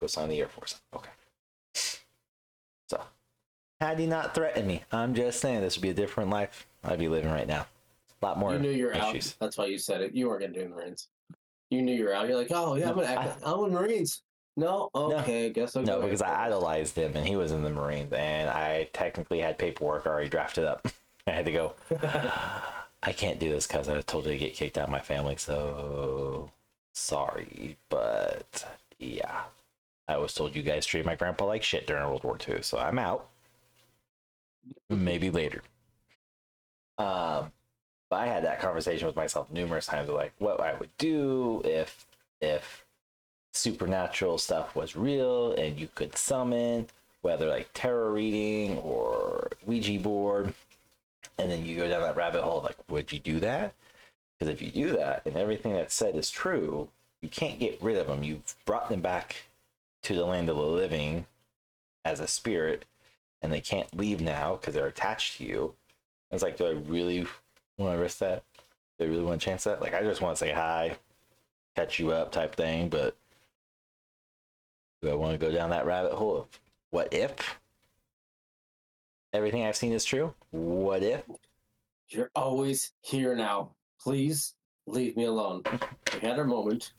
Go 0.00 0.06
sign 0.06 0.28
the 0.28 0.40
Air 0.40 0.48
Force. 0.48 0.80
Okay. 0.94 1.10
Had 3.84 3.98
he 3.98 4.06
not 4.06 4.34
threatened 4.34 4.66
me, 4.66 4.82
I'm 4.92 5.14
just 5.14 5.40
saying 5.40 5.60
this 5.60 5.76
would 5.76 5.82
be 5.82 5.90
a 5.90 5.94
different 5.94 6.30
life 6.30 6.66
I'd 6.82 6.98
be 6.98 7.06
living 7.06 7.30
right 7.30 7.46
now. 7.46 7.66
A 8.22 8.24
lot 8.24 8.38
more 8.38 8.54
You 8.54 8.58
knew 8.58 8.70
you 8.70 8.86
were 8.86 8.92
issues. 8.92 9.32
out. 9.32 9.36
That's 9.40 9.58
why 9.58 9.66
you 9.66 9.76
said 9.76 10.00
it. 10.00 10.14
You 10.14 10.26
weren't 10.26 10.40
gonna 10.40 10.54
do 10.54 10.62
the 10.62 10.70
Marines. 10.70 11.08
You 11.68 11.82
knew 11.82 11.94
you 11.94 12.04
were 12.04 12.14
out. 12.14 12.26
You're 12.26 12.38
like, 12.38 12.50
oh 12.50 12.76
yeah, 12.76 12.88
I'm 12.88 12.94
gonna 12.94 13.08
act. 13.08 13.42
I'm 13.44 13.58
in 13.58 13.64
oh, 13.64 13.68
Marines. 13.68 14.22
No, 14.56 14.88
okay, 14.94 15.46
i 15.46 15.48
guess 15.50 15.76
I'll 15.76 15.82
No, 15.82 16.00
because 16.00 16.22
I 16.22 16.46
idolized 16.46 16.96
him 16.96 17.14
and 17.14 17.26
he 17.26 17.36
was 17.36 17.52
in 17.52 17.62
the 17.62 17.68
Marines, 17.68 18.10
and 18.14 18.48
I 18.48 18.88
technically 18.94 19.40
had 19.40 19.58
paperwork 19.58 20.06
already 20.06 20.30
drafted 20.30 20.64
up. 20.64 20.88
I 21.26 21.32
had 21.32 21.44
to 21.44 21.52
go. 21.52 21.74
I 23.02 23.12
can't 23.12 23.38
do 23.38 23.50
this 23.50 23.66
because 23.66 23.90
I 23.90 23.96
was 23.96 24.06
told 24.06 24.24
to 24.24 24.38
get 24.38 24.54
kicked 24.54 24.78
out 24.78 24.84
of 24.84 24.90
my 24.90 25.00
family. 25.00 25.36
So 25.36 26.50
sorry, 26.94 27.76
but 27.90 28.64
yeah, 28.98 29.42
I 30.08 30.16
was 30.16 30.32
told 30.32 30.56
you 30.56 30.62
guys 30.62 30.86
treated 30.86 31.04
my 31.04 31.16
grandpa 31.16 31.44
like 31.44 31.62
shit 31.62 31.86
during 31.86 32.06
World 32.06 32.24
War 32.24 32.38
II, 32.48 32.62
so 32.62 32.78
I'm 32.78 32.98
out. 32.98 33.28
Maybe 34.88 35.30
later. 35.30 35.62
Um, 36.98 37.52
but 38.10 38.16
I 38.16 38.26
had 38.26 38.44
that 38.44 38.60
conversation 38.60 39.06
with 39.06 39.16
myself 39.16 39.50
numerous 39.50 39.86
times, 39.86 40.08
like 40.08 40.32
what 40.38 40.60
I 40.60 40.74
would 40.74 40.96
do 40.98 41.62
if 41.64 42.06
if 42.40 42.84
supernatural 43.52 44.36
stuff 44.38 44.74
was 44.76 44.96
real 44.96 45.52
and 45.52 45.78
you 45.78 45.88
could 45.94 46.16
summon 46.16 46.86
whether 47.22 47.48
like 47.48 47.70
tarot 47.72 48.10
reading 48.10 48.76
or 48.78 49.48
Ouija 49.66 49.98
board, 49.98 50.52
and 51.38 51.50
then 51.50 51.64
you 51.64 51.76
go 51.76 51.88
down 51.88 52.02
that 52.02 52.16
rabbit 52.16 52.42
hole. 52.42 52.60
Like, 52.62 52.76
would 52.88 53.10
you 53.12 53.18
do 53.18 53.40
that? 53.40 53.72
Because 54.38 54.52
if 54.52 54.60
you 54.60 54.70
do 54.70 54.96
that 54.96 55.22
and 55.24 55.36
everything 55.36 55.72
that's 55.72 55.94
said 55.94 56.14
is 56.16 56.30
true, 56.30 56.88
you 57.22 57.28
can't 57.30 57.58
get 57.58 57.82
rid 57.82 57.96
of 57.96 58.06
them. 58.06 58.22
You've 58.22 58.54
brought 58.66 58.90
them 58.90 59.00
back 59.00 59.46
to 60.02 60.14
the 60.14 60.26
land 60.26 60.50
of 60.50 60.56
the 60.56 60.62
living 60.62 61.24
as 62.04 62.20
a 62.20 62.28
spirit, 62.28 62.84
and 63.44 63.52
they 63.52 63.60
can't 63.60 63.94
leave 63.94 64.22
now 64.22 64.56
because 64.56 64.72
they're 64.72 64.86
attached 64.86 65.36
to 65.36 65.44
you. 65.44 65.74
It's 66.32 66.42
like, 66.42 66.56
do 66.56 66.66
I 66.66 66.70
really 66.70 67.26
want 67.76 67.94
to 67.94 68.00
risk 68.00 68.18
that? 68.18 68.42
Do 68.98 69.04
I 69.04 69.08
really 69.08 69.22
want 69.22 69.38
to 69.38 69.44
chance 69.44 69.64
that? 69.64 69.82
Like, 69.82 69.92
I 69.92 70.02
just 70.02 70.22
want 70.22 70.34
to 70.34 70.40
say 70.44 70.50
hi, 70.50 70.96
catch 71.76 71.98
you 71.98 72.10
up 72.10 72.32
type 72.32 72.56
thing, 72.56 72.88
but 72.88 73.14
do 75.02 75.10
I 75.10 75.14
want 75.14 75.38
to 75.38 75.46
go 75.46 75.52
down 75.52 75.68
that 75.70 75.84
rabbit 75.84 76.12
hole 76.12 76.38
of 76.38 76.60
what 76.90 77.12
if 77.12 77.58
everything 79.34 79.66
I've 79.66 79.76
seen 79.76 79.92
is 79.92 80.06
true? 80.06 80.32
What 80.50 81.02
if? 81.02 81.22
You're 82.08 82.30
always 82.34 82.92
here 83.02 83.36
now. 83.36 83.72
Please 84.00 84.54
leave 84.86 85.18
me 85.18 85.24
alone. 85.24 85.64
We 86.14 86.20
had 86.26 86.38
our 86.38 86.46
moment. 86.46 86.92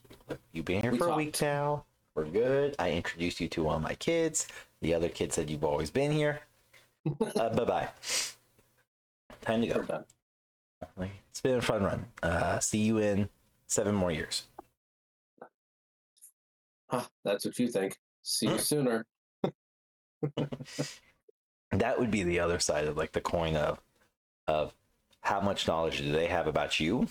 You've 0.51 0.65
been 0.65 0.83
here 0.83 0.91
We 0.91 0.99
for 0.99 1.07
a 1.09 1.15
week 1.15 1.41
now. 1.41 1.85
We're 2.13 2.25
good. 2.25 2.75
I 2.77 2.91
introduced 2.91 3.41
you 3.41 3.47
to 3.49 3.69
of 3.71 3.81
my 3.81 3.95
kids. 3.95 4.47
The 4.85 4.93
other 4.93 5.09
kid 5.09 5.33
said 5.33 5.49
you've 5.49 5.63
always 5.63 5.89
been 5.89 6.11
here. 6.11 6.41
Uh, 7.35 7.49
bye 7.49 7.65
bye. 7.65 7.87
Time 9.41 9.61
to 9.61 9.67
go. 9.67 10.03
It's 11.29 11.41
been 11.41 11.57
a 11.57 11.61
fun 11.61 11.83
run. 11.83 12.05
Uh, 12.21 12.59
see 12.59 12.79
you 12.79 12.97
in 12.97 13.29
seven 13.67 13.93
more 13.93 14.11
years. 14.11 14.43
Huh, 16.87 17.03
that's 17.23 17.45
what 17.45 17.57
you 17.59 17.67
think. 17.67 17.97
See 18.21 18.47
you 18.47 18.57
sooner. 18.59 19.05
That 21.71 21.99
would 21.99 22.11
be 22.11 22.23
the 22.23 22.39
other 22.39 22.59
side 22.59 22.85
of 22.87 22.95
like 22.95 23.11
the 23.11 23.21
coin 23.21 23.55
of 23.55 23.81
of 24.47 24.73
how 25.21 25.41
much 25.41 25.67
knowledge 25.67 25.97
do 25.97 26.11
they 26.11 26.27
have 26.27 26.47
about 26.47 26.79
you? 26.79 27.07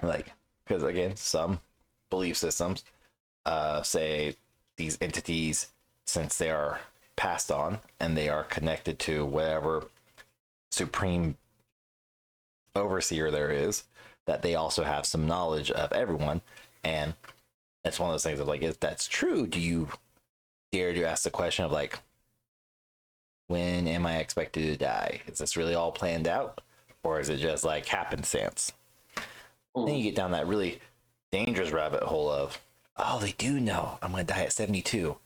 Like, 0.00 0.32
because 0.64 0.84
again, 0.84 1.16
some 1.16 1.60
belief 2.08 2.36
systems 2.36 2.84
uh, 3.44 3.82
say 3.82 4.36
these 4.76 4.96
entities, 5.00 5.68
since 6.06 6.38
they 6.38 6.50
are 6.50 6.80
passed 7.16 7.50
on 7.50 7.78
and 7.98 8.16
they 8.16 8.28
are 8.28 8.44
connected 8.44 8.98
to 8.98 9.24
whatever 9.24 9.86
supreme 10.70 11.36
overseer 12.74 13.30
there 13.30 13.50
is, 13.50 13.84
that 14.26 14.42
they 14.42 14.54
also 14.54 14.84
have 14.84 15.06
some 15.06 15.26
knowledge 15.26 15.70
of 15.70 15.92
everyone. 15.92 16.40
And 16.84 17.14
it's 17.84 17.98
one 17.98 18.10
of 18.10 18.14
those 18.14 18.22
things 18.22 18.40
of 18.40 18.48
like, 18.48 18.62
if 18.62 18.78
that's 18.78 19.08
true, 19.08 19.46
do 19.46 19.60
you 19.60 19.88
dare 20.72 20.92
to 20.92 21.04
ask 21.04 21.22
the 21.24 21.30
question 21.30 21.64
of 21.64 21.72
like, 21.72 21.98
when 23.48 23.86
am 23.86 24.06
I 24.06 24.16
expected 24.18 24.62
to 24.66 24.76
die? 24.76 25.22
Is 25.26 25.38
this 25.38 25.56
really 25.56 25.74
all 25.74 25.92
planned 25.92 26.28
out? 26.28 26.60
Or 27.02 27.20
is 27.20 27.28
it 27.28 27.36
just 27.38 27.64
like 27.64 27.86
happenstance? 27.86 28.72
Then 29.74 29.94
you 29.94 30.02
get 30.02 30.16
down 30.16 30.32
that 30.32 30.48
really 30.48 30.80
dangerous 31.30 31.70
rabbit 31.70 32.02
hole 32.02 32.28
of, 32.28 32.60
oh, 32.96 33.20
they 33.20 33.32
do 33.32 33.60
know 33.60 33.98
I'm 34.02 34.10
going 34.12 34.26
to 34.26 34.32
die 34.32 34.42
at 34.42 34.52
72. 34.52 35.16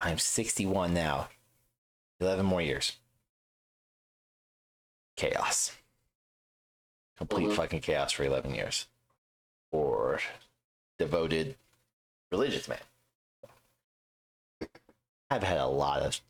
I'm 0.00 0.18
61 0.18 0.94
now. 0.94 1.28
11 2.20 2.44
more 2.46 2.62
years. 2.62 2.96
Chaos. 5.16 5.76
Complete 7.16 7.48
Mhm. 7.48 7.56
fucking 7.56 7.80
chaos 7.80 8.12
for 8.12 8.24
11 8.24 8.54
years. 8.54 8.86
Or 9.70 10.20
devoted 10.98 11.56
religious 12.30 12.68
man. 12.68 12.80
I've 15.30 15.42
had 15.42 15.58
a 15.58 15.66
lot 15.66 16.02
of 16.02 16.20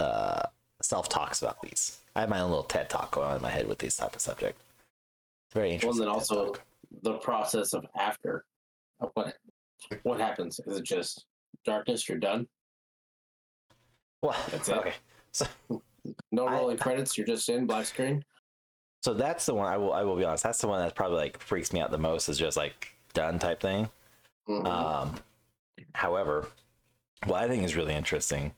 uh, 0.00 0.48
self 0.82 1.08
talks 1.08 1.40
about 1.40 1.60
these. 1.62 2.00
I 2.16 2.20
have 2.22 2.28
my 2.28 2.40
own 2.40 2.50
little 2.50 2.64
TED 2.64 2.90
talk 2.90 3.12
going 3.12 3.28
on 3.28 3.36
in 3.36 3.42
my 3.42 3.50
head 3.50 3.68
with 3.68 3.78
these 3.78 3.96
type 3.96 4.14
of 4.14 4.20
subject. 4.20 4.60
It's 5.46 5.54
very 5.54 5.68
Well, 5.68 5.74
interesting. 5.74 6.00
then 6.00 6.08
also 6.08 6.46
talk. 6.46 6.62
the 7.02 7.18
process 7.18 7.72
of 7.74 7.86
after. 7.94 8.44
of 9.00 9.10
What 9.14 9.38
what 10.02 10.18
happens? 10.20 10.58
Is 10.66 10.78
it 10.78 10.82
just 10.84 11.26
darkness? 11.64 12.08
You're 12.08 12.18
done. 12.18 12.48
Well, 14.24 14.36
that's 14.50 14.68
it. 14.70 14.76
okay. 14.76 14.92
So, 15.32 15.46
No 16.32 16.46
I- 16.46 16.52
rolling 16.54 16.76
credits. 16.84 17.16
You're 17.16 17.26
just 17.26 17.48
in 17.48 17.66
black 17.66 17.86
screen. 17.86 18.24
so 19.02 19.14
that's 19.14 19.46
the 19.46 19.54
one 19.54 19.66
I 19.72 19.76
will. 19.76 19.92
I 19.92 20.02
will 20.02 20.16
be 20.16 20.24
honest. 20.24 20.42
That's 20.42 20.60
the 20.60 20.68
one 20.68 20.80
that 20.80 20.94
probably 20.94 21.18
like 21.18 21.38
freaks 21.40 21.72
me 21.72 21.80
out 21.80 21.90
the 21.90 21.98
most. 21.98 22.28
Is 22.28 22.38
just 22.38 22.56
like 22.56 22.88
done 23.12 23.38
type 23.38 23.60
thing. 23.60 23.88
Mhm. 24.48 24.66
Um, 24.66 25.14
however, 25.94 26.48
what 27.26 27.42
I 27.42 27.48
think 27.48 27.62
is 27.64 27.76
really 27.76 27.94
interesting, 27.94 28.52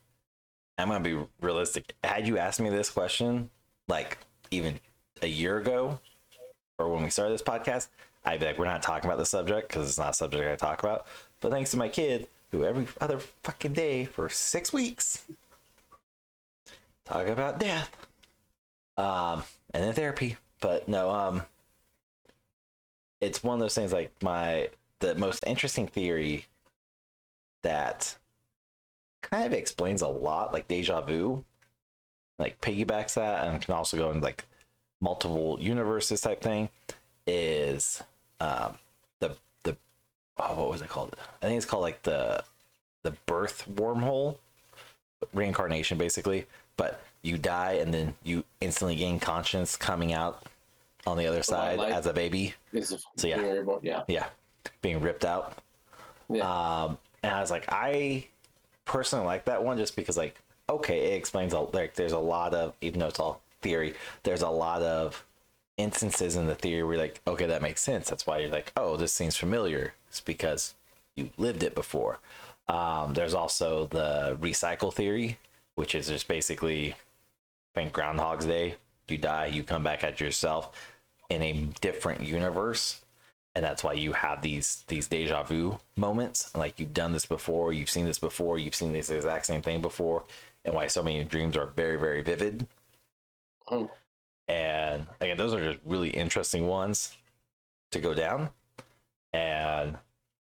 I'm 0.78 0.88
gonna 0.88 1.00
be 1.04 1.18
realistic. 1.40 1.94
Had 2.04 2.26
you 2.26 2.38
asked 2.38 2.60
me 2.60 2.70
this 2.70 2.90
question 2.90 3.50
like 3.88 4.18
even 4.50 4.78
a 5.22 5.26
year 5.28 5.58
ago, 5.58 5.98
or 6.78 6.88
when 6.92 7.02
we 7.04 7.10
started 7.10 7.32
this 7.34 7.42
podcast, 7.42 7.88
I'd 8.24 8.40
be 8.40 8.46
like, 8.46 8.58
"We're 8.58 8.64
not 8.66 8.82
talking 8.82 9.08
about 9.08 9.18
the 9.18 9.26
subject 9.26 9.68
because 9.68 9.88
it's 9.88 9.98
not 9.98 10.10
a 10.10 10.14
subject 10.14 10.44
I 10.50 10.56
talk 10.56 10.82
about." 10.82 11.06
But 11.40 11.52
thanks 11.52 11.70
to 11.72 11.76
my 11.76 11.88
kid, 11.88 12.28
who 12.50 12.64
every 12.64 12.86
other 13.00 13.18
fucking 13.44 13.72
day 13.74 14.04
for 14.04 14.28
six 14.28 14.72
weeks 14.72 15.24
talk 17.06 17.26
about 17.28 17.58
death, 17.58 17.96
um, 18.96 19.42
and 19.72 19.82
then 19.82 19.94
therapy. 19.94 20.36
But 20.60 20.88
no, 20.88 21.10
um, 21.10 21.42
it's 23.20 23.42
one 23.42 23.54
of 23.54 23.60
those 23.60 23.74
things 23.74 23.92
like 23.92 24.12
my 24.22 24.68
the 25.00 25.14
most 25.14 25.44
interesting 25.46 25.86
theory 25.86 26.46
that 27.62 28.16
kind 29.22 29.46
of 29.46 29.52
explains 29.52 30.02
a 30.02 30.08
lot, 30.08 30.52
like 30.52 30.68
deja 30.68 31.00
vu, 31.00 31.44
like 32.38 32.60
piggybacks 32.60 33.14
that, 33.14 33.46
and 33.46 33.60
can 33.60 33.74
also 33.74 33.96
go 33.96 34.10
into 34.10 34.22
like 34.22 34.44
multiple 35.00 35.58
universes 35.60 36.20
type 36.20 36.40
thing, 36.40 36.68
is 37.26 38.02
um, 38.40 38.78
the 39.20 39.36
the 39.64 39.76
oh, 40.38 40.54
what 40.54 40.70
was 40.70 40.82
it 40.82 40.88
called? 40.88 41.14
I 41.42 41.46
think 41.46 41.56
it's 41.56 41.66
called 41.66 41.82
like 41.82 42.02
the 42.02 42.42
the 43.02 43.12
birth 43.26 43.64
wormhole, 43.74 44.38
reincarnation 45.32 45.98
basically. 45.98 46.46
But 46.76 47.02
you 47.22 47.38
die 47.38 47.74
and 47.74 47.92
then 47.92 48.14
you 48.22 48.44
instantly 48.60 48.96
gain 48.96 49.18
conscience 49.18 49.76
coming 49.76 50.12
out 50.12 50.44
on 51.06 51.16
the 51.16 51.26
other 51.26 51.42
side 51.42 51.78
like- 51.78 51.92
as 51.92 52.06
a 52.06 52.12
baby. 52.12 52.54
So, 53.16 53.26
yeah. 53.26 53.36
yeah. 53.82 54.02
Yeah, 54.08 54.26
being 54.82 55.00
ripped 55.00 55.24
out. 55.24 55.58
Yeah. 56.28 56.42
Um, 56.42 56.98
and 57.22 57.34
I 57.34 57.40
was 57.40 57.50
like, 57.50 57.64
I 57.68 58.26
personally 58.84 59.24
like 59.26 59.44
that 59.46 59.62
one 59.64 59.78
just 59.78 59.96
because, 59.96 60.16
like, 60.16 60.36
okay, 60.68 61.12
it 61.12 61.16
explains 61.16 61.52
a, 61.52 61.60
like 61.60 61.94
there's 61.94 62.12
a 62.12 62.18
lot 62.18 62.54
of 62.54 62.74
even 62.80 63.00
though 63.00 63.06
it's 63.06 63.20
all 63.20 63.40
theory, 63.62 63.94
there's 64.24 64.42
a 64.42 64.48
lot 64.48 64.82
of 64.82 65.24
instances 65.76 66.36
in 66.36 66.46
the 66.46 66.54
theory 66.54 66.82
where 66.82 66.94
you're 66.94 67.02
like, 67.02 67.20
okay, 67.26 67.46
that 67.46 67.62
makes 67.62 67.80
sense. 67.80 68.08
That's 68.08 68.26
why 68.26 68.38
you're 68.38 68.50
like, 68.50 68.72
oh, 68.76 68.96
this 68.96 69.12
seems 69.12 69.36
familiar. 69.36 69.94
It's 70.08 70.20
because 70.20 70.74
you 71.14 71.30
lived 71.36 71.62
it 71.62 71.74
before. 71.74 72.18
Um, 72.68 73.14
there's 73.14 73.34
also 73.34 73.86
the 73.86 74.36
recycle 74.40 74.92
theory, 74.92 75.38
which 75.76 75.94
is 75.94 76.08
just 76.08 76.26
basically, 76.26 76.92
I 76.92 76.96
think 77.74 77.92
Groundhog's 77.92 78.46
Day. 78.46 78.74
You 79.08 79.18
die, 79.18 79.46
you 79.46 79.62
come 79.62 79.84
back 79.84 80.02
at 80.02 80.20
yourself 80.20 80.72
in 81.30 81.42
a 81.42 81.52
different 81.80 82.22
universe, 82.22 83.02
and 83.54 83.64
that's 83.64 83.84
why 83.84 83.92
you 83.92 84.12
have 84.12 84.42
these 84.42 84.84
these 84.88 85.06
deja 85.06 85.44
vu 85.44 85.78
moments. 85.96 86.54
Like 86.56 86.80
you've 86.80 86.92
done 86.92 87.12
this 87.12 87.26
before, 87.26 87.72
you've 87.72 87.90
seen 87.90 88.04
this 88.04 88.18
before, 88.18 88.58
you've 88.58 88.74
seen 88.74 88.92
this 88.92 89.10
exact 89.10 89.46
same 89.46 89.62
thing 89.62 89.80
before, 89.80 90.24
and 90.64 90.74
why 90.74 90.88
so 90.88 91.04
many 91.04 91.22
dreams 91.22 91.56
are 91.56 91.66
very 91.66 91.96
very 91.96 92.22
vivid. 92.22 92.66
Oh. 93.70 93.90
And 94.48 95.06
again, 95.20 95.36
those 95.36 95.54
are 95.54 95.72
just 95.72 95.84
really 95.84 96.10
interesting 96.10 96.66
ones 96.66 97.16
to 97.92 98.00
go 98.00 98.14
down. 98.14 98.50
And 99.32 99.98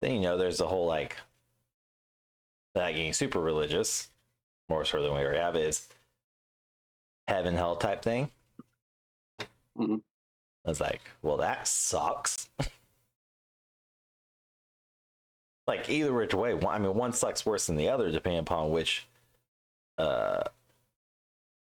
then 0.00 0.14
you 0.14 0.20
know, 0.20 0.36
there's 0.36 0.58
the 0.58 0.68
whole 0.68 0.86
like 0.86 1.16
that 2.74 2.92
getting 2.92 3.12
super 3.12 3.40
religious, 3.40 4.08
more 4.68 4.84
so 4.84 5.02
than 5.02 5.12
we 5.12 5.20
already 5.20 5.38
have 5.38 5.56
is 5.56 5.88
heaven 7.26 7.54
hell 7.54 7.76
type 7.76 8.02
thing. 8.02 8.30
Mhm. 9.76 10.02
I 10.64 10.68
was 10.68 10.80
like, 10.80 11.00
well, 11.22 11.36
that 11.38 11.66
sucks. 11.68 12.48
like 15.66 15.88
either 15.88 16.12
which 16.12 16.34
way, 16.34 16.54
one- 16.54 16.74
I 16.74 16.78
mean, 16.78 16.94
one 16.94 17.12
sucks 17.12 17.44
worse 17.46 17.66
than 17.66 17.76
the 17.76 17.88
other, 17.88 18.10
depending 18.10 18.40
upon 18.40 18.70
which, 18.70 19.06
uh, 19.98 20.44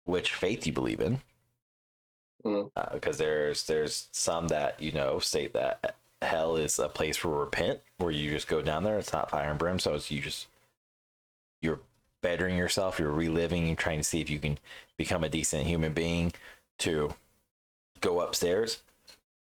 which 0.05 0.33
faith 0.33 0.65
you 0.67 0.73
believe 0.73 0.99
in. 0.99 1.21
Because 2.91 3.17
there's 3.17 3.65
there's 3.67 4.09
some 4.11 4.49
that 4.49 4.81
you 4.81 4.91
know 4.91 5.19
state 5.19 5.53
that 5.53 5.95
hell 6.21 6.57
is 6.57 6.77
a 6.77 6.89
place 6.89 7.15
for 7.15 7.29
repent, 7.29 7.79
where 7.99 8.11
you 8.11 8.29
just 8.31 8.49
go 8.49 8.61
down 8.61 8.83
there. 8.83 8.99
It's 8.99 9.13
not 9.13 9.29
fire 9.29 9.49
and 9.49 9.57
brim, 9.59 9.79
so 9.79 9.93
it's 9.93 10.11
you 10.11 10.19
just 10.21 10.47
you're 11.61 11.79
bettering 12.23 12.57
yourself, 12.57 12.97
you're 12.97 13.11
reliving, 13.11 13.67
you're 13.67 13.75
trying 13.75 13.99
to 13.99 14.03
see 14.03 14.21
if 14.21 14.29
you 14.31 14.39
can 14.39 14.57
become 14.97 15.23
a 15.23 15.29
decent 15.29 15.67
human 15.67 15.93
being 15.93 16.33
to 16.79 17.13
go 18.01 18.21
upstairs. 18.21 18.81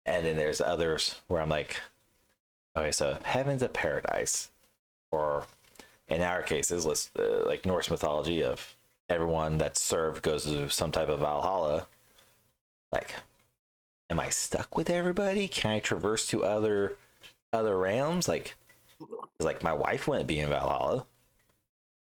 And 0.07 0.25
then 0.25 0.37
there's 0.37 0.59
others 0.59 1.21
where 1.27 1.39
I'm 1.39 1.49
like, 1.49 1.79
okay, 2.75 2.91
so 2.91 3.19
heaven's 3.23 3.61
a 3.61 3.69
paradise, 3.69 4.49
or 5.11 5.45
in 6.07 6.21
our 6.21 6.41
cases, 6.41 6.85
let's 6.85 7.11
uh, 7.19 7.43
like 7.45 7.65
Norse 7.65 7.91
mythology 7.91 8.43
of 8.43 8.75
everyone 9.09 9.57
that's 9.57 9.81
served 9.81 10.23
goes 10.23 10.45
to 10.45 10.69
some 10.69 10.91
type 10.91 11.09
of 11.09 11.19
Valhalla. 11.19 11.85
Like, 12.91 13.13
am 14.09 14.19
I 14.19 14.29
stuck 14.29 14.75
with 14.75 14.89
everybody? 14.89 15.47
Can 15.47 15.71
I 15.71 15.79
traverse 15.79 16.27
to 16.27 16.43
other 16.43 16.97
other 17.53 17.77
realms? 17.77 18.27
Like, 18.27 18.55
like 19.39 19.61
my 19.61 19.73
wife 19.73 20.07
wouldn't 20.07 20.27
be 20.27 20.39
in 20.39 20.49
Valhalla. 20.49 21.05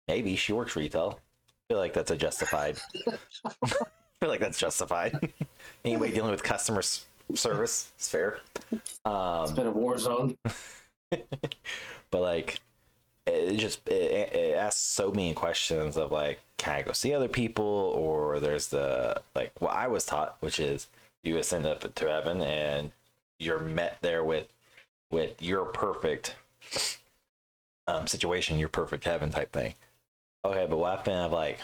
Maybe 0.07 0.35
she 0.35 0.53
works 0.53 0.75
retail. 0.75 1.19
I 1.49 1.73
feel 1.73 1.77
like 1.77 1.93
that's 1.93 2.11
a 2.11 2.15
justified. 2.15 2.77
I 3.07 3.67
feel 4.19 4.29
like 4.29 4.39
that's 4.39 4.59
justified. 4.59 5.33
anyway, 5.85 6.11
dealing 6.11 6.31
with 6.31 6.43
customer 6.43 6.81
service 7.33 7.91
is 7.99 8.07
fair. 8.07 8.39
It's 8.71 9.51
been 9.51 9.67
a 9.67 9.71
war 9.71 9.97
zone. 9.97 10.37
but 11.09 12.21
like, 12.21 12.59
it 13.25 13.55
just 13.57 13.87
it, 13.87 14.33
it 14.33 14.55
asks 14.55 14.81
so 14.81 15.11
many 15.11 15.33
questions 15.33 15.95
of 15.95 16.11
like, 16.11 16.39
can 16.57 16.75
I 16.75 16.81
go 16.81 16.91
see 16.91 17.13
other 17.13 17.29
people? 17.29 17.65
Or 17.65 18.39
there's 18.39 18.67
the 18.67 19.21
like 19.35 19.53
what 19.59 19.73
I 19.73 19.87
was 19.87 20.05
taught, 20.05 20.37
which 20.41 20.59
is 20.59 20.87
you 21.23 21.37
ascend 21.37 21.65
up 21.65 21.93
to 21.93 22.09
heaven 22.09 22.41
and 22.41 22.91
you're 23.39 23.59
met 23.59 23.97
there 24.01 24.23
with 24.23 24.47
with 25.11 25.41
your 25.41 25.65
perfect 25.65 26.35
um, 27.87 28.07
situation, 28.07 28.59
your 28.59 28.69
perfect 28.69 29.05
heaven 29.05 29.29
type 29.29 29.51
thing. 29.51 29.75
Okay, 30.45 30.67
but 30.69 30.77
what 30.77 30.97
happened 30.97 31.25
if 31.25 31.31
like 31.31 31.59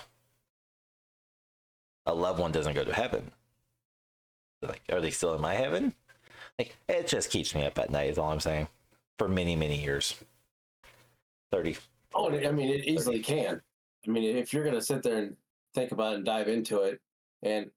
a 2.05 2.13
loved 2.13 2.39
one 2.39 2.51
doesn't 2.51 2.73
go 2.73 2.83
to 2.83 2.93
heaven? 2.93 3.31
Like, 4.61 4.81
are 4.91 5.01
they 5.01 5.11
still 5.11 5.35
in 5.35 5.41
my 5.41 5.53
heaven? 5.53 5.93
Like, 6.57 6.75
it 6.87 7.07
just 7.07 7.29
keeps 7.29 7.55
me 7.55 7.65
up 7.65 7.79
at 7.79 7.89
night. 7.89 8.09
Is 8.09 8.17
all 8.17 8.31
I'm 8.31 8.39
saying. 8.39 8.67
For 9.17 9.27
many, 9.27 9.55
many 9.55 9.81
years. 9.81 10.15
Thirty. 11.51 11.77
Oh, 12.13 12.29
I 12.29 12.51
mean, 12.51 12.69
it 12.69 12.85
easily 12.85 13.19
can. 13.19 13.61
I 14.07 14.09
mean, 14.09 14.37
if 14.37 14.53
you're 14.53 14.63
going 14.63 14.75
to 14.75 14.81
sit 14.81 15.03
there 15.03 15.17
and 15.17 15.35
think 15.73 15.91
about 15.91 16.13
it 16.13 16.15
and 16.17 16.25
dive 16.25 16.47
into 16.47 16.81
it, 16.83 16.99
and 17.43 17.69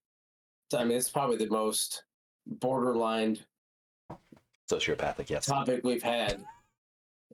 I 0.76 0.84
mean, 0.84 0.96
it's 0.96 1.11
probably 1.11 1.36
the 1.36 1.48
most 1.48 2.05
borderline 2.46 3.38
Sociopathic, 4.70 5.28
yes. 5.28 5.46
topic 5.46 5.82
we've 5.84 6.03
had. 6.03 6.44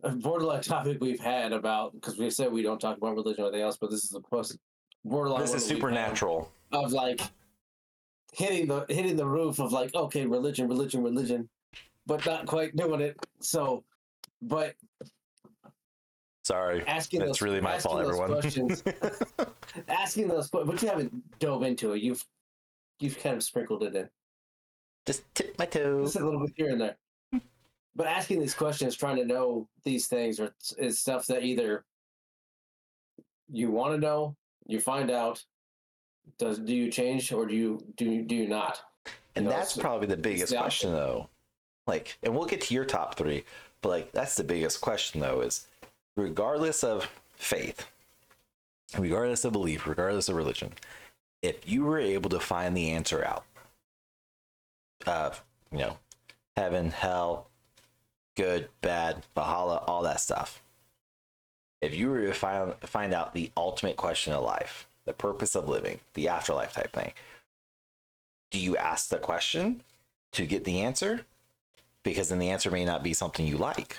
Borderline 0.02 0.62
topic 0.62 0.98
we've 1.00 1.20
had 1.20 1.52
about 1.52 1.92
because 1.94 2.18
we 2.18 2.30
said 2.30 2.52
we 2.52 2.62
don't 2.62 2.80
talk 2.80 2.96
about 2.96 3.14
religion 3.14 3.44
or 3.44 3.48
anything 3.48 3.62
else, 3.62 3.76
but 3.76 3.90
this 3.90 4.04
is 4.04 4.10
the 4.10 4.20
most 4.30 4.56
borderline. 5.04 5.40
This 5.42 5.54
is 5.54 5.66
that 5.68 5.74
we've 5.74 5.82
had 5.82 5.88
supernatural. 5.88 6.52
of 6.72 6.92
like 6.92 7.20
hitting 8.32 8.66
the 8.68 8.84
hitting 8.88 9.16
the 9.16 9.26
roof 9.26 9.58
of 9.58 9.72
like 9.72 9.94
okay, 9.94 10.26
religion, 10.26 10.68
religion, 10.68 11.02
religion, 11.02 11.48
but 12.06 12.24
not 12.26 12.46
quite 12.46 12.74
doing 12.76 13.00
it. 13.00 13.16
So, 13.40 13.84
but 14.42 14.74
Sorry. 16.44 16.82
asking 16.86 17.20
That's 17.20 17.32
those, 17.32 17.42
really 17.42 17.60
my 17.60 17.78
fault, 17.78 18.00
everyone. 18.00 18.28
questions, 18.40 18.82
asking 19.88 20.28
those, 20.28 20.48
but 20.48 20.80
you 20.80 20.88
haven't 20.88 21.38
dove 21.40 21.62
into 21.62 21.92
it. 21.92 22.02
You've 22.02 22.24
you've 23.00 23.18
kind 23.18 23.36
of 23.36 23.42
sprinkled 23.42 23.82
it 23.82 23.94
in 23.94 24.08
Just 25.06 25.22
tip 25.34 25.58
my 25.58 25.66
toe. 25.66 26.02
just 26.04 26.16
a 26.16 26.24
little 26.24 26.40
bit 26.40 26.52
here 26.56 26.70
and 26.70 26.80
there. 26.80 26.96
But 27.96 28.06
asking 28.06 28.40
these 28.40 28.54
questions, 28.54 28.96
trying 28.96 29.16
to 29.16 29.24
know 29.24 29.68
these 29.84 30.06
things, 30.06 30.38
are, 30.38 30.54
is 30.78 30.98
stuff 30.98 31.26
that 31.26 31.42
either 31.42 31.84
you 33.50 33.70
want 33.70 33.94
to 33.94 33.98
know, 33.98 34.36
you 34.66 34.80
find 34.80 35.10
out, 35.10 35.44
does 36.38 36.58
do 36.58 36.74
you 36.74 36.90
change 36.90 37.32
or 37.32 37.46
do 37.46 37.54
you 37.54 37.82
do 37.96 38.04
you, 38.04 38.22
do 38.22 38.34
you 38.34 38.48
not? 38.48 38.80
And 39.34 39.46
know, 39.46 39.50
that's 39.50 39.76
probably 39.76 40.06
the 40.06 40.16
biggest 40.16 40.52
the 40.52 40.58
question, 40.58 40.92
though. 40.92 41.28
Like, 41.86 42.18
and 42.22 42.34
we'll 42.34 42.46
get 42.46 42.60
to 42.62 42.74
your 42.74 42.84
top 42.84 43.14
three, 43.14 43.44
but 43.80 43.88
like, 43.88 44.12
that's 44.12 44.36
the 44.36 44.44
biggest 44.44 44.80
question, 44.80 45.20
though, 45.20 45.40
is 45.40 45.66
regardless 46.16 46.84
of 46.84 47.08
faith, 47.34 47.86
regardless 48.98 49.44
of 49.44 49.52
belief, 49.52 49.86
regardless 49.86 50.28
of 50.28 50.36
religion, 50.36 50.72
if 51.42 51.68
you 51.68 51.84
were 51.84 51.98
able 51.98 52.28
to 52.30 52.40
find 52.40 52.76
the 52.76 52.90
answer 52.90 53.24
out 53.24 53.44
of, 55.06 55.42
you 55.72 55.78
know, 55.78 55.96
heaven, 56.56 56.90
hell, 56.90 57.47
good, 58.38 58.68
bad, 58.80 59.24
Valhalla, 59.34 59.82
all 59.88 60.02
that 60.02 60.20
stuff, 60.20 60.62
if 61.82 61.94
you 61.94 62.08
were 62.08 62.24
to 62.24 62.32
find, 62.32 62.72
find 62.82 63.12
out 63.12 63.34
the 63.34 63.50
ultimate 63.56 63.96
question 63.96 64.32
of 64.32 64.44
life, 64.44 64.86
the 65.04 65.12
purpose 65.12 65.56
of 65.56 65.68
living, 65.68 65.98
the 66.14 66.28
afterlife 66.28 66.72
type 66.72 66.92
thing, 66.92 67.12
do 68.52 68.60
you 68.60 68.76
ask 68.76 69.08
the 69.08 69.18
question 69.18 69.82
to 70.32 70.46
get 70.46 70.64
the 70.64 70.80
answer? 70.80 71.26
Because 72.04 72.28
then 72.28 72.38
the 72.38 72.50
answer 72.50 72.70
may 72.70 72.84
not 72.84 73.02
be 73.02 73.12
something 73.12 73.44
you 73.44 73.56
like, 73.56 73.98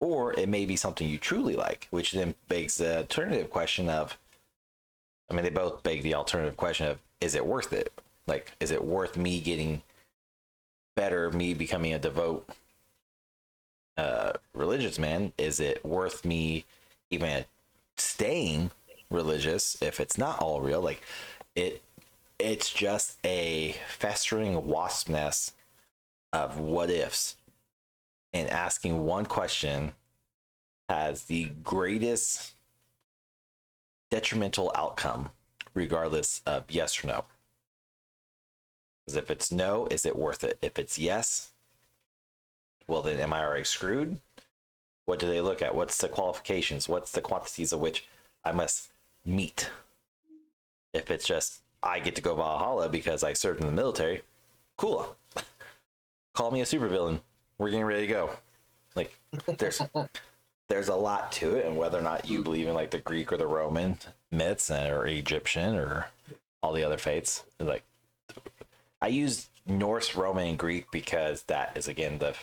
or 0.00 0.32
it 0.32 0.48
may 0.48 0.66
be 0.66 0.76
something 0.76 1.08
you 1.08 1.16
truly 1.16 1.54
like, 1.54 1.86
which 1.90 2.10
then 2.10 2.34
begs 2.48 2.76
the 2.76 2.98
alternative 2.98 3.50
question 3.50 3.88
of 3.88 4.18
I 5.30 5.34
mean, 5.34 5.44
they 5.44 5.50
both 5.50 5.84
beg 5.84 6.02
the 6.02 6.14
alternative 6.14 6.56
question 6.56 6.88
of 6.88 6.98
is 7.20 7.36
it 7.36 7.46
worth 7.46 7.72
it? 7.72 7.92
Like, 8.26 8.50
is 8.58 8.72
it 8.72 8.84
worth 8.84 9.16
me 9.16 9.40
getting 9.40 9.82
better, 10.96 11.30
me 11.30 11.54
becoming 11.54 11.94
a 11.94 12.00
devout 12.00 12.48
uh, 14.00 14.32
religious 14.54 14.98
man? 14.98 15.32
Is 15.36 15.60
it 15.60 15.84
worth 15.84 16.24
me 16.24 16.64
even 17.10 17.44
staying 17.96 18.70
religious 19.10 19.76
if 19.82 20.00
it's 20.00 20.16
not 20.16 20.38
all 20.40 20.60
real? 20.60 20.80
Like, 20.80 21.02
it 21.54 21.82
it's 22.38 22.70
just 22.70 23.18
a 23.24 23.76
festering 23.88 24.66
wasp 24.66 25.10
nest 25.10 25.54
of 26.32 26.58
what 26.58 26.88
ifs 26.88 27.36
and 28.32 28.48
asking 28.48 29.04
one 29.04 29.26
question 29.26 29.92
has 30.88 31.24
the 31.24 31.50
greatest 31.62 32.54
detrimental 34.10 34.72
outcome 34.74 35.28
regardless 35.74 36.40
of 36.46 36.64
yes 36.70 37.04
or 37.04 37.08
no 37.08 37.24
because 39.04 39.16
if 39.16 39.30
it's 39.30 39.52
no 39.52 39.86
is 39.90 40.06
it 40.06 40.16
worth 40.16 40.42
it 40.42 40.56
if 40.62 40.78
it's 40.78 40.98
yes 40.98 41.50
well 42.86 43.02
then 43.02 43.20
am 43.20 43.32
i 43.32 43.42
already 43.42 43.64
screwed 43.64 44.18
what 45.06 45.18
do 45.18 45.26
they 45.26 45.40
look 45.40 45.62
at 45.62 45.74
what's 45.74 45.98
the 45.98 46.08
qualifications 46.08 46.88
what's 46.88 47.12
the 47.12 47.20
quantities 47.20 47.72
of 47.72 47.80
which 47.80 48.06
i 48.44 48.52
must 48.52 48.90
meet 49.24 49.70
if 50.92 51.10
it's 51.10 51.26
just 51.26 51.60
I 51.82 51.98
get 52.00 52.14
to 52.16 52.22
go 52.22 52.34
Valhalla 52.34 52.88
because 52.88 53.24
I 53.24 53.32
served 53.32 53.60
in 53.60 53.66
the 53.66 53.72
military, 53.72 54.22
cool. 54.76 55.16
Call 56.34 56.50
me 56.50 56.60
a 56.60 56.64
supervillain. 56.64 57.20
We're 57.58 57.70
getting 57.70 57.84
ready 57.84 58.06
to 58.06 58.12
go. 58.12 58.30
Like 58.94 59.16
there's 59.58 59.80
there's 60.68 60.88
a 60.88 60.94
lot 60.94 61.32
to 61.32 61.56
it, 61.56 61.66
and 61.66 61.76
whether 61.76 61.98
or 61.98 62.02
not 62.02 62.28
you 62.28 62.42
believe 62.42 62.68
in 62.68 62.74
like 62.74 62.90
the 62.90 62.98
Greek 62.98 63.32
or 63.32 63.36
the 63.36 63.46
Roman 63.46 63.98
myths 64.30 64.70
or 64.70 65.06
Egyptian 65.06 65.76
or 65.76 66.08
all 66.62 66.72
the 66.72 66.84
other 66.84 66.98
faiths, 66.98 67.44
like 67.58 67.82
I 69.00 69.08
use 69.08 69.48
Norse, 69.66 70.14
Roman, 70.14 70.48
and 70.48 70.58
Greek 70.58 70.90
because 70.90 71.42
that 71.44 71.76
is 71.76 71.88
again 71.88 72.18
the 72.18 72.34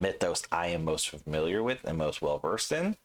mythos 0.00 0.44
I 0.52 0.68
am 0.68 0.84
most 0.84 1.08
familiar 1.08 1.62
with 1.62 1.84
and 1.84 1.98
most 1.98 2.20
well 2.22 2.38
versed 2.38 2.72
in. 2.72 2.96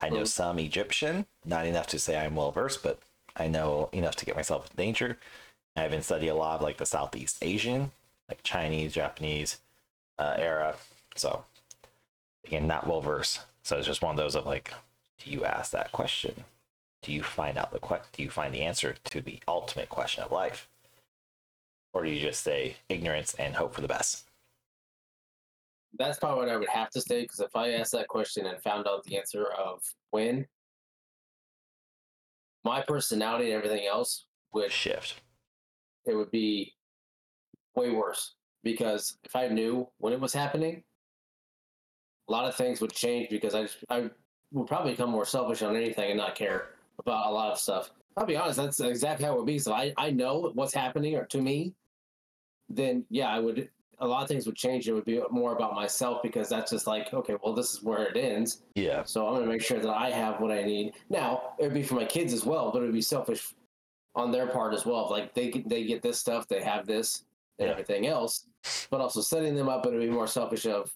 I 0.00 0.08
know 0.08 0.22
Mhm. 0.22 0.28
some 0.28 0.58
Egyptian, 0.58 1.26
not 1.44 1.66
enough 1.66 1.86
to 1.88 1.98
say 1.98 2.18
I'm 2.18 2.36
well 2.36 2.52
versed, 2.52 2.82
but 2.82 3.00
I 3.36 3.48
know 3.48 3.88
enough 3.92 4.16
to 4.16 4.24
get 4.24 4.36
myself 4.36 4.70
in 4.70 4.76
danger. 4.76 5.18
I've 5.76 5.90
been 5.90 6.02
studying 6.02 6.32
a 6.32 6.34
lot 6.36 6.56
of 6.56 6.62
like 6.62 6.78
the 6.78 6.86
Southeast 6.86 7.38
Asian, 7.42 7.92
like 8.28 8.42
Chinese, 8.42 8.94
Japanese 8.94 9.60
uh, 10.18 10.34
era. 10.38 10.76
So 11.16 11.44
again, 12.44 12.66
not 12.66 12.86
well 12.86 13.00
versed. 13.00 13.40
So 13.62 13.76
it's 13.78 13.86
just 13.86 14.02
one 14.02 14.12
of 14.12 14.16
those 14.16 14.34
of 14.34 14.46
like, 14.46 14.72
do 15.18 15.30
you 15.30 15.44
ask 15.44 15.70
that 15.72 15.92
question? 15.92 16.44
Do 17.02 17.12
you 17.12 17.22
find 17.22 17.56
out 17.58 17.72
the 17.72 17.78
que- 17.80 18.02
Do 18.12 18.22
you 18.22 18.30
find 18.30 18.54
the 18.54 18.62
answer 18.62 18.94
to 19.04 19.20
the 19.20 19.40
ultimate 19.48 19.88
question 19.88 20.22
of 20.24 20.32
life, 20.32 20.68
or 21.92 22.04
do 22.04 22.10
you 22.10 22.20
just 22.20 22.42
say 22.42 22.76
ignorance 22.88 23.34
and 23.34 23.56
hope 23.56 23.74
for 23.74 23.80
the 23.80 23.88
best? 23.88 24.29
That's 25.98 26.18
probably 26.18 26.46
what 26.46 26.48
I 26.48 26.56
would 26.56 26.68
have 26.68 26.90
to 26.90 27.00
say 27.00 27.22
because 27.22 27.40
if 27.40 27.54
I 27.56 27.72
asked 27.72 27.92
that 27.92 28.08
question 28.08 28.46
and 28.46 28.62
found 28.62 28.86
out 28.86 29.04
the 29.04 29.18
answer 29.18 29.46
of 29.46 29.82
when, 30.10 30.46
my 32.64 32.82
personality 32.82 33.46
and 33.46 33.54
everything 33.54 33.86
else 33.86 34.26
would 34.52 34.70
Shift. 34.70 35.20
it 36.06 36.14
would 36.14 36.30
be 36.30 36.74
way 37.74 37.90
worse 37.90 38.34
because 38.62 39.18
if 39.24 39.34
I 39.34 39.48
knew 39.48 39.88
when 39.98 40.12
it 40.12 40.20
was 40.20 40.32
happening, 40.32 40.82
a 42.28 42.32
lot 42.32 42.48
of 42.48 42.54
things 42.54 42.80
would 42.80 42.92
change 42.92 43.28
because 43.30 43.54
I 43.54 43.62
just 43.62 43.78
I 43.88 44.10
would 44.52 44.66
probably 44.66 44.92
become 44.92 45.10
more 45.10 45.24
selfish 45.24 45.62
on 45.62 45.76
anything 45.76 46.10
and 46.10 46.18
not 46.18 46.34
care 46.34 46.70
about 46.98 47.26
a 47.26 47.30
lot 47.30 47.50
of 47.50 47.58
stuff. 47.58 47.90
I'll 48.16 48.26
be 48.26 48.36
honest, 48.36 48.58
that's 48.58 48.80
exactly 48.80 49.24
how 49.24 49.34
it 49.34 49.38
would 49.38 49.46
be. 49.46 49.58
So 49.58 49.72
I, 49.72 49.92
I 49.96 50.10
know 50.10 50.50
what's 50.54 50.74
happening 50.74 51.16
or 51.16 51.24
to 51.26 51.40
me, 51.40 51.74
then 52.68 53.04
yeah, 53.08 53.28
I 53.28 53.38
would 53.38 53.70
a 54.00 54.06
lot 54.06 54.22
of 54.22 54.28
things 54.28 54.46
would 54.46 54.56
change. 54.56 54.88
It 54.88 54.92
would 54.92 55.04
be 55.04 55.20
more 55.30 55.54
about 55.54 55.74
myself 55.74 56.22
because 56.22 56.48
that's 56.48 56.70
just 56.70 56.86
like, 56.86 57.12
okay, 57.12 57.36
well, 57.42 57.52
this 57.54 57.74
is 57.74 57.82
where 57.82 58.04
it 58.04 58.16
ends. 58.16 58.62
Yeah. 58.74 59.04
So 59.04 59.26
I'm 59.28 59.34
gonna 59.34 59.46
make 59.46 59.62
sure 59.62 59.78
that 59.78 59.90
I 59.90 60.10
have 60.10 60.40
what 60.40 60.50
I 60.50 60.62
need. 60.62 60.94
Now 61.10 61.54
it 61.58 61.64
would 61.64 61.74
be 61.74 61.82
for 61.82 61.94
my 61.94 62.04
kids 62.06 62.32
as 62.32 62.44
well, 62.46 62.70
but 62.72 62.82
it 62.82 62.86
would 62.86 62.94
be 62.94 63.02
selfish 63.02 63.54
on 64.14 64.30
their 64.32 64.46
part 64.48 64.74
as 64.74 64.84
well. 64.86 65.08
Like 65.10 65.34
they 65.34 65.50
get- 65.50 65.68
they 65.68 65.84
get 65.84 66.02
this 66.02 66.18
stuff, 66.18 66.48
they 66.48 66.62
have 66.62 66.86
this 66.86 67.24
and 67.58 67.66
Yeah. 67.66 67.72
everything 67.72 68.06
else, 68.06 68.46
but 68.90 69.00
also 69.00 69.20
setting 69.20 69.54
them 69.54 69.68
up. 69.68 69.84
It 69.86 69.90
would 69.92 70.00
be 70.00 70.08
more 70.10 70.26
selfish. 70.26 70.66
Of 70.66 70.92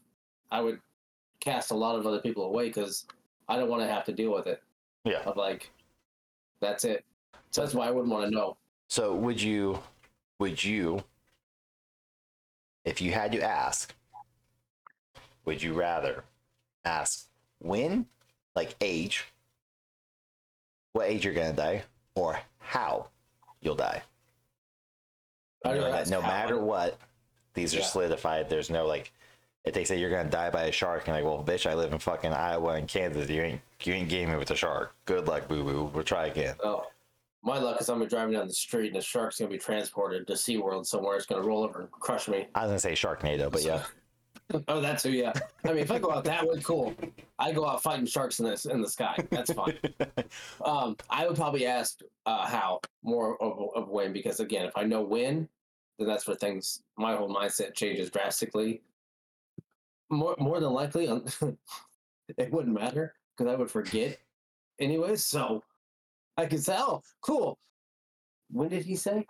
I 0.51 0.61
would 0.63 0.81
cast 1.41 1.71
a 1.71 1.77
lot 1.77 1.97
of 1.97 2.07
other 2.07 2.21
people 2.21 2.45
away 2.47 2.69
because 2.69 3.07
I 3.49 3.57
don't 3.57 3.69
want 3.69 3.83
to 3.83 3.89
have 3.89 4.05
to 4.05 4.13
deal 4.13 4.33
with 4.33 4.47
it. 4.47 4.63
Yeah. 5.05 5.21
Of 5.25 5.37
like, 5.37 5.71
that's 6.61 6.85
it. 6.85 7.05
So 7.51 7.61
that's 7.61 7.75
why 7.75 7.87
I 7.87 7.91
wouldn't 7.91 8.11
want 8.13 8.25
to 8.25 8.31
know. 8.31 8.57
So 8.89 9.15
would 9.15 9.41
you 9.41 9.79
would 10.41 10.63
you 10.65 11.05
if 12.85 13.01
you 13.01 13.13
had 13.13 13.33
to 13.33 13.41
ask 13.43 13.95
would 15.45 15.63
you 15.63 15.75
rather 15.75 16.25
ask 16.85 17.27
when 17.59 18.07
like 18.55 18.75
age 18.81 19.27
what 20.93 21.09
age 21.09 21.25
you're 21.25 21.35
to 21.35 21.53
die 21.53 21.83
or 22.15 22.39
how 22.59 23.09
you'll 23.61 23.75
die 23.75 24.03
You 25.65 25.75
know, 25.75 25.91
that 25.91 26.09
no 26.09 26.21
matter 26.23 26.59
what 26.59 26.99
these 27.55 27.75
are 27.75 27.79
Yeah. 27.79 27.85
solidified 27.85 28.49
there's 28.51 28.71
no 28.71 28.87
like 28.87 29.13
if 29.65 29.73
they 29.73 29.85
say 29.85 29.99
you're 29.99 30.11
gonna 30.11 30.29
die 30.29 30.51
by 30.51 30.65
a 30.65 30.73
shark, 30.73 31.07
you're 31.07 31.17
like, 31.17 31.25
well, 31.25 31.43
bitch, 31.43 31.69
I 31.69 31.75
live 31.75 31.93
in 31.93 31.99
fucking 31.99 32.33
Iowa 32.33 32.75
and 32.75 32.87
Kansas. 32.87 33.29
You 33.31 33.43
ain't 33.43 33.61
you 33.83 33.95
ain't 33.95 34.11
me 34.11 34.37
with 34.37 34.51
a 34.51 34.57
shark. 34.57 34.95
Good 35.07 35.27
luck, 35.27 35.49
boo 35.49 35.65
boo. 35.65 35.91
We'll 35.93 36.05
try 36.05 36.27
again. 36.27 36.55
Oh, 36.63 36.87
my 37.45 37.59
luck 37.59 37.81
is 37.81 37.89
I'm 37.89 37.97
gonna 37.97 38.07
be 38.07 38.11
driving 38.11 38.35
down 38.35 38.49
the 38.49 38.55
street 38.55 38.89
and 38.89 38.97
the 38.97 39.03
shark's 39.03 39.39
gonna 39.39 39.51
be 39.51 39.59
transported 39.59 40.27
to 40.27 40.33
SeaWorld 40.33 40.87
somewhere. 40.87 41.17
It's 41.17 41.27
gonna 41.27 41.43
roll 41.43 41.63
over 41.63 41.83
and 41.83 41.91
crush 41.91 42.27
me. 42.27 42.49
I 42.55 42.63
was 42.63 42.71
gonna 42.71 42.79
say 42.79 42.93
Sharknado, 42.93 43.51
but 43.51 43.63
yeah. 43.63 43.83
Oh, 44.69 44.79
that 44.83 44.99
too, 44.99 45.11
yeah. 45.11 45.33
I 45.65 45.69
mean, 45.69 45.79
if 45.79 45.91
I 45.91 45.99
go 45.99 46.13
out 46.13 46.25
that 46.25 46.47
way, 46.47 46.61
cool. 46.63 46.95
I 47.39 47.51
go 47.51 47.67
out 47.67 47.83
fighting 47.83 48.05
sharks 48.05 48.41
in 48.41 48.45
this 48.45 48.67
in 48.67 48.83
the 48.83 48.89
sky. 48.89 49.17
That's 49.31 49.51
fine. 49.51 49.79
um, 50.65 50.99
I 51.09 51.27
would 51.27 51.35
probably 51.35 51.65
ask 51.65 52.01
uh, 52.27 52.47
how 52.47 52.81
more 53.03 53.43
of, 53.43 53.71
of 53.75 53.89
when 53.89 54.13
because 54.13 54.41
again, 54.41 54.67
if 54.67 54.77
I 54.77 54.85
know 54.85 55.01
when, 55.01 55.49
then 55.99 56.09
that's 56.09 56.27
where 56.27 56.37
things 56.37 56.83
my 56.99 57.17
whole 57.17 57.35
mindset 57.35 57.75
changes 57.75 58.11
drastically. 58.11 58.83
More 60.11 60.37
more 60.39 60.61
than 60.61 60.73
likely, 60.73 61.07
it 62.37 62.53
wouldn't 62.53 62.79
matter 62.79 63.15
because 63.37 63.51
I 63.51 63.57
would 63.57 63.71
forget 63.71 64.19
anyway. 64.79 65.17
So 65.17 65.63
I 66.37 66.47
can 66.47 66.59
say, 66.59 66.77
"Oh, 66.79 67.03
cool." 67.21 67.59
When 68.51 68.69
did 68.69 68.85
he 68.85 68.97
say? 68.97 69.27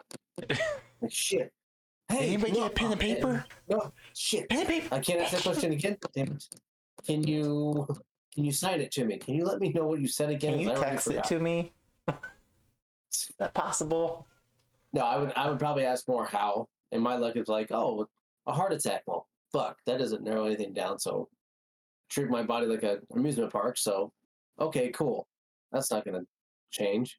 like, 0.49 0.59
shit. 1.09 1.53
Hey, 2.09 2.29
Anybody 2.29 2.53
get 2.53 2.67
a 2.67 2.71
pen 2.71 2.93
and 2.93 3.01
uh, 3.01 3.05
paper? 3.05 3.45
No, 3.69 3.93
shit. 4.15 4.49
Pen 4.51 4.61
and 4.61 4.69
paper. 4.69 4.95
I 4.95 5.01
can't 5.01 5.21
ask 5.21 5.33
that 5.33 5.43
question 5.43 5.73
again. 5.73 5.97
Damn 6.15 6.33
it. 6.33 6.47
Can 7.07 7.27
you 7.27 7.87
can 8.35 8.45
you 8.45 8.53
sign 8.53 8.81
it 8.81 8.91
to 8.93 9.05
me? 9.05 9.19
Can 9.19 9.35
you 9.35 9.45
let 9.45 9.61
me 9.61 9.71
know 9.71 9.87
what 9.87 10.01
you 10.01 10.09
said 10.09 10.31
again? 10.31 10.53
Can 10.55 10.61
you 10.61 10.75
text 10.75 11.09
it 11.09 11.25
to 11.25 11.39
me? 11.39 11.73
Is 12.09 13.31
that 13.39 13.55
possible? 13.55 14.27
No, 14.93 15.03
I 15.03 15.17
would 15.19 15.33
I 15.37 15.49
would 15.49 15.59
probably 15.59 15.85
ask 15.85 16.07
more 16.09 16.25
how. 16.27 16.69
And 16.93 17.03
my 17.03 17.17
luck 17.17 17.37
is 17.37 17.49
like, 17.49 17.73
oh, 17.73 18.07
a 18.47 18.53
heart 18.53 18.73
attack. 18.73 19.03
Well, 19.07 19.27
fuck, 19.53 19.79
that 19.87 19.99
doesn't 19.99 20.23
narrow 20.23 20.45
anything 20.47 20.73
down. 20.73 20.99
So 20.99 21.29
treat 22.11 22.29
my 22.29 22.43
body 22.43 22.67
like 22.67 22.83
an 22.83 23.01
amusement 23.15 23.53
park. 23.53 23.79
So 23.79 24.13
okay, 24.61 24.91
cool. 24.91 25.27
That's 25.73 25.91
not 25.91 26.05
gonna 26.05 26.23
change. 26.75 27.19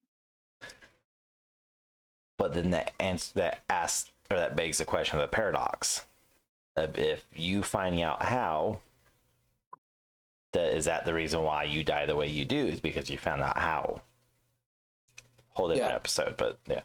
But 2.38 2.54
then 2.54 2.72
that 2.72 2.94
answer 3.00 3.32
that 3.36 3.64
asks 3.70 4.12
or 4.30 4.38
that 4.38 4.56
begs 4.56 4.78
the 4.80 4.86
question 4.86 5.18
of 5.20 5.22
the 5.24 5.36
paradox. 5.36 6.06
Of 6.76 6.98
if 7.00 7.26
you 7.34 7.64
finding 7.64 8.02
out 8.02 8.24
how 8.24 8.80
that 10.52 10.76
is 10.76 10.86
that 10.86 11.06
the 11.06 11.14
reason 11.14 11.42
why 11.44 11.64
you 11.64 11.84
die 11.84 12.06
the 12.06 12.16
way 12.16 12.28
you 12.28 12.44
do 12.46 12.58
is 12.68 12.80
because 12.80 13.10
you 13.10 13.18
found 13.18 13.42
out 13.42 13.58
how. 13.58 14.02
Whole 15.52 15.70
different 15.70 15.92
Yeah. 15.92 15.96
episode, 15.96 16.36
but 16.38 16.60
yeah. 16.68 16.82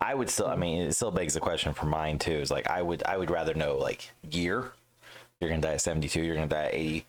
I 0.00 0.14
would 0.14 0.30
still 0.30 0.46
I 0.46 0.56
mean 0.56 0.80
it 0.82 0.92
still 0.94 1.10
begs 1.10 1.34
the 1.34 1.40
question 1.40 1.74
for 1.74 1.84
mine 1.86 2.18
too. 2.18 2.32
Is 2.32 2.50
like 2.50 2.68
I 2.70 2.80
would 2.80 3.02
I 3.04 3.18
would 3.18 3.30
rather 3.30 3.52
know 3.54 3.76
like 3.76 4.10
year. 4.30 4.72
You're 5.40 5.50
gonna 5.50 5.60
die 5.60 5.74
at 5.74 5.80
72, 5.82 6.22
you're 6.22 6.34
gonna 6.34 6.46
die 6.46 6.64
at 6.66 6.74
80. 6.74 7.06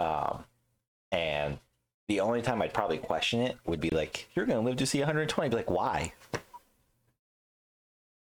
Um 0.00 0.44
and 1.12 1.58
the 2.08 2.20
only 2.20 2.42
time 2.42 2.60
I'd 2.60 2.74
probably 2.74 2.98
question 2.98 3.40
it 3.40 3.56
would 3.64 3.80
be 3.80 3.90
like, 3.90 4.28
you're 4.34 4.46
gonna 4.46 4.60
live 4.60 4.76
to 4.76 4.86
see 4.86 4.98
120. 4.98 5.46
I'd 5.46 5.50
be 5.50 5.56
like, 5.56 5.70
why? 5.70 6.12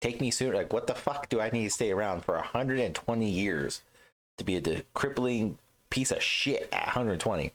Take 0.00 0.20
me 0.20 0.30
sooner. 0.30 0.54
Like, 0.54 0.72
what 0.72 0.86
the 0.86 0.94
fuck 0.94 1.28
do 1.28 1.40
I 1.40 1.50
need 1.50 1.64
to 1.64 1.70
stay 1.70 1.90
around 1.90 2.24
for 2.24 2.34
120 2.34 3.28
years 3.28 3.82
to 4.38 4.44
be 4.44 4.56
a 4.56 4.82
crippling 4.94 5.58
piece 5.90 6.10
of 6.10 6.22
shit 6.22 6.68
at 6.72 6.86
120? 6.86 7.52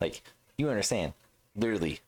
Like, 0.00 0.22
you 0.58 0.68
understand? 0.68 1.12
Literally, 1.56 2.00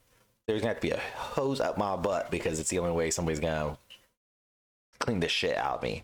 there's 0.45 0.61
gonna 0.61 0.73
have 0.73 0.81
to 0.81 0.87
be 0.87 0.93
a 0.93 0.99
hose 1.15 1.59
up 1.59 1.77
my 1.77 1.95
butt 1.95 2.31
because 2.31 2.59
it's 2.59 2.69
the 2.69 2.79
only 2.79 2.93
way 2.93 3.11
somebody's 3.11 3.39
gonna 3.39 3.77
clean 4.99 5.19
the 5.19 5.27
shit 5.27 5.57
out 5.57 5.77
of 5.77 5.83
me. 5.83 6.03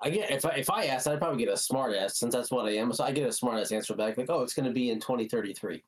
I 0.00 0.10
get 0.10 0.30
if 0.30 0.44
I 0.44 0.50
if 0.50 0.70
I 0.70 0.84
asked, 0.86 1.08
I'd 1.08 1.18
probably 1.18 1.42
get 1.42 1.52
a 1.52 1.56
smart 1.56 1.94
ass 1.94 2.18
since 2.18 2.34
that's 2.34 2.50
what 2.50 2.66
I 2.66 2.72
am. 2.72 2.92
So 2.92 3.04
I 3.04 3.12
get 3.12 3.26
a 3.26 3.32
smart 3.32 3.58
ass 3.58 3.72
answer 3.72 3.94
back 3.94 4.18
like, 4.18 4.28
oh, 4.28 4.42
it's 4.42 4.52
gonna 4.52 4.72
be 4.72 4.90
in 4.90 5.00
2033. 5.00 5.82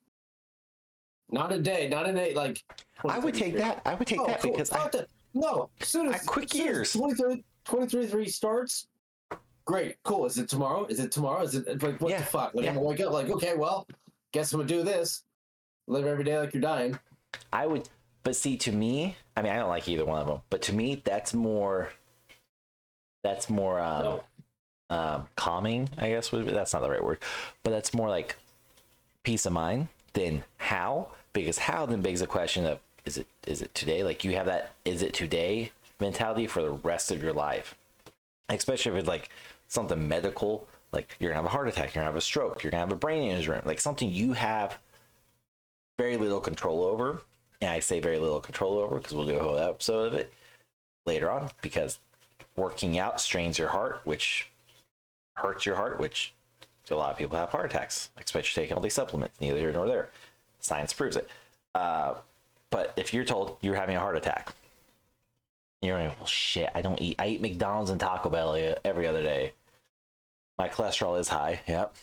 Not 1.29 1.51
a 1.51 1.59
day, 1.59 1.89
not 1.89 2.09
a 2.09 2.13
day. 2.13 2.33
Like 2.33 2.63
I 3.07 3.19
would 3.19 3.33
take 3.33 3.53
2033. 3.53 3.59
that. 3.61 3.81
I 3.85 3.95
would 3.95 4.07
take 4.07 4.19
Oh, 4.21 4.27
that 4.27 4.41
cool. 4.41 4.51
because 4.51 4.71
I, 4.71 4.87
that. 4.89 5.07
no. 5.33 5.69
As 5.81 5.87
soon 5.89 6.07
as 6.13 6.21
I- 6.21 6.25
quick 6.25 6.49
soon 6.51 6.65
years. 6.65 6.93
2030 6.93 7.43
2033 7.65 8.29
starts. 8.29 8.87
Great, 9.65 9.97
cool. 10.03 10.25
Is 10.25 10.37
it 10.37 10.47
tomorrow? 10.47 10.85
Is 10.85 11.01
it 11.01 11.11
tomorrow? 11.11 11.41
Is 11.43 11.53
it 11.55 11.83
like 11.83 11.99
what 11.99 12.11
Yeah, 12.11 12.19
the 12.19 12.23
fuck? 12.25 12.53
Like 12.55 12.63
yeah. 12.63 12.69
I'm 12.69 12.75
gonna 12.77 12.87
wake 12.87 13.01
up 13.01 13.11
like, 13.11 13.29
okay, 13.29 13.55
well, 13.57 13.85
guess 14.31 14.53
I'm 14.53 14.59
gonna 14.59 14.69
do 14.69 14.83
this. 14.83 15.23
Live 15.87 16.05
every 16.05 16.23
day 16.23 16.39
like 16.39 16.53
you're 16.53 16.61
dying. 16.61 16.97
I 17.51 17.67
would, 17.67 17.89
but 18.23 18.35
see, 18.37 18.55
to 18.57 18.71
me, 18.71 19.17
I 19.35 19.41
mean, 19.41 19.51
I 19.51 19.57
don't 19.57 19.67
like 19.69 19.89
either 19.89 20.05
one 20.05 20.21
of 20.21 20.27
them, 20.27 20.39
but 20.49 20.61
to 20.63 20.73
me, 20.73 21.01
that's 21.03 21.33
more, 21.33 21.89
that's 23.23 23.49
more 23.49 23.79
um, 23.81 24.03
No. 24.03 24.23
um, 24.89 25.27
calming, 25.35 25.89
I 25.97 26.09
guess. 26.09 26.31
Would 26.31 26.45
be, 26.45 26.51
that's 26.53 26.71
not 26.73 26.81
the 26.81 26.89
right 26.89 27.03
word, 27.03 27.19
but 27.63 27.71
that's 27.71 27.93
more 27.93 28.07
like 28.09 28.37
peace 29.23 29.45
of 29.45 29.51
mind 29.53 29.89
than 30.13 30.43
how, 30.57 31.09
because 31.41 31.57
how 31.57 31.85
then 31.85 32.01
begs 32.01 32.19
the 32.19 32.27
question 32.27 32.65
of 32.65 32.79
is 33.05 33.17
it 33.17 33.27
is 33.45 33.61
it 33.61 33.73
today? 33.73 34.03
Like 34.03 34.23
you 34.23 34.33
have 34.33 34.45
that 34.45 34.73
is 34.85 35.01
it 35.01 35.13
today 35.13 35.71
mentality 35.99 36.47
for 36.47 36.61
the 36.61 36.71
rest 36.71 37.11
of 37.11 37.23
your 37.23 37.33
life, 37.33 37.75
especially 38.49 38.91
if 38.91 38.97
it's 38.99 39.07
like 39.07 39.29
something 39.67 40.07
medical, 40.07 40.67
like 40.91 41.15
you're 41.19 41.31
gonna 41.31 41.41
have 41.41 41.51
a 41.51 41.55
heart 41.55 41.67
attack, 41.67 41.95
you're 41.95 42.01
gonna 42.01 42.11
have 42.11 42.15
a 42.15 42.21
stroke, 42.21 42.63
you're 42.63 42.71
gonna 42.71 42.81
have 42.81 42.91
a 42.91 42.95
brain 42.95 43.31
injury, 43.31 43.59
like 43.65 43.79
something 43.79 44.09
you 44.09 44.33
have 44.33 44.77
very 45.97 46.17
little 46.17 46.39
control 46.39 46.83
over. 46.83 47.21
And 47.59 47.71
I 47.71 47.79
say 47.79 47.99
very 47.99 48.19
little 48.19 48.39
control 48.39 48.77
over 48.77 48.97
because 48.97 49.13
we'll 49.13 49.25
do 49.25 49.39
a 49.39 49.43
whole 49.43 49.57
episode 49.57 50.07
of 50.07 50.13
it 50.13 50.31
later 51.07 51.31
on 51.31 51.49
because 51.61 51.99
working 52.55 52.99
out 52.99 53.19
strains 53.19 53.57
your 53.57 53.69
heart, 53.69 54.01
which 54.03 54.47
hurts 55.35 55.65
your 55.65 55.75
heart, 55.75 55.99
which 55.99 56.33
a 56.91 56.95
lot 56.95 57.11
of 57.11 57.17
people 57.17 57.37
have 57.37 57.49
heart 57.49 57.65
attacks, 57.65 58.09
especially 58.17 58.61
taking 58.61 58.75
all 58.75 58.81
these 58.81 58.93
supplements. 58.93 59.39
Neither 59.41 59.59
here 59.59 59.73
nor 59.73 59.87
there. 59.87 60.09
Science 60.67 60.93
proves 60.93 61.15
it. 61.15 61.29
Uh, 61.73 62.15
but 62.69 62.93
if 62.97 63.13
you're 63.13 63.23
told 63.23 63.57
you're 63.61 63.75
having 63.75 63.95
a 63.95 63.99
heart 63.99 64.17
attack, 64.17 64.53
you're 65.81 65.97
like, 65.97 66.17
well, 66.17 66.27
shit, 66.27 66.69
I 66.75 66.81
don't 66.81 67.01
eat. 67.01 67.15
I 67.19 67.27
eat 67.27 67.41
McDonald's 67.41 67.89
and 67.89 67.99
Taco 67.99 68.29
Bell 68.29 68.75
every 68.83 69.07
other 69.07 69.23
day. 69.23 69.53
My 70.57 70.67
cholesterol 70.67 71.19
is 71.19 71.29
high. 71.29 71.61
Yep. 71.67 71.95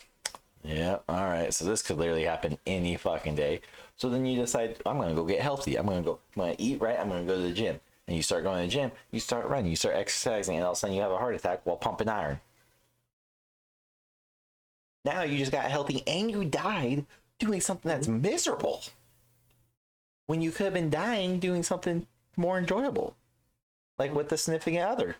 Yeah. 0.63 0.97
All 1.07 1.25
right. 1.25 1.53
So 1.53 1.65
this 1.65 1.83
could 1.83 1.97
literally 1.97 2.23
happen 2.23 2.57
any 2.65 2.97
fucking 2.97 3.35
day. 3.35 3.61
So 3.97 4.09
then 4.09 4.25
you 4.25 4.39
decide, 4.41 4.77
I'm 4.85 4.97
gonna 4.97 5.13
go 5.13 5.25
get 5.25 5.41
healthy. 5.41 5.77
I'm 5.77 5.85
gonna 5.85 6.01
go. 6.01 6.19
I'm 6.35 6.41
gonna 6.41 6.55
eat 6.57 6.81
right. 6.81 6.99
I'm 6.99 7.09
gonna 7.09 7.23
go 7.23 7.35
to 7.35 7.41
the 7.43 7.53
gym. 7.53 7.79
And 8.07 8.15
you 8.15 8.23
start 8.23 8.43
going 8.43 8.61
to 8.61 8.67
the 8.67 8.81
gym. 8.81 8.91
You 9.11 9.19
start 9.19 9.47
running. 9.47 9.69
You 9.69 9.75
start 9.75 9.95
exercising, 9.95 10.55
and 10.55 10.63
all 10.63 10.71
of 10.71 10.77
a 10.77 10.79
sudden 10.79 10.95
you 10.95 11.01
have 11.01 11.11
a 11.11 11.17
heart 11.17 11.35
attack 11.35 11.61
while 11.65 11.77
pumping 11.77 12.09
iron. 12.09 12.39
Now 15.03 15.23
you 15.23 15.37
just 15.37 15.51
got 15.51 15.65
healthy, 15.65 16.03
and 16.07 16.31
you 16.31 16.45
died 16.45 17.05
doing 17.39 17.61
something 17.61 17.89
that's 17.89 18.07
miserable. 18.07 18.83
When 20.27 20.41
you 20.41 20.51
could 20.51 20.65
have 20.65 20.73
been 20.73 20.89
dying 20.89 21.39
doing 21.39 21.61
something 21.63 22.07
more 22.37 22.57
enjoyable, 22.57 23.15
like 23.99 24.13
with 24.13 24.29
the 24.29 24.37
significant 24.37 24.83
other. 24.83 25.15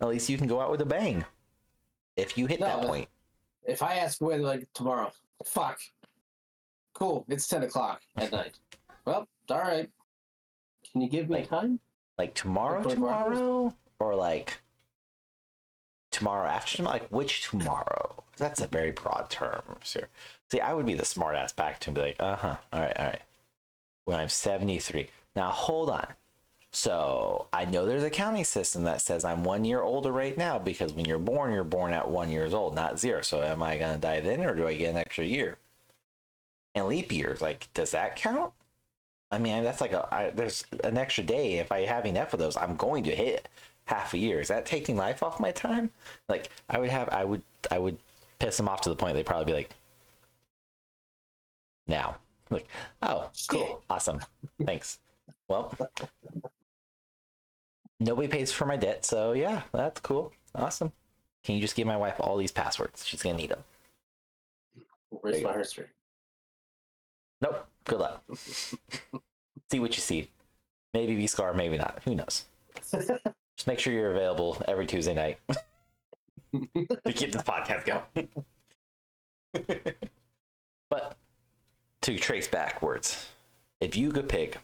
At 0.00 0.08
least 0.08 0.28
you 0.30 0.38
can 0.38 0.46
go 0.46 0.60
out 0.60 0.70
with 0.70 0.80
a 0.80 0.86
bang. 0.86 1.24
If 2.16 2.38
you 2.38 2.46
hit 2.46 2.60
No, 2.60 2.66
that 2.66 2.86
point. 2.86 3.08
If 3.64 3.82
I 3.82 3.96
ask 3.96 4.20
when, 4.20 4.42
like 4.42 4.66
tomorrow, 4.72 5.12
fuck. 5.44 5.78
Cool. 6.94 7.24
It's 7.28 7.46
ten 7.46 7.62
o'clock 7.62 8.00
at 8.16 8.32
night. 8.32 8.58
Well, 9.04 9.28
all 9.50 9.58
right. 9.58 9.88
Can 10.90 11.02
you 11.02 11.08
give 11.08 11.28
me 11.28 11.40
Like- 11.40 11.48
time? 11.48 11.80
like 12.18 12.34
tomorrow 12.34 12.76
Like 12.82 12.96
24 12.96 13.08
tomorrow 13.08 13.74
or 13.98 14.14
like 14.14 14.60
tomorrow 16.10 16.48
after 16.48 16.76
tomorrow 16.78 16.98
like 16.98 17.08
which 17.10 17.48
tomorrow 17.48 18.24
that's 18.40 18.60
a 18.60 18.66
very 18.66 18.90
broad 18.90 19.30
term. 19.30 19.62
Sir 19.84 20.08
see 20.50 20.60
i 20.60 20.72
would 20.72 20.86
be 20.86 20.94
the 20.94 21.04
smart 21.04 21.36
ass 21.36 21.52
back 21.52 21.78
to 21.80 21.88
and 21.88 21.94
be 21.94 22.00
like 22.00 22.16
uh-huh 22.18 22.56
all 22.72 22.80
right 22.80 22.96
all 22.98 23.06
right. 23.06 23.22
When 24.04 24.18
i'm 24.18 24.28
73 24.28 25.08
now 25.36 25.50
hold 25.50 25.90
on. 25.90 26.06
So 26.72 27.46
i 27.52 27.64
know 27.64 27.86
there's 27.86 28.02
a 28.02 28.10
counting 28.10 28.44
system 28.44 28.84
that 28.84 29.00
says 29.00 29.24
i'm 29.24 29.44
one 29.44 29.64
year 29.64 29.82
older 29.82 30.12
right 30.12 30.36
now 30.36 30.58
because 30.58 30.92
when 30.92 31.04
you're 31.04 31.18
born 31.18 31.52
you're 31.52 31.64
born 31.64 31.92
at 31.92 32.10
one 32.10 32.30
years 32.30 32.54
old 32.54 32.74
not 32.74 32.98
zero. 32.98 33.22
So 33.22 33.42
am 33.42 33.62
i 33.62 33.78
going 33.78 33.94
to 33.94 34.00
die 34.00 34.20
then 34.20 34.44
or 34.44 34.54
do 34.54 34.66
i 34.66 34.74
get 34.74 34.90
an 34.90 34.96
extra 34.96 35.24
year? 35.24 35.56
And 36.74 36.86
leap 36.86 37.12
years 37.12 37.40
like 37.40 37.68
does 37.74 37.92
that 37.92 38.16
count? 38.16 38.52
I 39.32 39.38
mean, 39.38 39.62
that's 39.62 39.80
like 39.80 39.92
a 39.92 40.12
I, 40.12 40.30
there's 40.30 40.64
an 40.82 40.98
extra 40.98 41.22
day. 41.22 41.58
If 41.58 41.70
I 41.70 41.84
have 41.84 42.04
enough 42.04 42.32
of 42.32 42.40
those, 42.40 42.56
I'm 42.56 42.74
going 42.74 43.04
to 43.04 43.14
hit 43.14 43.48
half 43.84 44.12
a 44.12 44.18
year. 44.18 44.40
Is 44.40 44.48
that 44.48 44.66
taking 44.66 44.96
life 44.96 45.22
off 45.22 45.38
my 45.38 45.52
time? 45.52 45.90
Like 46.28 46.50
I 46.68 46.78
would 46.80 46.90
have, 46.90 47.08
I 47.10 47.24
would, 47.24 47.42
I 47.70 47.78
would 47.78 47.98
piss 48.40 48.56
them 48.56 48.68
off 48.68 48.80
to 48.82 48.88
the 48.88 48.96
point 48.96 49.14
they'd 49.14 49.24
probably 49.24 49.44
be 49.44 49.52
like, 49.52 49.70
now, 51.86 52.16
like, 52.50 52.66
oh, 53.02 53.30
cool, 53.48 53.82
awesome, 53.88 54.20
thanks. 54.64 54.98
Well, 55.48 55.72
nobody 58.00 58.26
pays 58.26 58.50
for 58.50 58.66
my 58.66 58.76
debt, 58.76 59.04
so 59.04 59.32
yeah, 59.32 59.62
that's 59.72 60.00
cool, 60.00 60.32
awesome. 60.54 60.92
Can 61.44 61.54
you 61.54 61.60
just 61.60 61.76
give 61.76 61.86
my 61.86 61.96
wife 61.96 62.16
all 62.18 62.36
these 62.36 62.52
passwords? 62.52 63.06
She's 63.06 63.22
gonna 63.22 63.36
need 63.36 63.50
them. 63.50 63.62
Where's 65.10 65.42
my 65.42 65.56
history? 65.56 65.86
Nope. 67.40 67.66
Good 67.84 67.98
luck. 68.00 68.22
see 69.70 69.80
what 69.80 69.96
you 69.96 70.02
see. 70.02 70.30
Maybe 70.92 71.14
V 71.14 71.26
Scar, 71.26 71.54
maybe 71.54 71.78
not. 71.78 72.00
Who 72.04 72.14
knows? 72.14 72.44
Just 72.90 73.66
make 73.66 73.78
sure 73.78 73.92
you're 73.92 74.12
available 74.12 74.62
every 74.68 74.86
Tuesday 74.86 75.14
night 75.14 75.38
to 76.52 77.12
keep 77.12 77.32
this 77.32 77.42
podcast 77.42 77.84
going. 77.84 78.28
but 80.90 81.16
to 82.02 82.18
trace 82.18 82.48
backwards, 82.48 83.26
if 83.80 83.96
you 83.96 84.10
could 84.10 84.28
pick 84.28 84.58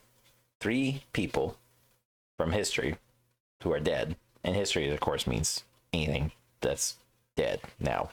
three 0.61 1.03
people 1.13 1.57
from 2.37 2.53
history 2.53 2.97
who 3.63 3.73
are 3.73 3.81
dead, 3.81 4.17
and 4.45 4.55
history, 4.55 4.89
of 4.91 5.01
course, 5.01 5.27
means 5.27 5.65
anything 5.93 6.31
that's 6.61 6.97
dead 7.35 7.61
now 7.81 8.11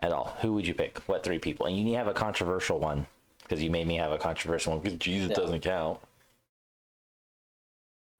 at 0.00 0.12
all, 0.12 0.36
who 0.42 0.52
would 0.52 0.66
you 0.66 0.74
pick? 0.74 0.98
What 1.06 1.22
three 1.24 1.38
people? 1.38 1.64
And 1.66 1.76
you 1.76 1.82
need 1.84 1.92
to 1.92 1.98
have 1.98 2.08
a 2.08 2.12
controversial 2.12 2.78
one 2.78 3.06
because 3.42 3.62
you 3.62 3.70
made 3.70 3.86
me 3.86 3.96
have 3.96 4.12
a 4.12 4.18
controversial 4.18 4.72
one 4.74 4.82
because 4.82 4.98
Jesus 4.98 5.30
Yeah. 5.30 5.36
doesn't 5.36 5.60
count. 5.60 5.98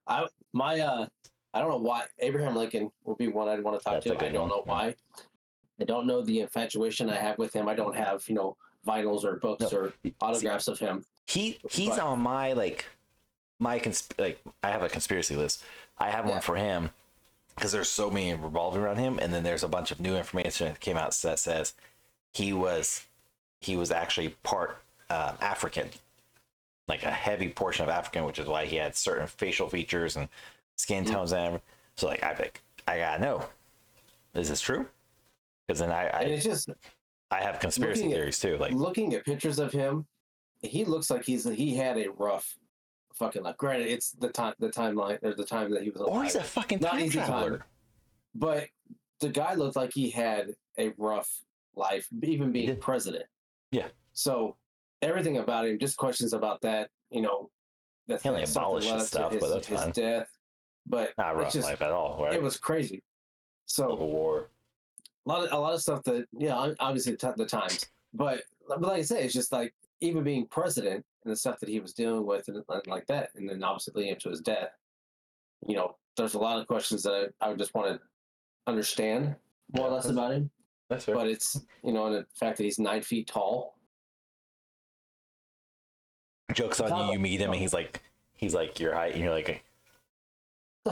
I 0.07 0.27
my 0.53 0.81
uh 0.81 1.07
I 1.55 1.61
don't 1.61 1.71
know 1.71 1.77
why 1.79 2.03
Abraham 2.19 2.57
Lincoln 2.57 2.91
will 3.05 3.15
be 3.15 3.29
one 3.29 3.49
I'd 3.49 3.63
want 3.63 3.79
to 3.79 3.85
talk 3.85 3.95
That's 4.03 4.07
to. 4.07 4.13
I 4.27 4.31
don't 4.31 4.43
one, 4.43 4.49
know 4.51 4.63
why. 4.65 4.95
I 5.81 5.85
don't 5.85 6.07
know 6.07 6.21
the 6.21 6.41
infatuation 6.41 7.09
I 7.09 7.15
have 7.17 7.39
with 7.39 7.53
him. 7.55 7.69
I 7.69 7.75
don't 7.75 7.95
have, 7.97 8.29
you 8.29 8.35
know, 8.35 8.57
vinyls 8.87 9.25
or 9.25 9.37
books 9.37 9.71
No. 9.73 9.79
or 9.79 9.93
autographs 10.21 10.67
of 10.69 10.79
him. 10.81 11.05
He 11.27 11.59
he's 11.71 11.91
But- 11.91 12.01
on 12.01 12.21
my 12.21 12.53
like 12.53 12.85
my 13.61 13.79
cons- 13.79 14.09
like 14.19 14.41
I 14.65 14.71
have 14.71 14.83
a 14.83 14.89
conspiracy 14.89 15.37
list. 15.37 15.63
I 15.97 16.11
have 16.11 16.29
one 16.29 16.41
for 16.41 16.57
him 16.57 16.91
because 17.55 17.71
there's 17.71 17.89
so 17.89 18.11
many 18.11 18.35
revolving 18.35 18.83
around 18.83 18.97
him, 18.97 19.19
and 19.21 19.33
then 19.33 19.45
there's 19.45 19.63
a 19.63 19.69
bunch 19.69 19.93
of 19.93 20.01
new 20.01 20.17
information 20.17 20.67
that 20.69 20.81
came 20.81 20.97
out 20.97 21.13
that 21.23 21.39
says 21.39 21.75
he 22.33 22.53
was 22.53 23.05
he 23.61 23.77
was 23.77 23.91
actually 23.93 24.31
part 24.43 24.79
um, 25.09 25.37
African, 25.41 25.89
like 26.89 27.05
a 27.05 27.11
heavy 27.13 27.49
portion 27.49 27.85
of 27.85 27.89
African, 27.91 28.25
which 28.25 28.39
is 28.41 28.47
why 28.49 28.67
he 28.67 28.77
had 28.77 28.97
certain 28.97 29.29
facial 29.29 29.69
features 29.69 30.17
and 30.17 30.29
skin 30.77 31.05
mm. 31.05 31.11
tones 31.11 31.33
and 31.33 31.41
everything. 31.47 31.67
so 31.97 32.07
like 32.07 32.23
I 32.23 32.31
like 32.35 32.63
I 32.87 32.99
gotta 32.99 33.23
know, 33.23 33.45
is 34.35 34.49
this 34.49 34.61
true? 34.61 34.87
Because 35.67 35.81
then 35.81 35.91
I 35.91 36.05
and 36.05 36.29
I, 36.29 36.31
it's 36.35 36.45
just 36.45 36.69
I 37.31 37.43
have 37.43 37.59
conspiracy 37.61 38.03
looking 38.03 38.13
at- 38.13 38.17
theories 38.17 38.39
too. 38.39 38.57
Like 38.59 38.73
looking 38.73 39.15
at 39.15 39.25
pictures 39.25 39.59
of 39.59 39.73
him, 39.73 40.07
he 40.61 40.85
looks 40.85 41.11
like 41.11 41.25
he's 41.25 41.45
he 41.45 41.75
had 41.77 41.97
a 41.99 42.11
rough 42.11 42.55
fucking 43.15 43.43
life. 43.43 43.57
Granted, 43.57 43.89
it's 43.89 44.11
the 44.13 44.29
time 44.29 44.55
the 44.59 44.69
timeline 44.69 45.19
or 45.23 45.35
the 45.35 45.45
time 45.45 45.71
that 45.73 45.83
he 45.83 45.91
was 45.91 46.01
alive. 46.01 46.15
or 46.15 46.25
he's 46.25 46.35
a 46.35 46.43
fucking 46.43 46.81
Not 46.81 46.93
time 46.93 47.01
time. 47.01 47.11
traveler. 47.11 47.67
but 48.35 48.67
the 49.21 49.29
guy 49.29 49.55
looked 49.55 49.77
like 49.77 49.93
he 49.95 50.11
had 50.11 50.49
a 50.79 50.93
rough 50.99 51.31
life, 51.77 52.09
even 52.23 52.53
being 52.53 52.77
president. 52.77 53.25
Yeah. 53.71 53.87
So 54.13 54.57
everything 55.03 55.39
about 55.39 55.67
him, 55.67 55.79
just 55.79 55.97
questions 55.97 56.33
about 56.33 56.61
that, 56.63 56.91
you 57.11 57.23
know, 57.23 57.51
that 58.09 58.23
He 58.23 58.29
only 58.29 58.43
that 58.43 58.49
something 58.49 58.67
abolished 58.67 58.89
led 58.91 58.99
his 58.99 59.07
stuff, 59.09 59.33
but 59.41 59.49
that's 59.49 59.67
his 59.67 59.81
fine. 59.81 59.91
death. 59.93 60.29
But 60.87 61.13
Not 61.17 61.37
rough 61.37 61.53
just- 61.53 61.67
life 61.69 61.81
at 61.83 61.91
all, 61.93 62.23
right? 62.23 62.35
it 62.35 62.43
was 62.43 62.57
crazy. 62.59 63.03
So 63.67 63.89
Civil 63.91 64.11
War. 64.11 64.51
a 65.25 65.29
lot 65.29 65.47
of 65.47 65.53
a 65.53 65.59
lot 65.59 65.73
of 65.75 65.81
stuff 65.81 66.03
that 66.05 66.27
yeah 66.39 66.55
ob- 66.55 66.77
obviously 66.81 67.13
the 67.13 67.19
ti- 67.19 67.33
the 67.39 67.47
times 67.47 67.87
but 68.13 68.43
but 68.69 68.83
like 68.83 68.99
i 68.99 69.03
say 69.03 69.25
it's 69.25 69.33
just 69.33 69.51
like 69.53 69.73
even 70.03 70.23
being 70.23 70.47
president 70.49 71.03
and 71.25 71.33
the 71.33 71.37
stuff 71.37 71.59
that 71.61 71.69
he 71.71 71.81
was 71.81 71.95
dealing 71.95 72.27
with 72.27 72.47
and, 72.49 72.63
and 72.69 72.87
like 72.87 73.07
that 73.07 73.31
and 73.37 73.49
then 73.49 73.65
obviously 73.65 73.93
leading 73.97 74.13
up 74.13 74.19
to 74.19 74.29
his 74.29 74.43
death 74.43 74.69
you 75.67 75.75
know 75.75 75.97
there's 76.19 76.35
a 76.35 76.39
lot 76.39 76.61
of 76.61 76.67
questions 76.67 77.03
that 77.05 77.33
i, 77.41 77.47
I 77.47 77.49
would 77.49 77.59
just 77.59 77.73
want 77.75 77.89
to 77.89 77.99
understand 78.67 79.35
more 79.75 79.89
or 79.89 79.93
less 79.95 80.11
about 80.11 80.33
him 80.35 80.51
That's 80.91 81.07
fair. 81.07 81.15
but 81.15 81.27
it's 81.27 81.59
you 81.83 81.93
know 81.95 82.05
and 82.07 82.17
the 82.17 82.27
fact 82.35 82.59
that 82.59 82.65
he's 82.65 82.79
nine 82.79 83.01
feet 83.01 83.27
tall 83.27 83.79
Jokes 86.53 86.81
on 86.81 87.07
you. 87.09 87.13
You 87.15 87.19
meet 87.19 87.41
him, 87.41 87.51
and 87.51 87.59
he's 87.61 87.73
like, 87.73 88.01
he's 88.35 88.55
like 88.55 88.79
your 88.79 88.95
height, 88.95 89.15
and 89.15 89.23
you're 89.25 89.33
like, 89.33 89.65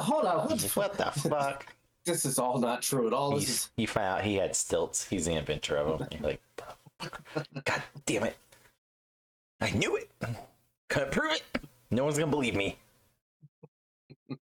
hold 0.00 0.24
on 0.24 0.48
what, 0.48 0.62
what 0.62 0.94
the 0.94 1.04
fuck? 1.28 1.66
this 2.04 2.24
is 2.24 2.38
all 2.38 2.58
not 2.58 2.82
true 2.82 3.06
at 3.06 3.12
all 3.12 3.32
this 3.36 3.48
is 3.48 3.70
you 3.76 3.86
find 3.86 4.06
out 4.06 4.22
he 4.24 4.34
had 4.36 4.56
stilts. 4.56 5.06
He's 5.08 5.26
the 5.26 5.34
inventor 5.34 5.76
of 5.76 5.98
them. 5.98 6.08
You're 6.10 6.20
like, 6.22 6.42
God 7.64 7.82
damn 8.06 8.24
it! 8.24 8.36
I 9.60 9.70
knew 9.70 9.96
it. 9.96 10.10
Couldn't 10.88 11.12
prove 11.12 11.32
it. 11.32 11.42
No 11.90 12.04
one's 12.04 12.18
gonna 12.18 12.30
believe 12.30 12.54
me. 12.56 12.76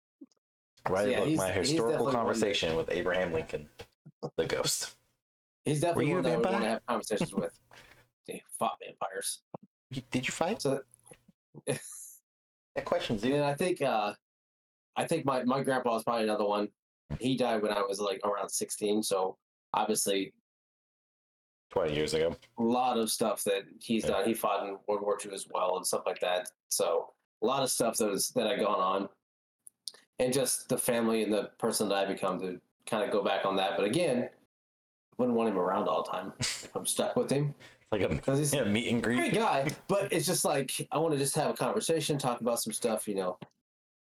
Right, 0.88 1.08
a 1.08 1.10
Yeah, 1.10 1.24
he's- 1.26 1.38
my 1.38 1.52
historical 1.52 1.90
definitely 1.90 2.04
one 2.04 2.12
that- 2.14 2.18
conversation 2.18 2.74
with 2.76 2.90
Abraham 2.90 3.32
Lincoln, 3.34 3.68
the 4.36 4.46
ghost. 4.46 4.96
he's 5.66 5.80
definitely 5.82 6.14
one 6.14 6.22
that 6.22 6.32
i 6.32 6.36
would 6.36 6.46
want 6.46 6.62
to 6.62 6.68
have 6.70 6.86
conversations 6.86 7.34
with 7.34 7.52
they 8.26 8.42
fought 8.58 8.78
vampires 8.84 9.40
You- 9.90 10.02
Did 10.10 10.26
you 10.26 10.32
fight? 10.32 10.62
so 10.62 10.80
That 11.66 12.84
question's 12.86 13.22
And 13.24 13.44
I 13.44 13.54
think 13.54 13.82
uh 13.82 14.14
I 14.96 15.06
think 15.06 15.24
my, 15.24 15.42
my 15.44 15.62
grandpa 15.62 15.94
was 15.94 16.04
probably 16.04 16.24
another 16.24 16.44
one. 16.46 16.68
He 17.18 17.36
died 17.36 17.62
when 17.62 17.72
I 17.72 17.82
was 17.82 18.00
like 18.00 18.20
around 18.24 18.48
sixteen, 18.50 19.02
so 19.02 19.36
obviously 19.74 20.32
Twenty 21.70 21.94
years 21.94 22.14
ago. 22.14 22.34
a 22.58 22.62
lot 22.62 22.98
of 22.98 23.10
stuff 23.10 23.44
that 23.44 23.62
he's 23.80 24.04
Yeah. 24.04 24.10
done. 24.10 24.24
He 24.26 24.34
fought 24.34 24.66
in 24.66 24.76
World 24.88 25.02
War 25.02 25.16
II 25.24 25.32
as 25.32 25.46
well 25.52 25.76
and 25.76 25.86
stuff 25.86 26.02
like 26.06 26.20
that. 26.20 26.50
So 26.68 27.12
a 27.42 27.46
lot 27.46 27.62
of 27.62 27.70
stuff 27.70 27.96
that 27.98 28.08
was 28.10 28.28
that 28.30 28.46
had 28.48 28.58
gone 28.60 28.80
on. 28.80 29.08
And 30.18 30.32
just 30.32 30.68
the 30.68 30.76
family 30.76 31.22
and 31.22 31.32
the 31.32 31.50
person 31.58 31.88
that 31.88 31.94
I 31.96 32.04
become 32.04 32.40
to 32.40 32.60
kind 32.86 33.02
of 33.04 33.10
go 33.10 33.22
back 33.24 33.46
on 33.46 33.56
that. 33.56 33.76
But 33.76 33.86
again, 33.86 34.28
wouldn't 35.16 35.36
want 35.36 35.48
him 35.48 35.58
around 35.58 35.88
all 35.88 36.02
the 36.02 36.10
time. 36.10 36.32
I'm 36.74 36.84
stuck 36.86 37.16
with 37.16 37.30
him. 37.30 37.54
Like 37.92 38.02
a, 38.02 38.08
Because 38.08 38.38
he's 38.38 38.52
a 38.54 38.64
meet 38.66 38.88
and 38.88 38.98
a 38.98 39.02
great 39.02 39.32
guy. 39.32 39.68
But 39.88 40.12
it's 40.12 40.26
just 40.26 40.44
like 40.44 40.72
I 40.92 40.98
want 40.98 41.14
to 41.14 41.18
just 41.18 41.34
have 41.36 41.50
a 41.50 41.54
conversation, 41.54 42.18
talk 42.18 42.40
about 42.40 42.60
some 42.60 42.72
stuff, 42.72 43.06
you 43.08 43.14
know. 43.14 43.38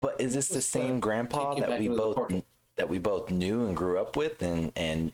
But 0.02 0.20
is 0.20 0.34
this 0.34 0.48
the 0.48 0.60
same 0.60 1.00
grandpa 1.00 1.54
that 1.54 1.78
we 1.78 1.88
both 1.88 2.42
that 2.76 2.88
we 2.88 2.98
both 2.98 3.30
knew 3.30 3.64
and 3.66 3.74
grew 3.76 3.98
up 3.98 4.16
with 4.16 4.42
and 4.42 4.72
and 4.76 5.12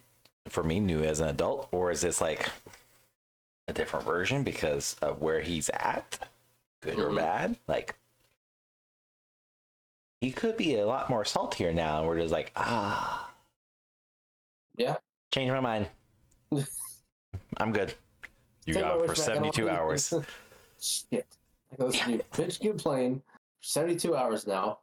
for 0.48 0.64
me 0.64 0.80
knew 0.80 1.04
as 1.04 1.20
an 1.20 1.28
adult? 1.28 1.68
Or 1.70 1.92
is 1.92 2.00
this 2.00 2.20
like 2.20 2.48
a 3.68 3.72
different 3.72 4.04
version 4.06 4.42
because 4.42 4.96
of 5.02 5.20
where 5.20 5.40
he's 5.42 5.68
at 5.68 6.18
good 6.80 6.98
or 6.98 7.10
Mhm. 7.10 7.16
bad? 7.16 7.56
Like 7.68 7.94
he 10.22 10.32
could 10.32 10.56
be 10.56 10.76
a 10.76 10.86
lot 10.86 11.10
more 11.10 11.24
saltier 11.24 11.72
now 11.72 11.98
and 12.00 12.08
we're 12.08 12.18
just 12.18 12.32
like 12.32 12.50
ah. 12.56 13.30
Yeah. 14.76 14.96
change 15.34 15.50
my 15.50 15.60
mind. 15.60 15.88
I'm 17.58 17.72
good. 17.72 17.92
You 18.64 18.74
Take 18.74 18.82
got 18.84 19.00
for 19.00 19.08
back, 19.08 19.18
I 19.28 19.34
don't 19.34 19.54
72 19.54 19.68
hours. 19.68 20.14
Shit. 20.80 21.26
I 21.72 21.76
go 21.76 21.88
bitch 21.90 22.78
plane. 22.78 23.20
for 23.20 23.37
72 23.68 24.16
hours 24.16 24.46
now. 24.46 24.78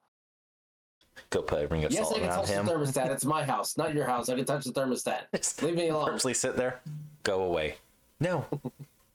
Go 1.31 1.41
put 1.41 1.63
a 1.63 1.67
ring 1.67 1.85
of 1.85 1.91
Yes, 1.91 2.07
salt 2.07 2.17
I 2.17 2.19
can 2.19 2.29
touch 2.29 2.49
him. 2.49 2.65
the 2.67 2.71
thermostat. 2.73 3.09
It's 3.11 3.25
my 3.25 3.43
house, 3.43 3.77
not 3.77 3.95
your 3.95 4.05
house. 4.05 4.29
I 4.29 4.35
can 4.35 4.45
touch 4.45 4.63
the 4.65 4.71
thermostat. 4.71 5.63
Leave 5.63 5.75
me 5.75 5.87
alone. 5.89 6.05
purposely 6.05 6.35
sit 6.35 6.55
there. 6.55 6.81
Go 7.23 7.41
away. 7.41 7.77
No. 8.19 8.45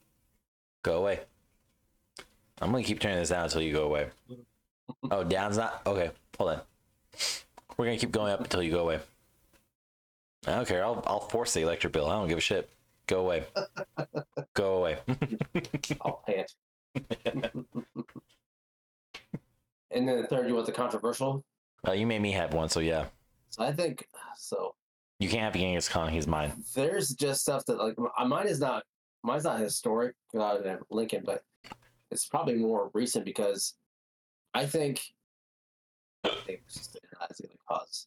go 0.82 0.98
away. 0.98 1.20
I'm 2.60 2.72
gonna 2.72 2.82
keep 2.82 2.98
turning 2.98 3.18
this 3.18 3.28
down 3.28 3.44
until 3.44 3.62
you 3.62 3.72
go 3.72 3.84
away. 3.84 4.08
Oh, 5.08 5.22
down's 5.22 5.56
not 5.56 5.82
okay. 5.86 6.10
Hold 6.36 6.50
on. 6.50 6.60
We're 7.76 7.84
gonna 7.86 7.98
keep 7.98 8.10
going 8.10 8.32
up 8.32 8.40
until 8.40 8.64
you 8.64 8.72
go 8.72 8.80
away. 8.80 8.98
I 10.48 10.56
don't 10.56 10.66
care. 10.66 10.84
I'll 10.84 11.00
I'll 11.06 11.20
force 11.20 11.54
the 11.54 11.60
electric 11.60 11.92
bill. 11.92 12.08
I 12.08 12.14
don't 12.14 12.28
give 12.28 12.38
a 12.38 12.40
shit. 12.40 12.68
Go 13.06 13.20
away. 13.20 13.44
go 14.54 14.78
away. 14.78 14.98
I'll 16.00 16.22
pay 16.26 16.44
it. 16.44 17.54
And 19.90 20.08
then 20.08 20.20
the 20.22 20.26
third, 20.26 20.48
you 20.48 20.54
want 20.54 20.66
the 20.66 20.72
controversial. 20.72 21.44
Uh, 21.86 21.92
you 21.92 22.06
made 22.06 22.20
me 22.22 22.32
have 22.32 22.52
one, 22.54 22.68
so 22.68 22.80
yeah. 22.80 23.06
So 23.50 23.64
I 23.64 23.72
think 23.72 24.06
so. 24.36 24.74
You 25.18 25.28
can't 25.28 25.42
have 25.42 25.54
Genghis 25.54 25.88
Khan. 25.88 26.10
He's 26.10 26.26
mine. 26.26 26.52
There's 26.74 27.10
just 27.10 27.42
stuff 27.42 27.64
that 27.66 27.78
like 27.78 27.96
mine 28.26 28.46
is 28.46 28.60
not 28.60 28.84
mine's 29.22 29.44
not 29.44 29.58
historic 29.60 30.14
uh, 30.38 30.58
than 30.58 30.78
Lincoln, 30.90 31.22
but 31.24 31.42
it's 32.10 32.26
probably 32.26 32.54
more 32.56 32.90
recent 32.94 33.24
because 33.24 33.74
I 34.54 34.66
think. 34.66 35.02
I 36.24 36.28
think 36.46 36.60
it's 36.66 36.74
just 36.74 36.92
the 36.92 37.00
cause. 37.68 38.06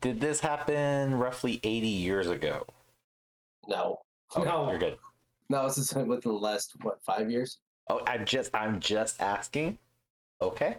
Did 0.00 0.20
this 0.20 0.40
happen 0.40 1.14
roughly 1.14 1.60
80 1.62 1.86
years 1.86 2.28
ago? 2.28 2.64
No, 3.68 3.98
Okay, 4.34 4.48
no, 4.48 4.70
you're 4.70 4.78
good. 4.78 4.96
no. 5.48 5.64
This 5.66 5.78
is 5.78 5.92
within 5.94 6.18
the 6.22 6.32
last 6.32 6.74
what 6.82 7.02
five 7.04 7.30
years. 7.30 7.58
Oh, 7.90 8.00
I'm 8.06 8.24
just 8.24 8.50
I'm 8.54 8.80
just 8.80 9.20
asking. 9.20 9.78
Okay. 10.42 10.76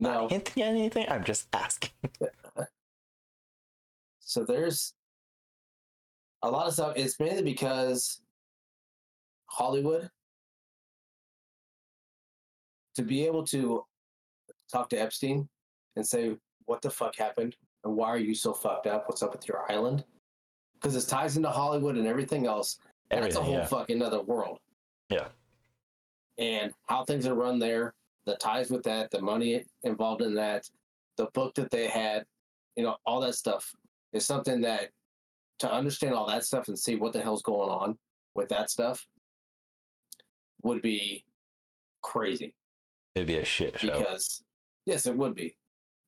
No, 0.00 0.12
Not 0.22 0.32
hinting 0.32 0.62
at 0.62 0.68
anything. 0.70 1.06
I'm 1.08 1.24
just 1.24 1.46
asking. 1.52 1.90
So 4.26 4.44
there's 4.44 4.92
a 6.42 6.50
lot 6.50 6.66
of 6.66 6.72
stuff. 6.74 6.94
It's 6.96 7.18
mainly 7.20 7.42
because 7.42 8.20
Hollywood 9.46 10.10
to 12.96 13.02
be 13.02 13.24
able 13.24 13.44
to 13.44 13.84
talk 14.70 14.90
to 14.90 14.96
Epstein 15.00 15.48
and 15.94 16.04
say, 16.06 16.36
"What 16.64 16.82
the 16.82 16.90
fuck 16.90 17.14
happened? 17.16 17.56
And 17.84 17.94
why 17.96 18.08
are 18.08 18.18
you 18.18 18.34
so 18.34 18.52
fucked 18.52 18.88
up? 18.88 19.08
What's 19.08 19.22
up 19.22 19.32
with 19.32 19.46
your 19.46 19.70
island?" 19.70 20.04
Because 20.74 20.96
it 20.96 21.08
ties 21.08 21.36
into 21.36 21.48
Hollywood 21.48 21.96
and 21.96 22.06
everything 22.06 22.46
else. 22.46 22.78
and 23.12 23.24
That's 23.24 23.36
a 23.36 23.40
whole 23.40 23.54
yeah. 23.54 23.66
fucking 23.66 24.02
other 24.02 24.20
world. 24.22 24.58
Yeah. 25.08 25.28
And 26.38 26.72
how 26.86 27.04
things 27.04 27.26
are 27.26 27.34
run 27.34 27.58
there, 27.58 27.94
the 28.26 28.36
ties 28.36 28.70
with 28.70 28.82
that, 28.84 29.10
the 29.10 29.20
money 29.20 29.64
involved 29.84 30.22
in 30.22 30.34
that, 30.34 30.68
the 31.16 31.26
book 31.32 31.54
that 31.54 31.70
they 31.70 31.86
had, 31.86 32.24
you 32.76 32.82
know, 32.82 32.96
all 33.06 33.20
that 33.20 33.34
stuff 33.34 33.72
is 34.12 34.26
something 34.26 34.60
that 34.62 34.90
to 35.60 35.72
understand 35.72 36.14
all 36.14 36.26
that 36.26 36.44
stuff 36.44 36.68
and 36.68 36.78
see 36.78 36.96
what 36.96 37.12
the 37.12 37.20
hell's 37.20 37.42
going 37.42 37.70
on 37.70 37.96
with 38.34 38.48
that 38.50 38.68
stuff 38.70 39.06
would 40.62 40.82
be 40.82 41.24
crazy 42.02 42.54
It'd 43.14 43.26
be 43.26 43.38
a 43.38 43.44
shit 43.44 43.78
show. 43.78 43.98
because 43.98 44.42
yes, 44.84 45.06
it 45.06 45.16
would 45.16 45.34
be, 45.34 45.56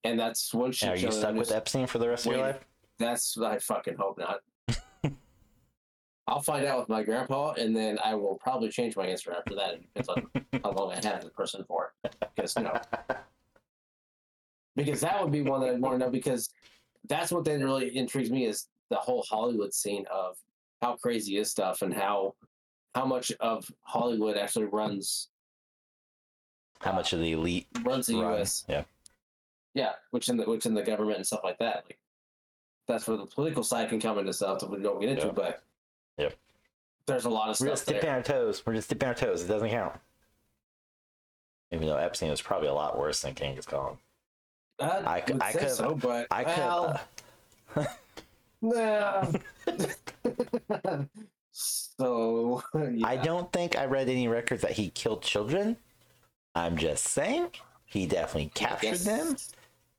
and 0.04 0.20
that's 0.20 0.52
one 0.52 0.72
shit 0.72 0.90
Are 0.90 0.96
show 0.96 1.06
you 1.06 1.12
stuck 1.12 1.34
with 1.34 1.50
Epstein 1.50 1.86
for 1.86 1.98
the 1.98 2.08
rest 2.08 2.26
of 2.26 2.32
your 2.32 2.42
life? 2.42 2.60
That's 2.98 3.38
I 3.38 3.58
fucking 3.58 3.96
hope 3.98 4.18
not. 4.18 4.40
I'll 6.28 6.42
find 6.42 6.66
out 6.66 6.78
with 6.78 6.88
my 6.90 7.02
grandpa, 7.02 7.52
and 7.52 7.74
then 7.74 7.98
I 8.04 8.14
will 8.14 8.34
probably 8.36 8.68
change 8.68 8.96
my 8.96 9.06
answer 9.06 9.32
after 9.32 9.54
that. 9.54 9.74
It 9.74 9.82
depends 9.94 10.08
on 10.10 10.30
how 10.62 10.72
long 10.72 10.92
I 10.92 10.96
have 10.96 11.24
the 11.24 11.30
person 11.30 11.64
for 11.66 11.94
because 12.36 12.54
you 12.54 12.64
know, 12.64 12.78
because 14.76 15.00
that 15.00 15.20
would 15.22 15.32
be 15.32 15.40
one 15.42 15.60
that 15.62 15.70
I'd 15.70 15.80
want 15.80 15.94
to 15.94 15.98
know. 16.04 16.10
Because 16.10 16.50
that's 17.08 17.32
what 17.32 17.44
then 17.44 17.64
really 17.64 17.96
intrigues 17.96 18.30
me 18.30 18.44
is 18.44 18.66
the 18.90 18.96
whole 18.96 19.24
Hollywood 19.28 19.72
scene 19.72 20.04
of 20.12 20.36
how 20.82 20.96
crazy 20.96 21.38
is 21.38 21.50
stuff 21.50 21.80
and 21.82 21.92
how 21.94 22.34
how 22.94 23.04
much 23.06 23.32
of 23.40 23.70
Hollywood 23.82 24.36
actually 24.36 24.66
runs 24.66 25.28
How 26.80 26.92
much 26.92 27.12
of 27.14 27.20
the 27.20 27.32
elite 27.32 27.66
runs 27.82 28.06
the 28.06 28.16
run? 28.16 28.34
U.S. 28.34 28.64
Yeah. 28.68 28.84
Yeah, 29.74 29.92
which 30.10 30.28
in 30.28 30.36
the 30.36 30.44
which 30.44 30.66
in 30.66 30.74
the 30.74 30.82
government 30.82 31.16
and 31.16 31.26
stuff 31.26 31.40
like 31.42 31.58
that. 31.58 31.84
Like 31.86 31.98
that's 32.86 33.06
where 33.08 33.16
the 33.16 33.26
political 33.26 33.62
side 33.62 33.88
can 33.88 34.00
come 34.00 34.18
into 34.18 34.32
stuff 34.32 34.58
that 34.60 34.70
we 34.70 34.78
don't 34.82 35.00
get 35.00 35.10
into, 35.10 35.26
Yeah. 35.26 35.32
but 35.32 35.62
Yep. 36.18 36.34
there's 37.06 37.24
a 37.24 37.30
lot 37.30 37.44
of 37.48 37.60
We're 37.60 37.66
stuff 37.66 37.68
just 37.70 37.86
dipping 37.86 38.02
there. 38.02 38.14
our 38.16 38.22
toes. 38.22 38.62
We're 38.66 38.74
just 38.74 38.88
dipping 38.88 39.08
our 39.08 39.14
toes. 39.14 39.42
It 39.44 39.48
doesn't 39.48 39.70
count. 39.70 39.94
Even 41.70 41.86
though 41.86 41.96
Epstein 41.96 42.30
was 42.30 42.42
probably 42.42 42.68
a 42.68 42.74
lot 42.74 42.98
worse 42.98 43.20
than 43.22 43.34
Genghis 43.34 43.66
Khan. 43.66 43.98
Uh, 44.80 45.02
I 45.06 45.22
c- 45.26 45.32
would 45.32 45.42
I 45.42 45.52
say 45.52 45.58
could- 45.60 45.70
so, 45.70 45.94
but 45.94 46.26
I 46.30 46.44
could. 46.44 46.56
well, 46.56 47.00
uh, 47.76 47.84
nah. 48.62 49.26
so 51.52 52.62
yeah. 52.74 53.06
I 53.06 53.16
don't 53.16 53.52
think 53.52 53.76
I 53.76 53.84
read 53.86 54.08
any 54.08 54.28
records 54.28 54.62
that 54.62 54.72
he 54.72 54.90
killed 54.90 55.22
children. 55.22 55.76
I'm 56.54 56.76
just 56.76 57.04
saying 57.04 57.50
he 57.84 58.06
definitely 58.06 58.50
captured 58.54 58.86
Yes. 58.86 59.04
them, 59.04 59.36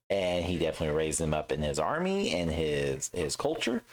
and 0.09 0.45
he 0.45 0.57
definitely 0.57 0.95
raised 0.95 1.19
them 1.19 1.33
up 1.33 1.51
in 1.51 1.61
his 1.61 1.79
army 1.79 2.31
and 2.33 2.51
his 2.51 3.09
his 3.13 3.35
culture. 3.35 3.83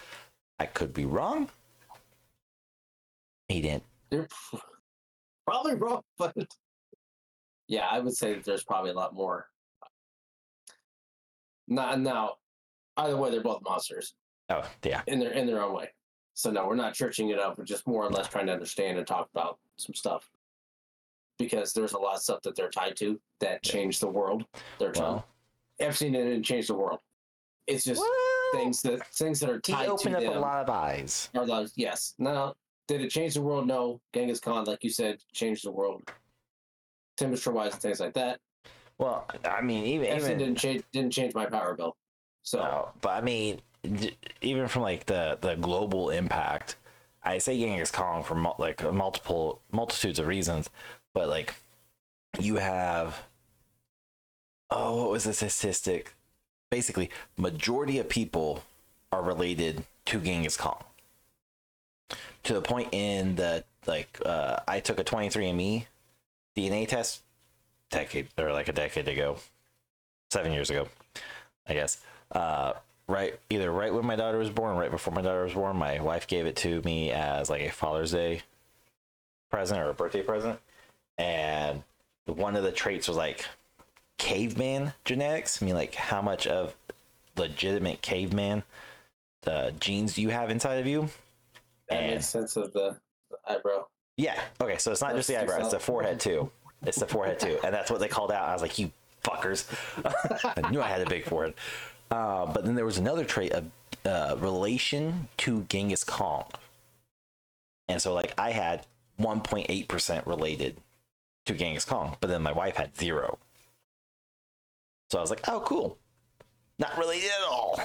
I 0.59 0.67
could 0.67 0.95
be 0.95 1.05
wrong. 1.05 1.51
He 3.49 3.61
didn't. 3.61 3.85
You're 4.11 4.29
probably 5.47 5.75
wrong, 5.75 6.03
but 6.19 6.35
yeah, 7.69 7.87
I 7.91 8.01
would 8.01 8.17
say 8.17 8.35
that 8.35 8.45
there's 8.45 8.65
probably 8.65 8.91
a 8.91 8.95
lot 8.95 9.15
more. 9.15 9.47
Not 11.69 12.01
now. 12.01 12.35
Either 12.97 13.17
way, 13.17 13.31
they're 13.31 13.43
both 13.43 13.63
monsters. 13.63 14.15
Oh 14.49 14.63
yeah, 14.85 15.03
in 15.07 15.19
their 15.19 15.33
in 15.33 15.47
their 15.47 15.63
own 15.63 15.75
way. 15.75 15.91
So 16.35 16.51
no, 16.51 16.67
we're 16.67 16.77
not 16.77 16.95
churching 16.95 17.31
it 17.31 17.39
up. 17.39 17.59
We're 17.59 17.65
just 17.65 17.87
more 17.87 18.05
or 18.05 18.11
less 18.11 18.29
trying 18.29 18.47
to 18.47 18.53
understand 18.53 18.99
and 18.99 19.07
talk 19.07 19.29
about 19.35 19.59
some 19.77 19.95
stuff 19.95 20.31
because 21.39 21.73
there's 21.73 21.93
a 21.93 21.99
lot 21.99 22.15
of 22.17 22.23
stuff 22.23 22.43
that 22.43 22.55
they're 22.55 22.71
tied 22.71 22.97
to 22.97 23.21
that 23.41 23.63
changed 23.63 24.01
the 24.01 24.09
world. 24.09 24.45
They're 24.79 24.93
trying. 24.93 25.15
well, 25.15 25.27
Epstein 25.81 26.13
didn't 26.13 26.43
change 26.43 26.69
the 26.69 26.75
world. 26.75 27.01
It's 27.67 27.85
just 27.85 28.03
things 28.55 28.81
that 28.83 29.07
things 29.09 29.41
that 29.41 29.51
are 29.51 29.61
he 29.65 29.73
tied 29.73 29.89
opened 29.89 30.15
to 30.15 30.19
up 30.19 30.25
them 30.25 30.37
a 30.37 30.41
lot 30.41 30.63
of 30.63 30.71
eyes. 30.71 31.29
are 31.35 31.47
those. 31.47 31.73
Yes. 31.77 32.15
No. 32.19 32.55
Did 32.89 33.01
it 33.01 33.11
change 33.11 33.35
the 33.35 33.43
world? 33.43 33.67
No. 33.67 34.01
Genghis 34.15 34.41
Khan, 34.41 34.65
like 34.65 34.85
you 34.85 34.91
said, 34.91 35.19
changed 35.33 35.65
the 35.65 35.73
world. 35.73 36.09
Temperature 37.17 37.53
wise 37.53 37.73
and 37.73 37.83
things 37.83 38.01
like 38.01 38.15
that. 38.15 38.41
Well, 38.99 39.27
I 39.45 39.61
mean, 39.61 39.85
even 39.85 40.17
even 40.17 40.39
didn't 40.39 40.57
change 40.57 40.83
didn't 40.93 41.13
change 41.13 41.35
my 41.35 41.47
power 41.47 41.75
bill. 41.75 41.97
So 42.43 42.59
No, 42.59 42.89
but 43.01 43.11
I 43.11 43.21
mean, 43.21 43.61
d- 43.83 44.17
even 44.41 44.69
from 44.69 44.83
like 44.83 45.07
the 45.07 45.39
the 45.41 45.55
global 45.57 46.11
impact, 46.11 46.77
I 47.23 47.39
say 47.39 47.59
Genghis 47.59 47.91
Khan 47.91 48.23
for 48.23 48.35
mul- 48.35 48.57
like 48.59 48.83
multiple 48.93 49.61
multitudes 49.71 50.19
of 50.19 50.27
reasons, 50.27 50.71
but 51.13 51.29
like 51.29 51.55
you 52.41 52.57
have 52.57 53.23
oh, 54.71 54.97
what 55.03 55.11
was 55.11 55.25
the 55.25 55.33
statistic? 55.35 56.15
Basically, 56.71 57.11
majority 57.37 57.99
of 57.99 58.09
people 58.09 58.63
are 59.13 59.23
related 59.23 59.85
to 60.07 60.21
Genghis 60.21 60.57
Khan. 60.57 60.83
To 62.47 62.55
the 62.55 62.63
point 62.63 62.89
in 62.93 63.37
the 63.37 63.65
like, 63.87 64.21
uh, 64.25 64.59
I 64.67 64.81
took 64.81 64.99
a 64.99 65.05
23andMe 65.05 65.87
DNA 66.57 66.89
test 66.89 67.23
decade 67.91 68.29
or 68.39 68.53
like 68.53 68.69
a 68.69 68.73
decade 68.73 69.09
ago, 69.09 69.39
seven 70.31 70.53
years 70.53 70.71
ago, 70.71 70.89
I 71.69 71.75
guess 71.75 71.99
uh, 72.33 72.73
right 73.09 73.39
either 73.51 73.71
right 73.71 73.93
when 73.93 74.07
my 74.07 74.17
daughter 74.17 74.39
was 74.39 74.51
born, 74.51 74.77
right 74.77 74.91
before 74.91 75.15
my 75.15 75.23
daughter 75.23 75.45
was 75.45 75.55
born. 75.55 75.77
My 75.77 76.01
wife 76.01 76.27
gave 76.27 76.47
it 76.47 76.57
to 76.57 76.83
me 76.83 77.11
as 77.11 77.49
like 77.51 77.63
a 77.63 77.71
Father's 77.71 78.13
Day 78.13 78.43
present 79.51 79.81
or 79.81 79.91
a 79.91 79.95
birthday 79.95 80.23
present, 80.23 80.59
and 81.19 81.83
one 82.27 82.57
of 82.57 82.65
the 82.65 82.73
traits 82.73 83.09
was 83.09 83.17
like 83.17 83.45
caveman 84.19 84.93
genetics. 85.05 85.63
I 85.63 85.67
mean, 85.67 85.75
like 85.75 85.95
how 85.95 86.23
much 86.23 86.47
of 86.47 86.75
legitimate 87.37 88.03
caveman 88.03 88.63
the 89.43 89.73
genes 89.79 90.15
do 90.15 90.23
you 90.23 90.31
have 90.31 90.51
inside 90.51 90.79
of 90.79 90.87
you? 90.87 91.09
That 91.89 91.99
And 92.01 92.15
makes 92.15 92.27
sense 92.27 92.57
of 92.57 92.73
the, 92.73 92.97
the 93.31 93.37
eyebrow. 93.49 93.85
yeah, 94.17 94.41
okay, 94.61 94.79
so 94.79 94.93
it's 94.93 95.01
not 95.03 95.15
just 95.15 95.29
the 95.29 95.41
eyebrow; 95.41 95.59
it's 95.59 95.71
the 95.71 95.79
forehead 95.79 96.21
too. 96.21 96.51
It's 96.85 96.99
the 96.99 97.07
forehead 97.07 97.41
too, 97.41 97.59
and 97.65 97.75
that's 97.75 97.91
what 97.91 98.01
they 98.01 98.09
called 98.09 98.31
out. 98.33 98.49
I 98.49 98.53
was 98.53 98.63
like, 98.63 98.79
you 98.79 98.91
fuckers! 99.25 99.67
I 100.65 100.71
knew 100.71 100.81
I 100.81 100.87
had 100.89 101.01
a 101.01 101.07
big 101.09 101.25
forehead. 101.25 101.55
Uh, 102.11 102.47
but 102.47 102.65
then 102.65 102.75
there 102.77 102.85
was 102.85 102.99
another 102.99 103.25
trait 103.25 103.53
of 103.53 103.65
uh, 104.05 104.37
relation 104.39 105.29
to 105.39 105.63
Genghis 105.69 106.05
Khan, 106.05 106.45
and 107.89 108.01
so 108.01 108.13
like 108.15 108.33
I 108.39 108.51
had 108.53 108.87
1.8 109.21 109.89
percent 109.89 110.27
related 110.27 110.77
to 111.47 111.55
Genghis 111.55 111.85
Khan, 111.85 112.17
but 112.21 112.29
then 112.29 112.43
my 112.43 112.53
wife 112.53 112.77
had 112.77 112.97
zero. 112.97 113.39
So 115.11 115.19
I 115.19 115.21
was 115.21 115.31
like, 115.31 115.49
oh, 115.49 115.61
cool, 115.61 115.99
not 116.79 116.97
related 116.99 117.31
at 117.31 117.49
all. 117.49 117.81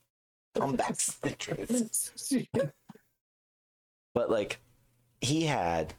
Come 0.56 0.74
back, 0.76 0.94
snitches. 0.94 2.10
but 4.14 4.30
like 4.30 4.58
he 5.20 5.44
had 5.44 5.94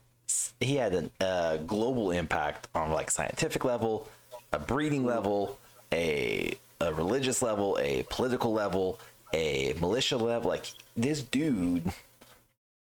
he 0.59 0.75
had 0.75 1.09
a 1.19 1.59
global 1.65 2.11
impact 2.11 2.67
on 2.73 2.91
like 2.91 3.11
scientific 3.11 3.65
level, 3.65 4.07
a 4.51 4.59
breeding 4.59 5.05
level, 5.05 5.57
a 5.91 6.53
a 6.79 6.93
religious 6.93 7.41
level, 7.41 7.77
a 7.79 8.03
political 8.09 8.51
level, 8.51 8.99
a 9.33 9.73
militia 9.79 10.17
level. 10.17 10.49
Like 10.49 10.65
this 10.95 11.21
dude 11.21 11.91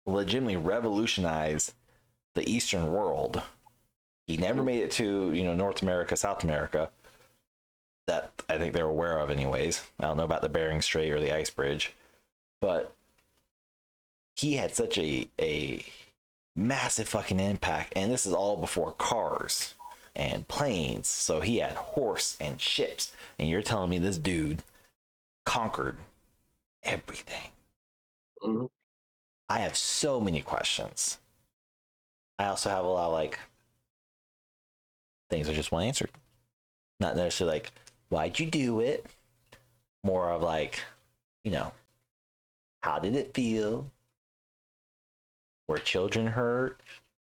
legitimately 0.05 0.57
revolutionized 0.57 1.73
the 2.33 2.49
Eastern 2.49 2.91
world. 2.91 3.41
He 4.27 4.37
never 4.37 4.63
made 4.63 4.81
it 4.81 4.91
to 4.91 5.33
you 5.33 5.43
know 5.43 5.53
North 5.53 5.81
America, 5.81 6.15
South 6.15 6.43
America. 6.43 6.89
That 8.07 8.31
I 8.49 8.57
think 8.57 8.73
they're 8.73 8.85
aware 8.85 9.19
of, 9.19 9.29
anyways. 9.29 9.83
I 9.99 10.05
don't 10.05 10.17
know 10.17 10.23
about 10.23 10.41
the 10.41 10.49
Bering 10.49 10.81
Strait 10.81 11.11
or 11.11 11.19
the 11.19 11.35
Ice 11.35 11.49
Bridge, 11.49 11.93
but 12.59 12.95
he 14.41 14.55
had 14.55 14.75
such 14.75 14.97
a 14.97 15.27
a 15.39 15.85
massive 16.55 17.07
fucking 17.07 17.39
impact, 17.39 17.93
and 17.95 18.11
this 18.11 18.25
is 18.25 18.33
all 18.33 18.57
before 18.57 18.93
cars 18.93 19.75
and 20.15 20.47
planes. 20.47 21.07
So 21.07 21.41
he 21.41 21.59
had 21.59 21.73
horse 21.73 22.37
and 22.41 22.59
ships, 22.59 23.13
and 23.39 23.47
you're 23.49 23.61
telling 23.61 23.89
me 23.91 23.99
this 23.99 24.17
dude 24.17 24.63
conquered 25.45 25.97
everything. 26.83 27.51
Mhm. 28.41 28.69
I 29.49 29.59
have 29.59 29.77
so 29.77 30.19
many 30.19 30.41
questions. 30.41 31.19
I 32.39 32.47
also 32.47 32.69
have 32.69 32.85
a 32.85 32.87
lot 32.87 33.07
of 33.07 33.13
like 33.13 33.39
things 35.29 35.47
I 35.49 35.53
just 35.53 35.71
want 35.71 35.85
answered. 35.85 36.11
Not 36.99 37.15
necessarily 37.15 37.57
like, 37.57 37.71
why'd 38.09 38.39
you 38.39 38.49
do 38.49 38.79
it? 38.79 39.05
More 40.03 40.31
of 40.31 40.41
like, 40.41 40.81
you 41.43 41.51
know, 41.51 41.73
how 42.83 42.99
did 42.99 43.15
it 43.15 43.33
feel? 43.33 43.89
Were 45.71 45.77
children 45.77 46.27
hurt? 46.27 46.81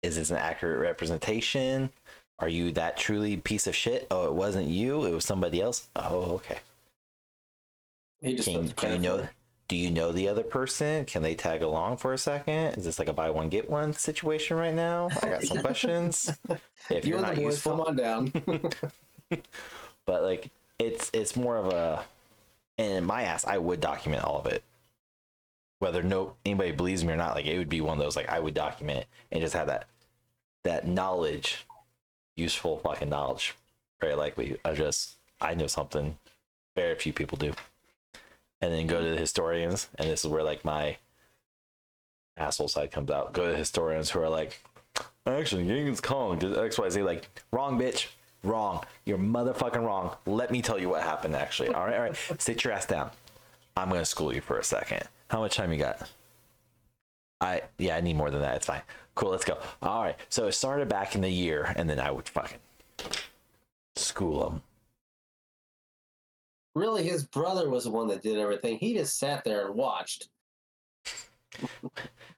Is 0.01 0.15
this 0.15 0.31
an 0.31 0.37
accurate 0.37 0.79
representation? 0.79 1.91
Are 2.39 2.49
you 2.49 2.71
that 2.71 2.97
truly 2.97 3.37
piece 3.37 3.67
of 3.67 3.75
shit? 3.75 4.07
Oh, 4.09 4.25
it 4.25 4.33
wasn't 4.33 4.69
you, 4.69 5.05
it 5.05 5.13
was 5.13 5.23
somebody 5.23 5.61
else. 5.61 5.87
Oh, 5.95 6.41
okay. 6.41 6.57
He 8.21 8.35
just 8.35 8.49
Can, 8.49 8.73
do 8.75 8.87
you 8.87 8.97
know 8.97 9.29
do 9.67 9.75
you 9.75 9.91
know 9.91 10.11
the 10.11 10.27
other 10.29 10.41
person? 10.41 11.05
Can 11.05 11.21
they 11.21 11.35
tag 11.35 11.61
along 11.61 11.97
for 11.97 12.11
a 12.11 12.17
second? 12.17 12.73
Is 12.75 12.85
this 12.85 12.97
like 12.97 13.07
a 13.07 13.13
buy 13.13 13.29
one 13.29 13.49
get 13.49 13.69
one 13.69 13.93
situation 13.93 14.57
right 14.57 14.73
now? 14.73 15.09
I 15.21 15.29
got 15.29 15.43
some 15.43 15.57
questions. 15.61 16.35
If 16.89 17.05
You 17.05 17.11
you're 17.11 17.17
and 17.19 17.27
not 17.27 17.35
the 17.35 17.41
boys, 17.43 17.53
useful, 17.53 17.71
come 17.73 17.81
on 17.81 17.95
down. 17.95 18.33
but 20.07 20.23
like 20.23 20.49
it's 20.79 21.11
it's 21.13 21.35
more 21.35 21.57
of 21.57 21.67
a 21.67 22.03
and 22.79 22.93
in 22.97 23.03
my 23.05 23.21
ass 23.23 23.45
i 23.45 23.59
would 23.59 23.79
document 23.79 24.23
all 24.23 24.39
of 24.39 24.47
it 24.47 24.63
whether 25.83 26.01
no 26.01 26.33
anybody 26.45 26.71
believes 26.71 27.03
me 27.03 27.13
or 27.13 27.17
not 27.17 27.35
like 27.35 27.45
it 27.45 27.57
would 27.57 27.69
be 27.69 27.81
one 27.81 27.97
of 27.97 28.03
those 28.03 28.15
like 28.15 28.29
i 28.29 28.39
would 28.39 28.53
document 28.53 28.99
it 28.99 29.07
and 29.31 29.41
just 29.41 29.53
have 29.53 29.67
that 29.67 29.87
that 30.63 30.87
knowledge 30.87 31.65
useful 32.35 32.79
fucking 32.79 33.09
knowledge 33.09 33.53
very 34.01 34.15
likely 34.15 34.57
i 34.65 34.73
just 34.73 35.17
i 35.41 35.53
know 35.53 35.67
something 35.67 36.17
very 36.75 36.95
few 36.95 37.13
people 37.13 37.37
do. 37.37 37.53
And 38.61 38.73
then 38.73 38.87
go 38.87 39.01
to 39.01 39.09
the 39.09 39.17
historians 39.17 39.89
and 39.95 40.09
this 40.09 40.23
is 40.23 40.31
where 40.31 40.43
like 40.43 40.63
my 40.63 40.97
asshole 42.37 42.69
side 42.69 42.91
comes 42.91 43.11
out. 43.11 43.33
Go 43.33 43.51
to 43.51 43.57
historians 43.57 44.09
who 44.09 44.21
are 44.21 44.29
like 44.29 44.61
actually 45.25 45.65
Genghis 45.67 46.01
Khan 46.01 46.39
did 46.39 46.53
XYZ 46.53 47.03
like 47.03 47.27
wrong 47.51 47.79
bitch. 47.79 48.07
Wrong. 48.43 48.83
You're 49.05 49.17
motherfucking 49.17 49.83
wrong. 49.85 50.15
Let 50.25 50.51
me 50.51 50.61
tell 50.61 50.79
you 50.79 50.89
what 50.89 51.01
happened 51.01 51.35
actually. 51.35 51.69
All 51.69 51.85
right 51.85 51.95
all 51.95 52.01
right. 52.01 52.15
Sit 52.39 52.63
your 52.63 52.73
ass 52.73 52.85
down 52.85 53.11
I'm 53.75 53.89
gonna 53.89 54.05
school 54.05 54.33
you 54.33 54.41
for 54.41 54.57
a 54.59 54.63
second. 54.63 55.03
How 55.29 55.39
much 55.39 55.55
time 55.55 55.71
you 55.71 55.79
got? 55.79 56.09
I 57.41 57.61
yeah 57.77 57.95
I 57.95 58.01
need 58.01 58.15
more 58.15 58.31
than 58.31 58.41
that. 58.41 58.55
It's 58.55 58.65
fine. 58.65 58.81
Cool 59.15 59.31
let's 59.31 59.45
go. 59.45 59.57
All 59.81 60.03
right 60.03 60.17
so 60.29 60.47
it 60.47 60.53
started 60.53 60.89
back 60.89 61.15
in 61.15 61.21
the 61.21 61.29
year 61.29 61.73
and 61.75 61.89
then 61.89 61.99
I 61.99 62.11
would 62.11 62.29
fucking 62.29 62.59
school 63.95 64.49
them 64.49 64.61
really, 66.75 67.03
his 67.03 67.23
brother 67.23 67.69
was 67.69 67.83
the 67.85 67.91
one 67.91 68.07
that 68.07 68.21
did 68.21 68.37
everything. 68.37 68.77
He 68.77 68.93
just 68.93 69.17
sat 69.17 69.43
there 69.43 69.67
and 69.67 69.75
watched. 69.75 70.29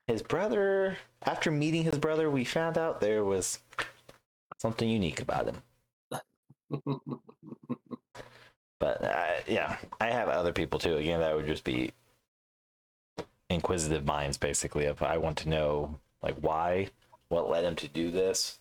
his 0.07 0.21
brother 0.21 0.97
after 1.23 1.49
meeting 1.49 1.83
his 1.83 1.97
brother 1.97 2.29
we 2.29 2.43
found 2.43 2.77
out 2.77 2.99
there 2.99 3.23
was 3.23 3.59
something 4.57 4.89
unique 4.89 5.21
about 5.21 5.47
him 5.47 5.61
but 8.79 9.03
uh, 9.03 9.33
yeah 9.47 9.77
i 9.99 10.07
have 10.07 10.27
other 10.29 10.53
people 10.53 10.79
too. 10.79 10.97
Again 10.97 11.19
that 11.19 11.35
would 11.35 11.47
just 11.47 11.63
be 11.63 11.91
inquisitive 13.49 14.05
minds 14.05 14.37
basically 14.37 14.85
if 14.85 15.01
i 15.01 15.17
want 15.17 15.37
to 15.37 15.49
know 15.49 15.99
like 16.23 16.35
why 16.39 16.87
what 17.29 17.49
led 17.49 17.63
him 17.63 17.75
to 17.75 17.87
do 17.87 18.09
this 18.11 18.59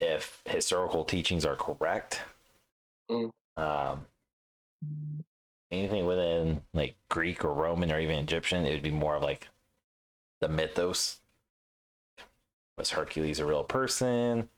if 0.00 0.42
historical 0.44 1.04
teachings 1.04 1.46
are 1.46 1.56
correct. 1.56 2.20
Mm. 3.10 3.30
um 3.56 4.06
anything 5.70 6.06
within 6.06 6.62
like 6.72 6.94
greek 7.08 7.44
or 7.44 7.52
roman 7.52 7.90
or 7.90 7.98
even 7.98 8.18
egyptian 8.18 8.64
it 8.64 8.72
would 8.72 8.82
be 8.82 8.90
more 8.90 9.16
of 9.16 9.22
like 9.22 9.48
the 10.40 10.48
mythos. 10.48 11.20
Was 12.76 12.90
hercules 12.90 13.38
a 13.38 13.46
real 13.46 13.64
person? 13.64 14.48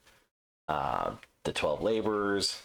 Um 0.69 1.19
the 1.45 1.53
12 1.53 1.83
laborers 1.83 2.61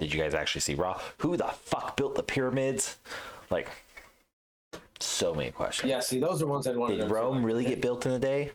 did 0.00 0.12
you 0.12 0.20
guys 0.20 0.34
actually 0.34 0.60
see 0.62 0.74
Ra? 0.74 1.00
Who 1.18 1.36
the 1.36 1.46
fuck 1.46 1.96
built 1.96 2.14
the 2.14 2.22
pyramids? 2.22 2.96
Like, 3.50 3.68
so 5.00 5.34
many 5.34 5.50
questions. 5.50 5.90
yeah, 5.90 6.00
see, 6.00 6.18
those 6.18 6.42
are 6.42 6.46
ones 6.46 6.66
I'd 6.66 6.76
want 6.76 6.92
to 6.92 7.02
Did. 7.02 7.10
Rome 7.10 7.40
too. 7.40 7.46
really 7.46 7.64
get 7.64 7.80
built 7.80 8.06
in 8.06 8.12
a 8.12 8.18
day? 8.18 8.52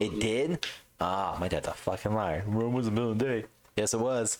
It 0.00 0.18
did? 0.20 0.64
Ah, 1.00 1.36
my 1.40 1.48
dad's 1.48 1.68
a 1.68 1.72
fucking 1.72 2.14
liar. 2.14 2.44
Rome 2.46 2.72
wasn't 2.72 2.96
built 2.96 3.12
in 3.12 3.16
a 3.16 3.40
day. 3.40 3.44
Yes, 3.76 3.94
it 3.94 4.00
was. 4.00 4.38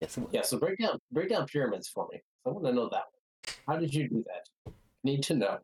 Yes, 0.00 0.16
it 0.16 0.20
was. 0.20 0.30
Yeah, 0.32 0.42
so 0.42 0.58
break 0.58 0.78
down 0.78 0.98
break 1.10 1.30
down 1.30 1.46
pyramids 1.46 1.88
for 1.88 2.06
me. 2.12 2.20
I 2.44 2.50
want 2.50 2.64
to 2.66 2.72
know 2.72 2.88
that. 2.90 3.54
How 3.66 3.76
did 3.76 3.92
you 3.94 4.08
do 4.08 4.24
that? 4.26 4.72
Need 5.02 5.22
to 5.24 5.34
know. 5.34 5.58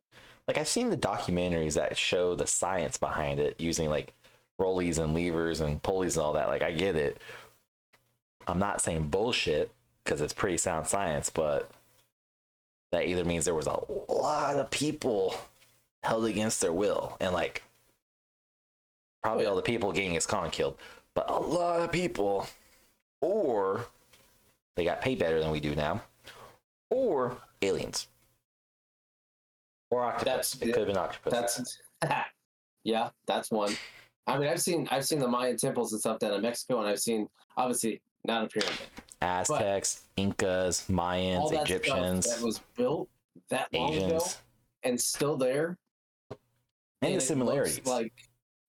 Like, 0.48 0.58
I've 0.58 0.68
seen 0.68 0.90
the 0.90 0.96
documentaries 0.96 1.74
that 1.74 1.96
show 1.96 2.34
the 2.34 2.46
science 2.46 2.96
behind 2.96 3.38
it 3.40 3.60
using 3.60 3.88
like 3.88 4.12
rollies 4.60 4.98
and 4.98 5.14
levers 5.14 5.60
and 5.60 5.82
pulleys 5.82 6.16
and 6.16 6.24
all 6.24 6.32
that. 6.32 6.48
Like, 6.48 6.62
I 6.62 6.72
get 6.72 6.96
it. 6.96 7.18
I'm 8.46 8.58
not 8.58 8.80
saying 8.80 9.08
bullshit 9.08 9.70
because 10.04 10.20
it's 10.20 10.32
pretty 10.32 10.56
sound 10.56 10.86
science, 10.86 11.30
but 11.30 11.70
that 12.90 13.06
either 13.06 13.24
means 13.24 13.44
there 13.44 13.54
was 13.54 13.66
a 13.66 13.80
lot 14.12 14.56
of 14.56 14.70
people 14.70 15.34
held 16.02 16.24
against 16.26 16.60
their 16.60 16.72
will 16.72 17.16
and 17.20 17.32
like 17.32 17.62
probably 19.22 19.46
all 19.46 19.56
the 19.56 19.62
people 19.62 19.92
getting 19.92 20.10
Genghis 20.10 20.26
Khan 20.26 20.50
killed, 20.50 20.76
but 21.14 21.30
a 21.30 21.38
lot 21.38 21.80
of 21.80 21.92
people, 21.92 22.46
or 23.20 23.86
they 24.76 24.84
got 24.84 25.00
paid 25.00 25.18
better 25.18 25.40
than 25.40 25.50
we 25.50 25.60
do 25.60 25.74
now, 25.74 26.02
or 26.90 27.36
aliens, 27.62 28.08
or 29.90 30.04
octopus. 30.04 30.54
That's- 30.54 30.54
it 30.56 30.72
could 30.72 30.78
have 30.80 30.88
been 30.88 30.96
octopus. 30.96 31.32
That's 31.32 31.78
yeah, 32.84 33.10
that's 33.26 33.50
one. 33.50 33.74
I 34.26 34.38
mean, 34.38 34.48
I've 34.48 34.60
seen 34.60 34.88
I've 34.90 35.04
seen 35.04 35.18
the 35.18 35.28
Mayan 35.28 35.56
temples 35.56 35.92
and 35.92 36.00
stuff 36.00 36.18
down 36.18 36.34
in 36.34 36.42
Mexico, 36.42 36.80
and 36.80 36.88
I've 36.88 37.00
seen 37.00 37.28
obviously 37.56 38.00
not 38.24 38.44
a 38.44 38.48
pyramid. 38.48 38.78
Aztecs, 39.20 40.04
Incas, 40.16 40.84
All 40.90 40.96
Mayans, 40.96 41.50
that 41.50 41.62
Egyptians, 41.62 42.26
stuff 42.26 42.38
that 42.38 42.44
was 42.44 42.60
built 42.76 43.08
that 43.50 43.72
long 43.72 43.94
ago 43.94 44.20
and 44.82 45.00
still 45.00 45.36
there. 45.36 45.78
and 47.02 47.12
it 47.12 47.14
the 47.16 47.20
similarities. 47.20 47.86
Like, 47.86 48.12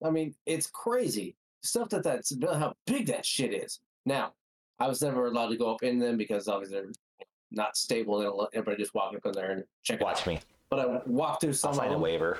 I 0.05 0.09
mean, 0.09 0.35
it's 0.45 0.67
crazy 0.67 1.35
stuff 1.63 1.89
that 1.89 2.03
that's 2.03 2.31
built. 2.33 2.57
How 2.57 2.75
big 2.85 3.07
that 3.07 3.25
shit 3.25 3.53
is. 3.53 3.79
Now, 4.05 4.33
I 4.79 4.87
was 4.87 5.01
never 5.01 5.27
allowed 5.27 5.47
to 5.49 5.57
go 5.57 5.73
up 5.73 5.81
in 5.83 5.97
them 5.99 6.17
because 6.17 6.47
obviously 6.47 6.81
they're 6.81 6.91
not 7.51 7.75
stable. 7.77 8.17
They 8.19 8.25
don't 8.25 8.37
let 8.37 8.49
everybody 8.53 8.81
just 8.83 8.93
walk 8.93 9.15
up 9.15 9.25
in 9.25 9.31
there 9.31 9.51
and 9.51 9.63
check 9.83 10.01
it 10.01 10.03
Watch 10.03 10.27
me. 10.27 10.39
But 10.69 10.79
I 10.79 11.01
walked 11.05 11.41
through 11.41 11.53
some 11.53 11.69
I'll 11.69 11.79
of 11.79 11.85
sign 11.85 11.93
a 11.93 11.97
waiver. 11.97 12.39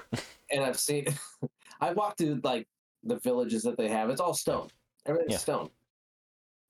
and 0.52 0.64
I've 0.64 0.80
seen. 0.80 1.06
I 1.82 1.94
walked 1.94 2.18
through 2.20 2.42
like 2.44 2.68
the 3.04 3.18
villages 3.20 3.64
that 3.64 3.78
they 3.78 3.88
have. 3.90 4.10
It's 4.10 4.22
all 4.22 4.34
stone. 4.34 4.70
Everything's 5.06 5.34
Yeah. 5.34 5.38
stone. 5.38 5.70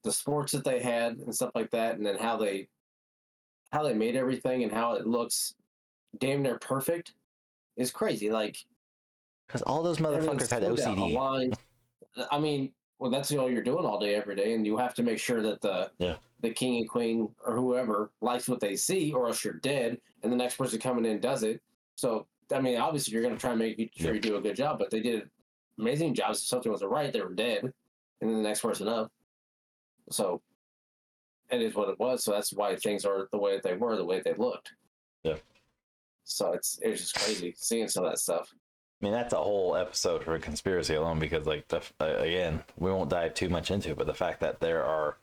The 0.04 0.12
sports 0.12 0.52
that 0.52 0.64
they 0.64 0.82
had 0.82 1.18
and 1.18 1.34
stuff 1.34 1.52
like 1.56 1.72
that, 1.72 1.96
and 1.96 2.06
then 2.06 2.18
how 2.18 2.38
they 2.38 2.68
how 3.72 3.84
they 3.84 3.94
made 3.94 4.16
everything 4.16 4.64
and 4.64 4.72
how 4.72 4.94
it 4.94 5.08
looks 5.08 5.56
damn 6.20 6.44
near 6.44 6.60
perfect 6.60 7.14
is 7.76 7.90
crazy. 7.92 8.30
Like 8.30 8.58
Because 9.48 9.62
all 9.64 9.82
those 9.82 9.98
motherfuckers 9.98 10.50
had 10.52 10.64
so 10.64 10.76
down 10.76 10.96
the 10.96 11.16
OCD. 11.16 11.58
I 12.32 12.38
mean, 12.40 12.72
well, 13.00 13.10
that's 13.10 13.32
all 13.32 13.50
you're 13.50 13.64
doing 13.64 13.86
all 13.86 14.00
day, 14.00 14.14
every 14.14 14.36
day, 14.36 14.54
and 14.54 14.66
you 14.66 14.78
have 14.78 14.94
to 14.96 15.04
make 15.04 15.18
sure 15.18 15.42
that 15.42 15.62
the 15.62 15.92
Yeah. 15.98 16.18
the 16.42 16.52
king 16.52 16.78
and 16.78 16.88
queen 16.90 17.34
or 17.46 17.56
whoever 17.56 18.12
likes 18.22 18.48
what 18.48 18.60
they 18.60 18.76
see, 18.76 19.12
or 19.14 19.28
else 19.28 19.44
you're 19.44 19.54
dead, 19.56 20.00
and 20.22 20.32
the 20.32 20.36
next 20.38 20.58
person 20.58 20.80
coming 20.80 21.06
in 21.06 21.20
does 21.20 21.44
it. 21.44 21.62
So, 21.96 22.28
I 22.52 22.60
mean, 22.62 22.78
obviously, 22.78 23.14
you're 23.14 23.24
going 23.24 23.34
to 23.34 23.40
try 23.40 23.52
and 23.52 23.60
make 23.60 23.78
sure 23.96 24.10
Yeah. 24.10 24.14
you 24.16 24.20
do 24.20 24.36
a 24.36 24.42
good 24.42 24.56
job, 24.56 24.78
but 24.78 24.92
they 24.92 25.00
did 25.00 25.30
amazing 25.80 26.14
jobs. 26.14 26.42
If 26.42 26.48
something 26.48 26.72
wasn't 26.72 26.92
right, 26.92 27.12
they 27.12 27.22
were 27.22 27.34
dead, 27.34 27.64
and 27.64 27.74
then 28.30 28.36
the 28.36 28.44
next 28.44 28.62
person 28.62 28.88
up. 28.88 29.12
So, 30.10 30.42
it 31.52 31.62
is 31.62 31.76
what 31.76 31.90
it 31.90 32.00
was. 32.00 32.24
So 32.24 32.32
that's 32.32 32.54
why 32.54 32.76
things 32.76 33.06
are 33.06 33.28
the 33.32 33.38
way 33.38 33.60
they 33.64 33.76
were, 33.76 33.96
the 33.96 34.06
way 34.06 34.22
they 34.24 34.34
looked. 34.34 34.74
Yeah. 35.24 35.38
So 36.24 36.54
it's 36.54 36.80
it's 36.82 37.02
just 37.02 37.16
crazy 37.16 37.54
seeing 37.58 37.88
some 37.88 38.06
of 38.06 38.12
that 38.12 38.20
stuff. 38.20 38.54
I 39.02 39.06
mean, 39.06 39.14
that's 39.14 39.34
a 39.34 39.38
whole 39.38 39.76
episode 39.76 40.24
for 40.24 40.40
conspiracy 40.40 40.96
alone 40.96 41.20
because, 41.20 41.46
like, 41.46 41.68
the, 41.68 41.82
uh, 42.00 42.20
again, 42.20 42.64
we 42.78 42.90
won't 42.90 43.10
dive 43.10 43.34
too 43.34 43.50
much 43.50 43.70
into 43.70 43.92
it, 43.92 43.98
but 43.98 44.08
the 44.08 44.14
fact 44.14 44.40
that 44.40 44.62
there 44.62 44.84
are 44.84 45.18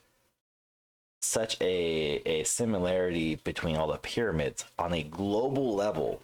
such 1.23 1.57
a 1.61 2.23
a 2.27 2.45
similarity 2.45 3.37
between 3.37 3.77
all 3.77 3.89
the 3.89 3.99
pyramids 3.99 4.65
on 4.79 4.93
a 4.93 5.03
global 5.03 5.75
level. 5.75 6.23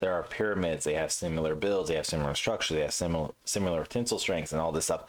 There 0.00 0.14
are 0.14 0.22
pyramids. 0.22 0.84
They 0.84 0.94
have 0.94 1.10
similar 1.10 1.56
builds. 1.56 1.88
They 1.88 1.96
have 1.96 2.06
similar 2.06 2.34
structure. 2.34 2.74
They 2.74 2.82
have 2.82 2.94
similar 2.94 3.30
similar 3.44 3.84
tensile 3.84 4.20
strengths 4.20 4.52
and 4.52 4.60
all 4.60 4.72
this 4.72 4.84
stuff. 4.84 5.06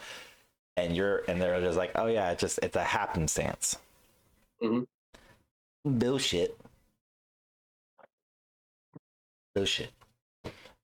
And 0.76 0.96
you're 0.96 1.22
and 1.28 1.40
they're 1.40 1.60
just 1.60 1.76
like, 1.78 1.92
oh 1.94 2.06
yeah, 2.06 2.30
it's 2.30 2.40
just 2.40 2.58
it's 2.62 2.76
a 2.76 2.84
happenstance. 2.84 3.76
Mhm. 4.62 4.86
Bullshit. 5.84 6.58
Bullshit. 9.54 9.90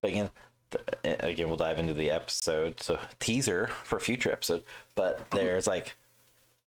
But 0.03 0.11
again, 0.11 0.31
th- 0.71 1.17
again, 1.21 1.49
we'll 1.49 1.57
dive 1.57 1.79
into 1.79 1.95
the 1.95 2.11
episode. 2.11 2.81
So 2.83 2.99
teaser 3.21 3.69
for 3.85 3.99
future 4.01 4.33
episode. 4.33 4.65
But 4.95 5.31
there's 5.31 5.67
like 5.67 5.97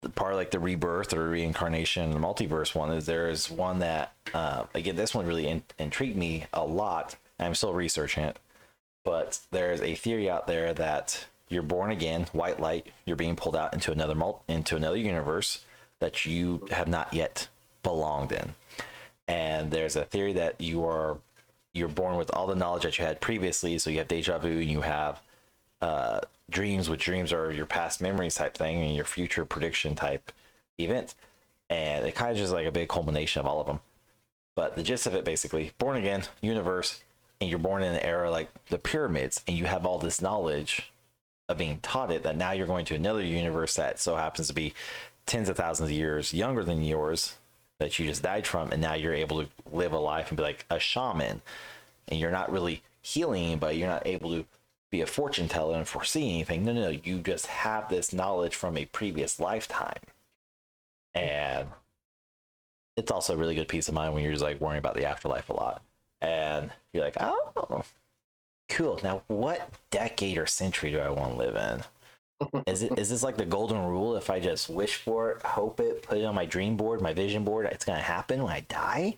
the 0.01 0.09
part 0.09 0.33
of 0.33 0.37
like 0.37 0.51
the 0.51 0.59
rebirth 0.59 1.13
or 1.13 1.29
reincarnation 1.29 2.11
the 2.11 2.19
multiverse 2.19 2.75
one 2.75 2.91
is 2.91 3.05
there 3.05 3.29
is 3.29 3.49
one 3.49 3.79
that 3.79 4.11
uh, 4.33 4.65
again 4.75 4.97
this 4.97 5.15
one 5.15 5.25
really 5.25 5.47
in- 5.47 5.63
intrigued 5.79 6.17
me 6.17 6.45
a 6.53 6.63
lot 6.63 7.15
i'm 7.39 7.55
still 7.55 7.73
researching 7.73 8.25
it 8.25 8.37
but 9.05 9.39
there's 9.51 9.81
a 9.81 9.95
theory 9.95 10.29
out 10.29 10.45
there 10.45 10.73
that 10.73 11.25
you're 11.53 11.63
born 11.63 11.91
again 11.91 12.25
white 12.33 12.59
light 12.59 12.87
you're 13.05 13.15
being 13.15 13.35
pulled 13.35 13.55
out 13.55 13.73
into 13.73 13.91
another 13.91 14.15
mul- 14.15 14.43
into 14.47 14.75
another 14.75 14.97
universe 14.97 15.63
that 15.99 16.25
you 16.25 16.67
have 16.71 16.87
not 16.87 17.13
yet 17.13 17.47
belonged 17.83 18.31
in 18.31 18.53
and 19.27 19.71
there's 19.71 19.95
a 19.95 20.03
theory 20.03 20.33
that 20.33 20.59
you 20.59 20.85
are 20.85 21.17
you're 21.73 21.87
born 21.87 22.17
with 22.17 22.29
all 22.33 22.47
the 22.47 22.55
knowledge 22.55 22.83
that 22.83 22.97
you 22.97 23.05
had 23.05 23.21
previously 23.21 23.77
so 23.77 23.89
you 23.89 23.99
have 23.99 24.07
deja 24.07 24.37
vu 24.37 24.59
and 24.59 24.69
you 24.69 24.81
have 24.81 25.21
uh, 25.83 26.21
dreams, 26.49 26.89
which 26.89 27.03
dreams 27.03 27.33
are 27.33 27.51
your 27.51 27.65
past 27.65 27.99
memories 27.99 28.35
type 28.35 28.55
thing 28.55 28.81
and 28.81 28.95
your 28.95 29.03
future 29.03 29.43
prediction 29.43 29.95
type 29.95 30.31
event. 30.77 31.13
And 31.69 32.05
it 32.05 32.15
kind 32.15 32.31
of 32.31 32.37
just 32.37 32.53
like 32.53 32.65
a 32.65 32.71
big 32.71 32.87
culmination 32.87 33.41
of 33.41 33.45
all 33.45 33.59
of 33.59 33.67
them. 33.67 33.81
But 34.55 34.77
the 34.77 34.83
gist 34.83 35.07
of 35.07 35.15
it 35.15 35.25
basically 35.25 35.73
born 35.79 35.97
again, 35.97 36.23
universe, 36.41 37.01
and 37.41 37.49
you're 37.49 37.59
born 37.59 37.83
in 37.83 37.95
an 37.95 38.01
era 38.01 38.31
like 38.31 38.49
the 38.67 38.77
pyramids, 38.77 39.41
and 39.45 39.57
you 39.57 39.65
have 39.65 39.85
all 39.85 39.97
this 39.97 40.21
knowledge 40.21 40.92
of 41.49 41.57
being 41.57 41.79
taught 41.81 42.11
it 42.11 42.23
that 42.23 42.37
now 42.37 42.51
you're 42.51 42.67
going 42.67 42.85
to 42.85 42.95
another 42.95 43.21
universe 43.21 43.75
that 43.75 43.99
so 43.99 44.15
happens 44.15 44.47
to 44.47 44.53
be 44.53 44.73
tens 45.25 45.49
of 45.49 45.57
thousands 45.57 45.89
of 45.89 45.95
years 45.95 46.33
younger 46.33 46.63
than 46.63 46.83
yours 46.83 47.35
that 47.79 47.99
you 47.99 48.05
just 48.05 48.23
died 48.23 48.47
from, 48.47 48.71
and 48.71 48.81
now 48.81 48.93
you're 48.93 49.13
able 49.13 49.43
to 49.43 49.49
live 49.71 49.91
a 49.91 49.97
life 49.97 50.29
and 50.29 50.37
be 50.37 50.43
like 50.43 50.65
a 50.69 50.79
shaman. 50.79 51.41
And 52.07 52.19
you're 52.19 52.31
not 52.31 52.51
really 52.51 52.81
healing, 53.01 53.57
but 53.57 53.75
you're 53.75 53.87
not 53.87 54.05
able 54.05 54.31
to 54.31 54.45
be 54.91 55.01
a 55.01 55.05
fortune 55.07 55.47
teller 55.47 55.77
and 55.77 55.87
foresee 55.87 56.29
anything. 56.29 56.63
No, 56.63 56.73
no, 56.73 56.91
no. 56.91 56.99
You 57.03 57.19
just 57.19 57.47
have 57.47 57.89
this 57.89 58.13
knowledge 58.13 58.55
from 58.55 58.77
a 58.77 58.85
previous 58.85 59.39
lifetime. 59.39 59.99
And 61.15 61.67
it's 62.95 63.11
also 63.11 63.33
a 63.33 63.37
really 63.37 63.55
good 63.55 63.67
peace 63.67 63.87
of 63.87 63.95
mind 63.95 64.13
when 64.13 64.23
you're 64.23 64.33
just 64.33 64.43
like 64.43 64.61
worrying 64.61 64.79
about 64.79 64.95
the 64.95 65.05
afterlife 65.05 65.49
a 65.49 65.53
lot. 65.53 65.81
And 66.21 66.71
you're 66.93 67.03
like, 67.03 67.17
oh, 67.19 67.83
cool. 68.73 68.99
Now, 69.03 69.23
what 69.27 69.69
decade 69.91 70.37
or 70.37 70.45
century 70.45 70.91
do 70.91 70.99
I 70.99 71.09
want 71.09 71.33
to 71.33 71.37
live 71.37 71.55
in? 71.55 71.83
Is 72.67 72.83
it 72.83 72.97
is 72.97 73.09
this 73.09 73.23
like 73.23 73.37
the 73.37 73.45
golden 73.45 73.85
rule? 73.85 74.15
If 74.17 74.29
I 74.29 74.39
just 74.39 74.69
wish 74.69 74.95
for 74.95 75.31
it, 75.31 75.43
hope 75.43 75.79
it, 75.79 76.03
put 76.03 76.17
it 76.17 76.25
on 76.25 76.35
my 76.35 76.45
dream 76.45 76.75
board, 76.75 77.01
my 77.01 77.13
vision 77.13 77.43
board, 77.43 77.67
it's 77.67 77.85
gonna 77.85 78.01
happen 78.01 78.43
when 78.43 78.51
I 78.51 78.61
die? 78.61 79.17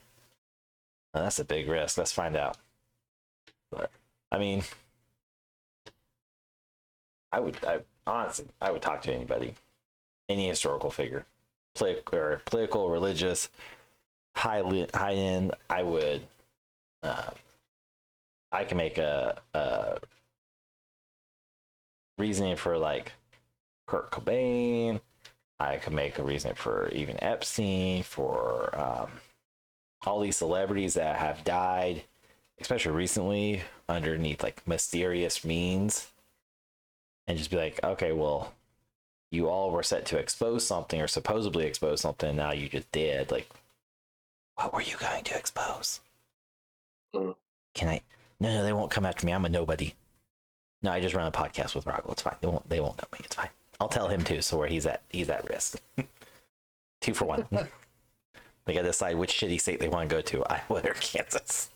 Well, 1.14 1.24
that's 1.24 1.40
a 1.40 1.46
big 1.46 1.68
risk. 1.70 1.98
Let's 1.98 2.12
find 2.12 2.36
out. 2.36 2.58
But 3.72 3.90
I 4.32 4.38
mean, 4.38 4.64
I 7.32 7.40
would, 7.40 7.58
I 7.66 7.80
honestly, 8.06 8.46
I 8.62 8.72
would 8.72 8.82
talk 8.82 9.02
to 9.04 9.14
anybody, 9.14 9.56
any 10.30 10.48
historical 10.48 10.92
figure, 10.92 11.26
Polit- 11.76 12.04
or 12.14 12.42
political, 12.46 12.90
religious, 12.90 13.50
high 14.36 14.62
high 14.94 15.14
end. 15.14 15.54
I 15.70 15.84
would, 15.84 16.22
uh, 17.04 17.32
I 18.56 18.64
can 18.64 18.78
make 18.78 18.98
a, 18.98 19.42
a 19.54 20.00
reasoning 22.18 22.56
for 22.56 22.78
like 22.78 23.12
Kurt 23.88 24.12
Cobain. 24.12 25.02
I 25.60 25.78
could 25.78 25.94
make 25.94 26.18
a 26.18 26.24
reason 26.24 26.56
for 26.56 26.90
even 26.90 27.22
Epstein, 27.24 28.04
for 28.04 28.78
um, 28.78 29.12
all 30.06 30.20
these 30.20 30.38
celebrities 30.38 30.96
that 30.96 31.18
have 31.18 31.44
died, 31.44 32.04
especially 32.60 32.92
recently, 32.92 33.62
underneath 33.88 34.44
like 34.44 34.68
mysterious 34.68 35.44
means 35.46 36.08
and 37.28 37.38
just 37.38 37.50
be 37.50 37.58
like, 37.58 37.80
okay, 37.84 38.12
well, 38.12 38.54
you 39.32 39.50
all 39.50 39.72
were 39.72 39.84
set 39.84 40.06
to 40.08 40.18
expose 40.18 40.66
something 40.66 41.02
or 41.02 41.08
supposedly 41.08 41.66
expose 41.66 42.02
something, 42.02 42.30
and 42.30 42.38
now 42.38 42.54
you 42.54 42.70
just 42.70 42.92
did. 42.92 43.32
Like, 43.32 43.50
what 44.56 44.74
were 44.74 44.82
you 44.82 44.96
going 44.98 45.24
to 45.24 45.38
expose? 45.38 46.00
Mm. 47.14 47.36
Can 47.74 47.90
I? 47.90 48.02
No, 48.40 48.54
no, 48.54 48.64
they 48.64 48.74
won't 48.74 48.92
come 48.92 49.06
after 49.06 49.26
me. 49.26 49.32
I'm 49.34 49.46
a 49.46 49.50
nobody. 49.50 49.94
No, 50.82 50.92
I 50.92 51.00
just 51.00 51.16
run 51.16 51.28
a 51.28 51.32
podcast 51.32 51.74
with 51.74 51.86
Rahgel. 51.86 52.12
It's 52.12 52.22
fine. 52.22 52.36
They 52.42 52.48
won't. 52.48 52.70
They 52.70 52.80
won't 52.80 52.98
know 52.98 53.08
me. 53.14 53.20
It's 53.24 53.36
fine. 53.36 53.50
I'll 53.80 53.88
tell 53.88 54.08
him 54.08 54.24
too. 54.24 54.42
So 54.42 54.58
where 54.58 54.68
he's 54.68 54.86
at, 54.86 55.02
he's 55.10 55.30
at 55.30 55.50
risk. 55.50 55.80
Two 57.02 57.14
for 57.14 57.26
one. 57.26 57.46
they 57.52 58.74
got 58.74 58.82
to 58.82 58.88
decide 58.88 59.16
which 59.16 59.34
shitty 59.34 59.60
state 59.60 59.80
they 59.80 59.90
want 59.90 60.10
to 60.10 60.16
go 60.16 60.22
to, 60.22 60.44
Iowa 60.46 60.82
or 60.84 60.94
Kansas. 61.00 61.70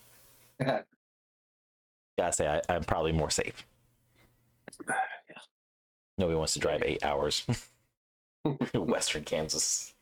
Gotta 0.58 2.32
say, 2.32 2.46
I, 2.48 2.60
I'm 2.68 2.84
probably 2.84 3.12
more 3.12 3.30
safe. 3.30 3.66
Nobody 6.18 6.36
wants 6.36 6.52
to 6.54 6.58
drive 6.58 6.82
eight 6.84 7.02
hours 7.04 7.46
to 8.72 8.80
Western 8.80 9.24
Kansas 9.24 9.94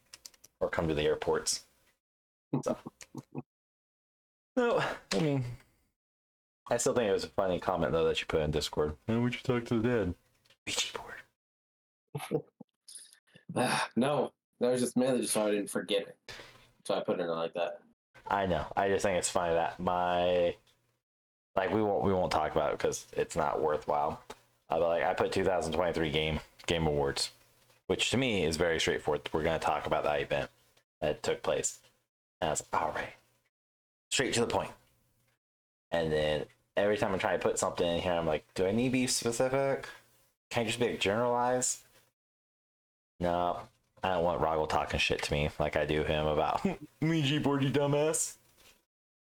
or 0.60 0.68
come 0.68 0.88
to 0.88 0.94
the 0.94 1.02
airports. 1.02 1.64
So, 2.64 2.76
no, 4.56 4.82
I 5.14 5.18
mean, 5.20 5.44
I 6.70 6.76
still 6.76 6.92
think 6.92 7.08
it 7.08 7.12
was 7.12 7.24
a 7.24 7.28
funny 7.28 7.58
comment 7.58 7.92
though 7.92 8.04
that 8.04 8.20
you 8.20 8.26
put 8.26 8.42
in 8.42 8.50
Discord. 8.50 8.94
Why 9.06 9.16
would 9.16 9.34
you 9.34 9.40
talk 9.42 9.64
to 9.66 9.80
the 9.80 9.88
dead? 9.88 10.14
Ouija 10.66 10.92
board. 12.30 12.42
no, 13.96 14.32
that 14.60 14.70
was 14.70 14.80
just 14.80 14.96
mainly 14.96 15.22
just 15.22 15.32
so 15.32 15.46
I 15.46 15.52
didn't 15.52 15.70
forget 15.70 16.02
it. 16.02 16.16
So 16.84 16.94
I 16.94 17.00
put 17.00 17.20
it 17.20 17.22
in 17.22 17.28
like 17.28 17.54
that. 17.54 17.80
I 18.26 18.46
know. 18.46 18.66
I 18.76 18.88
just 18.88 19.02
think 19.02 19.18
it's 19.18 19.30
funny 19.30 19.54
that 19.54 19.80
my 19.80 20.54
like 21.56 21.72
we 21.72 21.82
won't 21.82 22.04
we 22.04 22.12
won't 22.12 22.32
talk 22.32 22.52
about 22.52 22.72
it 22.72 22.78
because 22.78 23.06
it's 23.12 23.36
not 23.36 23.62
worthwhile. 23.62 24.20
Uh, 24.70 24.78
but 24.78 24.88
like 24.88 25.04
I 25.04 25.14
put 25.14 25.32
2023 25.32 26.10
game 26.10 26.40
game 26.66 26.86
awards, 26.86 27.30
which 27.86 28.10
to 28.10 28.18
me 28.18 28.44
is 28.44 28.56
very 28.56 28.78
straightforward. 28.78 29.28
We're 29.32 29.42
gonna 29.42 29.58
talk 29.58 29.86
about 29.86 30.04
that 30.04 30.20
event 30.20 30.50
that 31.00 31.22
took 31.22 31.42
place. 31.42 31.78
And 32.40 32.48
I 32.48 32.52
was 32.52 32.62
like, 32.72 32.82
all 32.82 32.92
right, 32.92 33.14
straight 34.10 34.34
to 34.34 34.40
the 34.40 34.46
point. 34.46 34.70
And 35.90 36.12
then 36.12 36.44
every 36.78 36.96
time 36.96 37.14
I 37.14 37.18
try 37.18 37.32
to 37.32 37.38
put 37.38 37.58
something 37.58 37.86
in 37.86 38.00
here, 38.00 38.12
I'm 38.12 38.26
like, 38.26 38.44
do 38.54 38.66
I 38.66 38.72
need 38.72 38.88
to 38.88 38.92
be 38.92 39.06
specific? 39.06 39.88
Can 40.50 40.62
I 40.62 40.66
just 40.66 40.78
be 40.78 40.88
like 40.88 41.00
generalized? 41.00 41.80
No, 43.20 43.60
I 44.02 44.10
don't 44.10 44.24
want 44.24 44.40
Rahgel 44.40 44.68
talking 44.68 45.00
shit 45.00 45.22
to 45.22 45.32
me 45.32 45.50
like 45.58 45.76
I 45.76 45.84
do 45.84 46.04
him 46.04 46.26
about 46.26 46.64
Ouija 47.02 47.40
board, 47.40 47.62
you 47.62 47.70
dumbass. 47.70 48.36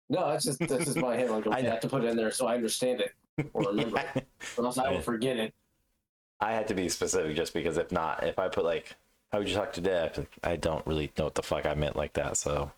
No, 0.09 0.29
that's 0.29 0.45
just 0.45 0.59
that's 0.59 0.85
just 0.85 0.97
my 0.97 1.15
head. 1.15 1.29
Like 1.29 1.47
I 1.51 1.57
I 1.57 1.61
have 1.61 1.79
to 1.81 1.89
put 1.89 2.03
it 2.03 2.07
in 2.07 2.17
there 2.17 2.31
so 2.31 2.47
I 2.47 2.55
understand 2.55 3.01
it 3.01 3.13
or 3.53 3.63
remember 3.67 4.03
it, 4.15 4.27
or 4.57 4.65
else 4.65 4.77
I 4.77 4.91
will 4.91 5.01
forget 5.01 5.37
it. 5.37 5.53
I 6.39 6.51
had 6.51 6.67
to 6.67 6.73
be 6.73 6.89
specific 6.89 7.35
just 7.35 7.53
because 7.53 7.77
if 7.77 7.91
not, 7.91 8.23
if 8.23 8.37
I 8.37 8.49
put 8.49 8.65
like, 8.65 8.95
how 9.31 9.39
would 9.39 9.49
you 9.49 9.55
talk 9.55 9.73
to 9.73 9.81
death? 9.81 10.19
I 10.43 10.57
don't 10.57 10.85
really 10.85 11.11
know 11.17 11.25
what 11.25 11.35
the 11.35 11.43
fuck 11.43 11.65
I 11.65 11.73
meant 11.73 11.95
like 11.95 12.13
that. 12.13 12.37
So 12.37 12.71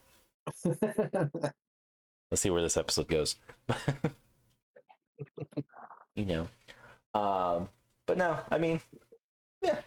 let's 0.64 2.42
see 2.42 2.50
where 2.50 2.62
this 2.62 2.78
episode 2.78 3.08
goes. 3.08 3.36
You 6.16 6.26
know, 6.26 6.48
um, 7.14 7.70
but 8.06 8.18
no, 8.18 8.40
I 8.50 8.58
mean, 8.58 8.80
yeah, 9.62 9.80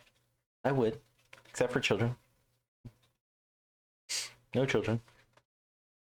I 0.65 0.73
would, 0.73 0.98
except 1.48 1.73
for 1.73 1.81
children. 1.81 2.15
No 4.55 4.66
children. 4.66 5.01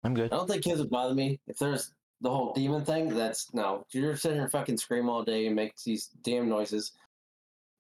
I'm 0.03 0.15
good. 0.15 0.33
I 0.33 0.37
don't 0.37 0.49
think 0.49 0.65
kids 0.65 0.81
would 0.81 0.91
bother 0.91 1.15
me 1.15 1.41
if 1.47 1.59
there's 1.59 1.93
the 2.21 2.31
whole 2.31 2.53
demon 2.53 2.85
thing. 2.85 3.09
That's 3.09 3.53
no. 3.55 3.87
You're 3.91 4.17
sitting 4.17 4.39
here 4.39 4.49
fucking 4.49 4.77
scream 4.77 5.09
all 5.09 5.23
day 5.23 5.47
and 5.47 5.57
make 5.57 5.77
these 5.83 6.11
damn 6.23 6.49
noises, 6.49 6.93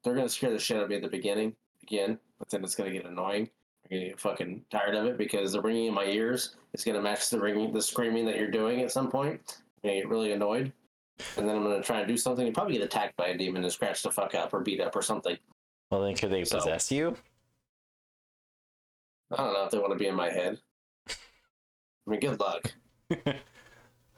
they're 0.03 0.15
gonna 0.15 0.29
scare 0.29 0.51
the 0.51 0.59
shit 0.59 0.77
out 0.77 0.85
of 0.85 0.89
me 0.91 0.97
at 0.97 1.03
the 1.03 1.09
beginning 1.09 1.55
again, 1.83 2.19
but 2.39 2.49
then 2.51 2.63
it's 2.63 2.75
gonna 2.75 2.91
get 2.93 3.07
annoying. 3.07 3.49
I'm 3.85 3.99
gonna 3.99 4.09
get 4.11 4.21
fucking 4.21 4.65
tired 4.71 4.95
of 4.95 5.07
it 5.07 5.19
because 5.19 5.53
they're 5.53 5.63
ringing 5.63 5.87
in 5.87 5.95
my 5.95 6.05
ears. 6.05 6.57
is 6.73 6.85
gonna 6.85 7.03
match 7.03 7.29
the 7.31 7.41
ringing, 7.41 7.73
the 7.73 7.83
screaming 7.83 8.25
that 8.27 8.37
you're 8.37 8.51
doing 8.51 8.81
at 8.83 8.93
some 8.93 9.11
point. 9.11 9.41
I'm 9.83 9.91
gonna 9.91 10.01
get 10.01 10.09
really 10.09 10.33
annoyed, 10.33 10.73
and 11.37 11.49
then 11.49 11.57
I'm 11.57 11.63
gonna 11.63 11.83
try 11.83 12.01
and 12.01 12.09
do 12.09 12.17
something 12.17 12.47
and 12.47 12.55
probably 12.55 12.75
get 12.75 12.83
attacked 12.83 13.17
by 13.17 13.29
a 13.29 13.37
demon 13.39 13.63
and 13.63 13.73
scratch 13.73 14.03
the 14.03 14.11
fuck 14.11 14.35
up 14.35 14.53
or 14.53 14.61
beat 14.61 14.81
up 14.81 14.95
or 14.97 15.03
something. 15.03 15.37
Well, 15.91 16.03
then 16.03 16.15
could 16.15 16.31
they 16.31 16.45
So- 16.45 16.59
possess 16.59 16.91
you? 16.91 17.17
I 19.31 19.37
don't 19.39 19.53
know 19.53 19.65
if 19.65 19.71
they 19.71 19.79
want 19.79 19.93
to 19.93 19.99
be 19.99 20.07
in 20.07 20.15
my 20.15 20.31
head. 20.31 20.59
I 21.09 22.11
mean, 22.11 22.21
good 22.21 22.39
luck. 22.39 22.73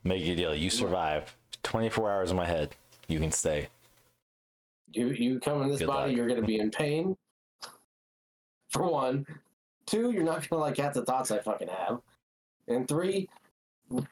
Make 0.04 0.26
a 0.26 0.34
deal. 0.36 0.54
You 0.54 0.68
survive 0.70 1.34
24 1.62 2.10
hours 2.10 2.30
in 2.30 2.36
my 2.36 2.44
head. 2.46 2.74
You 3.08 3.18
can 3.20 3.30
stay. 3.32 3.68
You 4.92 5.08
you 5.10 5.40
come 5.40 5.62
in 5.62 5.68
this 5.68 5.78
Good 5.78 5.86
body, 5.88 6.10
luck. 6.10 6.16
you're 6.16 6.28
gonna 6.28 6.42
be 6.46 6.58
in 6.58 6.70
pain. 6.70 7.16
For 8.70 8.82
one. 8.90 9.26
Two, 9.86 10.10
you're 10.10 10.24
not 10.24 10.48
gonna 10.48 10.60
like 10.62 10.76
half 10.76 10.94
the 10.94 11.04
thoughts 11.04 11.30
I 11.30 11.38
fucking 11.38 11.68
have. 11.68 12.00
And 12.68 12.88
three, 12.88 13.28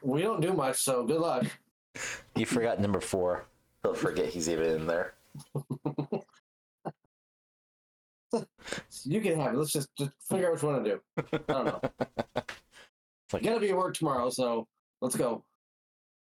we 0.02 0.22
don't 0.22 0.40
do 0.40 0.52
much, 0.52 0.80
so 0.82 1.04
good 1.04 1.20
luck. 1.20 1.44
You 2.36 2.46
forgot 2.46 2.80
number 2.80 3.00
four. 3.00 3.46
He'll 3.82 3.94
forget 3.94 4.26
he's 4.26 4.48
even 4.48 4.66
in 4.66 4.86
there. 4.86 5.14
You 9.04 9.20
can 9.20 9.38
have 9.38 9.54
it. 9.54 9.58
Let's 9.58 9.72
just, 9.72 9.88
just 9.96 10.10
figure 10.28 10.46
out 10.46 10.52
what 10.54 10.62
you 10.62 10.68
want 10.68 10.84
to 10.84 10.90
do. 10.90 11.00
I 11.48 11.52
don't 11.52 11.64
know. 11.66 11.80
It's 12.36 12.44
like- 13.32 13.42
you 13.42 13.48
gotta 13.50 13.60
be 13.60 13.70
at 13.70 13.76
work 13.76 13.94
tomorrow, 13.94 14.30
so 14.30 14.66
let's 15.00 15.14
go. 15.16 15.44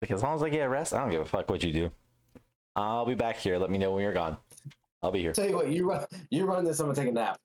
Like, 0.02 0.12
as 0.12 0.24
long 0.24 0.36
as 0.36 0.44
I 0.44 0.50
get 0.50 0.62
a 0.66 0.70
rest, 0.70 0.94
I 0.94 1.02
don't 1.02 1.12
give 1.12 1.22
a 1.22 1.26
fuck 1.26 1.50
what 1.50 1.62
you 1.64 1.74
do. 1.74 1.92
I'll 2.76 3.06
be 3.06 3.16
back 3.16 3.38
here. 3.38 3.58
Let 3.58 3.70
me 3.70 3.78
know 3.78 3.92
when 3.92 4.04
you're 4.04 4.14
gone. 4.14 4.38
I'll 5.04 5.12
be 5.12 5.20
here. 5.20 5.34
Tell 5.34 5.48
you 5.50 5.56
what, 5.56 5.70
you 5.70 5.90
run 5.90 6.06
you 6.30 6.46
run 6.46 6.64
this, 6.64 6.80
I'm 6.80 6.88
gonna 6.88 6.96
take 6.96 7.10
a 7.10 7.12
nap. 7.12 7.40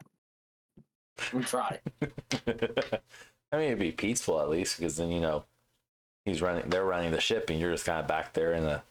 We 1.32 1.42
try. 1.42 1.78
I 2.02 3.56
mean, 3.56 3.66
it'd 3.66 3.78
be 3.78 3.92
peaceful 3.92 4.40
at 4.40 4.48
least 4.48 4.78
because 4.78 4.96
then 4.96 5.10
you 5.10 5.20
know 5.20 5.44
he's 6.24 6.42
running. 6.42 6.68
They're 6.68 6.84
running 6.84 7.12
the 7.12 7.20
ship, 7.20 7.50
and 7.50 7.58
you're 7.58 7.72
just 7.72 7.84
kind 7.84 8.00
of 8.00 8.06
back 8.06 8.32
there 8.32 8.52
in 8.52 8.64
a 8.64 8.82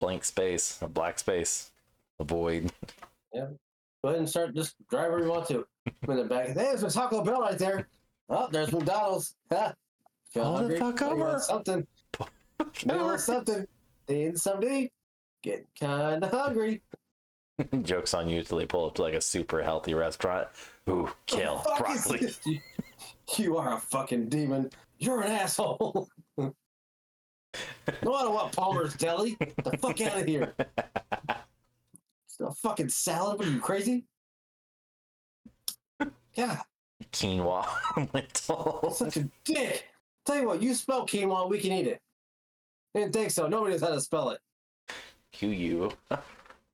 blank 0.00 0.24
space, 0.24 0.78
a 0.80 0.88
black 0.88 1.18
space, 1.18 1.70
a 2.18 2.24
void. 2.24 2.72
Yeah 3.32 3.46
go 4.02 4.08
ahead 4.08 4.20
and 4.20 4.28
start 4.28 4.54
just 4.54 4.74
drive 4.88 5.10
where 5.10 5.20
you 5.20 5.28
want 5.28 5.46
to. 5.48 5.66
In 6.08 6.16
the 6.16 6.24
back. 6.24 6.54
There's 6.54 6.82
a 6.82 6.90
Taco 6.90 7.22
Bell 7.22 7.40
right 7.40 7.58
there. 7.58 7.88
Oh, 8.28 8.48
there's 8.50 8.72
McDonald's. 8.72 9.34
Feel 9.50 9.74
Pull 10.44 10.68
the 10.68 10.76
fuck 10.76 11.02
over. 11.02 11.38
Something. 11.40 11.86
Want 12.86 13.20
something. 13.20 13.66
Need 14.08 14.38
something. 14.38 14.88
Getting 15.42 15.66
kind 15.78 16.22
of 16.22 16.30
hungry. 16.30 16.82
Jokes 17.82 18.14
on 18.14 18.28
you 18.28 18.42
till 18.42 18.58
they 18.58 18.66
pull 18.66 18.86
up 18.86 18.94
to 18.94 19.02
like 19.02 19.14
a 19.14 19.20
super 19.20 19.62
healthy 19.62 19.94
restaurant. 19.94 20.48
Ooh, 20.88 21.10
kill 21.26 21.56
What 21.56 21.78
the 21.78 21.84
fuck 21.84 22.22
is 22.22 22.36
broccoli. 22.36 22.62
You 23.36 23.56
are 23.56 23.74
a 23.74 23.80
fucking 23.80 24.28
demon. 24.28 24.70
You're 25.00 25.22
an 25.22 25.32
asshole. 25.32 26.08
no, 26.36 26.54
I 27.88 28.22
don't 28.22 28.34
want 28.34 28.52
Palmer's 28.52 28.94
Deli. 28.94 29.34
Get 29.40 29.56
the 29.64 29.76
fuck 29.78 30.00
out 30.02 30.20
of 30.20 30.26
here. 30.26 30.54
It's 32.26 32.38
a 32.38 32.52
fucking 32.52 32.90
salad. 32.90 33.38
What 33.38 33.48
are 33.48 33.50
you 33.50 33.60
crazy? 33.60 34.04
Yeah. 36.34 36.60
Quinoa 37.12 37.66
lentil. 38.14 38.92
such 38.94 39.16
a 39.16 39.28
dick. 39.44 39.86
Tell 40.26 40.36
you 40.36 40.46
what, 40.46 40.62
you 40.62 40.74
spell 40.74 41.06
quinoa, 41.06 41.48
we 41.48 41.58
can 41.58 41.72
eat 41.72 41.86
it. 41.86 42.00
Didn't 42.94 43.14
think 43.14 43.30
so. 43.30 43.46
Nobody 43.48 43.72
knows 43.72 43.80
how 43.80 43.88
to 43.88 44.00
spell 44.00 44.30
it. 44.30 44.40
Q 45.32 45.48
U. 45.48 45.90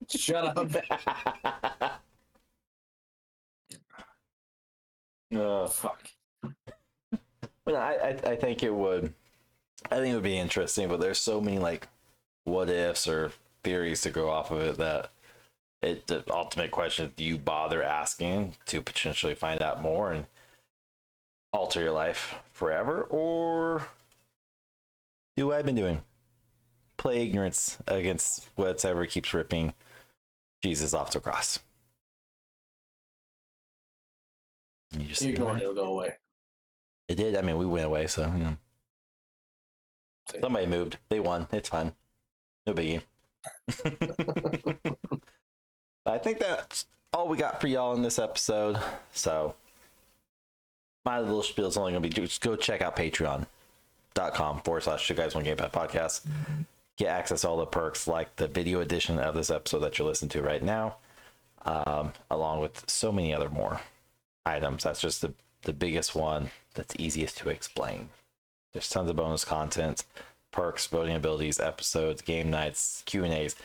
Shut 0.09 0.57
up. 0.57 0.59
Uh, 5.35 5.67
Fuck. 5.69 6.16
But 7.67 7.75
I, 7.75 7.95
I, 7.95 8.31
I 8.31 8.37
think 8.37 8.63
it 8.63 8.75
would. 8.75 9.13
I 9.91 9.97
think 9.97 10.13
it 10.13 10.15
would 10.15 10.23
be 10.23 10.39
interesting, 10.39 10.89
but 10.89 11.01
there's 11.01 11.19
so 11.19 11.41
many 11.41 11.59
like 11.59 11.89
what 12.45 12.71
ifs 12.71 13.07
or 13.07 13.33
theories 13.63 14.01
to 14.03 14.11
go 14.11 14.31
off 14.31 14.51
of 14.51 14.61
it 14.63 14.79
that 14.79 15.11
it 15.83 16.07
the 16.07 16.25
ultimate 16.33 16.71
question 16.71 17.13
do 17.17 17.25
you 17.25 17.37
bother 17.37 17.83
asking 17.83 18.55
to 18.67 18.81
potentially 18.81 19.35
find 19.35 19.61
out 19.61 19.83
more 19.83 20.13
and 20.13 20.27
alter 21.53 21.83
your 21.83 21.93
life 21.93 22.37
forever 22.53 23.03
or 23.03 23.89
do 25.37 25.49
what 25.49 25.59
I've 25.59 25.67
been 25.67 25.75
doing? 25.75 26.03
Play 26.97 27.23
ignorance 27.23 27.77
against 27.87 28.49
whatever 28.55 29.05
keeps 29.05 29.35
ripping 29.35 29.75
Jesus 30.63 30.95
off 30.95 31.13
the 31.13 31.21
cross. 31.21 31.59
You 34.99 35.07
just 35.07 35.23
ignore 35.23 35.57
it, 35.57 35.63
it'll 35.63 35.75
go 35.75 35.87
away. 35.87 36.15
It 37.09 37.15
did. 37.17 37.37
I 37.37 37.43
mean, 37.43 37.59
we 37.59 37.67
went 37.67 37.87
away, 37.87 38.07
so 38.07 38.23
you 38.37 38.45
know. 38.45 38.57
Somebody 40.41 40.67
moved. 40.67 40.99
They 41.09 41.21
won. 41.21 41.47
It's 41.53 41.69
fine. 41.69 41.93
No 42.67 42.75
biggie. 42.75 43.03
I 46.07 46.19
think 46.19 46.39
that's 46.41 46.87
all 47.13 47.29
we 47.29 47.37
got 47.37 47.61
for 47.61 47.69
y'all 47.69 47.95
in 47.95 48.03
this 48.03 48.19
episode. 48.19 48.79
So 49.13 49.55
my 51.05 51.21
little 51.21 51.43
spiel 51.43 51.69
is 51.69 51.77
only 51.77 51.93
gonna 51.93 52.01
be 52.01 52.09
just 52.09 52.41
go 52.41 52.57
check 52.57 52.83
out 52.83 52.97
patreon.com 52.97 54.61
forward 54.63 54.83
slash 54.83 55.07
two 55.07 55.15
guys 55.15 55.35
one 55.35 55.45
gamepad 55.45 55.73
podcast. 55.73 56.27
Get 56.97 57.09
access 57.09 57.43
to 57.43 57.49
all 57.49 57.59
the 57.59 57.67
perks 57.67 58.09
like 58.09 58.35
the 58.37 58.49
video 58.49 58.81
edition 58.81 59.19
of 59.19 59.35
this 59.35 59.51
episode 59.51 59.81
that 59.81 59.99
you're 59.99 60.09
listening 60.09 60.31
to 60.31 60.43
right 60.43 60.63
now. 60.63 60.97
Um, 61.65 62.13
along 62.31 62.61
with 62.61 62.85
so 62.89 63.13
many 63.13 63.35
other 63.35 63.51
more 63.51 63.81
items. 64.45 64.85
That's 64.85 65.01
just 65.01 65.23
the, 65.23 65.35
the 65.63 65.73
biggest 65.73 66.15
one 66.15 66.51
that's 66.75 66.95
easiest 66.99 67.39
to 67.39 67.49
explain. 67.49 68.09
There's 68.73 68.89
tons 68.91 69.11
of 69.11 69.17
bonus 69.17 69.45
content, 69.45 70.05
perks, 70.53 70.87
voting 70.87 71.17
abilities, 71.17 71.59
episodes, 71.59 72.23
game 72.23 72.51
nights, 72.51 73.03
Q 73.07 73.25
and 73.25 73.33
A's, 73.33 73.57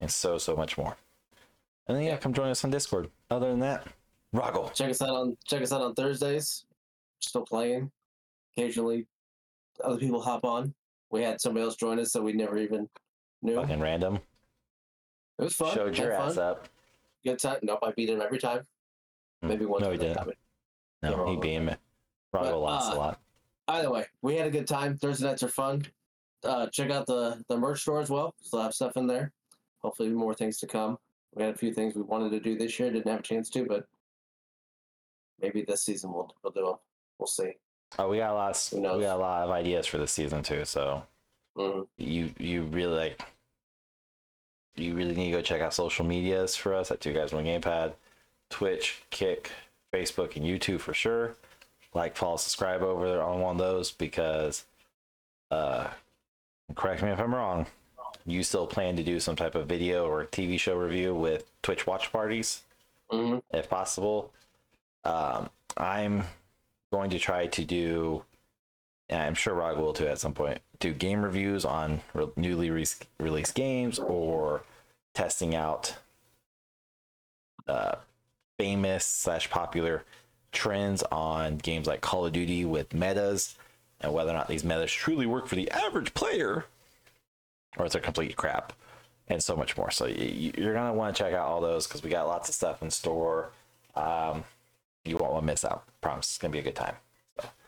and 0.00 0.10
so 0.10 0.38
so 0.38 0.56
much 0.56 0.78
more. 0.78 0.96
And 1.86 1.96
then 1.96 2.04
yeah, 2.04 2.16
come 2.16 2.32
join 2.32 2.48
us 2.50 2.64
on 2.64 2.70
Discord. 2.70 3.10
Other 3.30 3.50
than 3.50 3.60
that, 3.60 3.86
Rahgel. 4.34 4.72
Check 4.74 4.90
us 4.90 5.02
out 5.02 5.10
on 5.10 5.36
check 5.44 5.62
us 5.62 5.72
out 5.72 5.82
on 5.82 5.94
Thursdays. 5.94 6.64
Still 7.20 7.42
playing. 7.42 7.90
Occasionally, 8.56 9.06
other 9.84 9.98
people 9.98 10.20
hop 10.20 10.44
on. 10.44 10.74
We 11.10 11.22
had 11.22 11.40
somebody 11.40 11.64
else 11.64 11.76
join 11.76 11.98
us 11.98 12.12
that 12.12 12.22
we 12.22 12.32
never 12.32 12.56
even 12.58 12.88
knew. 13.42 13.56
Fucking 13.56 13.80
random. 13.80 14.20
It 15.38 15.44
was 15.44 15.54
fun. 15.54 15.74
Showed 15.74 15.98
your 15.98 16.12
Had 16.12 16.20
ass 16.22 16.34
fun. 16.36 16.44
up. 16.44 16.68
Good 17.24 17.38
time. 17.38 17.58
Nope, 17.62 17.80
I 17.82 17.92
beat 17.92 18.08
him 18.10 18.20
every 18.20 18.38
time. 18.38 18.66
Maybe 19.42 19.64
mm. 19.64 19.68
one 19.68 19.80
No, 19.80 19.88
time. 19.90 19.98
he 20.00 20.06
didn't. 20.06 20.28
No, 21.02 21.26
he 21.26 21.36
beat 21.36 21.60
me. 21.60 21.74
But, 22.32 22.56
lost 22.56 22.92
uh, 22.92 22.94
a 22.94 22.98
lot. 22.98 23.20
Either 23.68 23.90
way, 23.90 24.06
we 24.22 24.36
had 24.36 24.46
a 24.46 24.50
good 24.50 24.66
time. 24.66 24.96
Thursday 24.96 25.26
nights 25.26 25.42
are 25.42 25.48
fun. 25.48 25.86
Uh, 26.44 26.66
check 26.68 26.90
out 26.90 27.06
the 27.06 27.42
the 27.48 27.56
merch 27.56 27.82
store 27.82 28.00
as 28.00 28.10
well. 28.10 28.34
Still 28.40 28.62
have 28.62 28.74
stuff 28.74 28.96
in 28.96 29.06
there. 29.06 29.32
Hopefully, 29.78 30.10
more 30.10 30.34
things 30.34 30.58
to 30.58 30.66
come. 30.66 30.98
We 31.34 31.42
had 31.42 31.54
a 31.54 31.58
few 31.58 31.72
things 31.72 31.94
we 31.94 32.02
wanted 32.02 32.30
to 32.30 32.40
do 32.40 32.56
this 32.58 32.78
year, 32.78 32.90
didn't 32.90 33.10
have 33.10 33.20
a 33.20 33.22
chance 33.22 33.48
to, 33.50 33.64
but 33.64 33.86
maybe 35.40 35.62
this 35.62 35.82
season 35.84 36.12
we'll 36.12 36.34
we'll 36.42 36.52
do 36.52 36.64
them. 36.64 36.76
We'll 37.18 37.26
see. 37.26 37.52
Oh, 37.98 38.08
we 38.08 38.18
got 38.18 38.30
a 38.30 38.34
lot. 38.34 38.50
Of, 38.50 38.72
we 38.72 38.82
got 38.82 39.16
a 39.16 39.20
lot 39.20 39.42
of 39.44 39.50
ideas 39.50 39.86
for 39.86 39.98
this 39.98 40.12
season 40.12 40.42
too. 40.42 40.64
So 40.64 41.02
Mhm. 41.56 41.86
you 41.98 42.34
you 42.38 42.62
really 42.64 42.96
like 42.96 43.22
you 44.76 44.94
really 44.94 45.14
need 45.14 45.30
to 45.30 45.36
go 45.38 45.42
check 45.42 45.60
out 45.60 45.74
social 45.74 46.04
medias 46.04 46.56
for 46.56 46.74
us 46.74 46.90
at 46.90 47.00
two 47.00 47.12
guys 47.12 47.32
one 47.32 47.44
gamepad 47.44 47.92
twitch 48.48 49.02
kick 49.10 49.50
facebook 49.92 50.36
and 50.36 50.44
youtube 50.44 50.80
for 50.80 50.94
sure 50.94 51.34
like 51.94 52.16
follow 52.16 52.36
subscribe 52.36 52.82
over 52.82 53.08
there 53.08 53.22
on 53.22 53.40
one 53.40 53.52
of 53.52 53.58
those 53.58 53.90
because 53.90 54.64
uh 55.50 55.88
correct 56.76 57.02
me 57.02 57.10
if 57.10 57.18
i'm 57.18 57.34
wrong 57.34 57.66
you 58.26 58.42
still 58.42 58.66
plan 58.66 58.96
to 58.96 59.02
do 59.02 59.18
some 59.18 59.34
type 59.34 59.54
of 59.54 59.66
video 59.66 60.06
or 60.06 60.24
tv 60.26 60.58
show 60.60 60.76
review 60.76 61.14
with 61.14 61.50
twitch 61.62 61.86
watch 61.86 62.12
parties 62.12 62.62
Mhm. 63.10 63.42
if 63.52 63.68
possible. 63.68 64.32
Um, 65.02 65.50
I'm 65.76 66.22
going 66.92 67.10
to 67.10 67.18
try 67.18 67.48
to 67.48 67.64
do, 67.64 68.22
and 69.08 69.20
I'm 69.20 69.34
sure 69.34 69.52
Rog 69.52 69.78
will 69.78 69.92
too 69.92 70.06
at 70.06 70.20
some 70.20 70.32
point, 70.32 70.60
do 70.78 70.92
game 70.92 71.24
reviews 71.24 71.64
on 71.64 72.02
re- 72.14 72.28
newly 72.36 72.70
re- 72.70 72.86
released 73.18 73.56
games 73.56 73.98
or 73.98 74.62
testing 75.12 75.56
out 75.56 75.96
uh, 77.66 77.96
famous 78.60 79.06
slash 79.06 79.48
popular 79.48 80.04
trends 80.52 81.02
on 81.10 81.56
games 81.56 81.86
like 81.86 82.02
Call 82.02 82.26
of 82.26 82.34
Duty 82.34 82.66
with 82.66 82.92
metas 82.92 83.56
and 84.02 84.12
whether 84.12 84.32
or 84.32 84.34
not 84.34 84.48
these 84.48 84.64
metas 84.64 84.92
truly 84.92 85.24
work 85.24 85.46
for 85.46 85.54
the 85.54 85.70
average 85.70 86.12
player 86.12 86.66
or 87.78 87.86
it's 87.86 87.94
a 87.94 88.00
complete 88.00 88.36
crap 88.36 88.74
and 89.28 89.42
so 89.42 89.56
much 89.56 89.78
more. 89.78 89.90
So 89.90 90.04
you're 90.04 90.74
gonna 90.74 90.92
want 90.92 91.16
to 91.16 91.22
check 91.22 91.32
out 91.32 91.46
all 91.46 91.62
those 91.62 91.86
because 91.86 92.02
we 92.02 92.10
got 92.10 92.26
lots 92.26 92.50
of 92.50 92.54
stuff 92.54 92.82
in 92.82 92.90
store. 92.90 93.50
Um, 93.96 94.44
you 95.06 95.16
won't 95.16 95.32
want 95.32 95.42
to 95.44 95.46
miss 95.46 95.64
out. 95.64 95.84
Promise, 96.02 96.26
it's 96.26 96.38
gonna 96.38 96.52
be 96.52 96.58
a 96.58 96.62
good 96.62 96.76
time. 96.76 96.96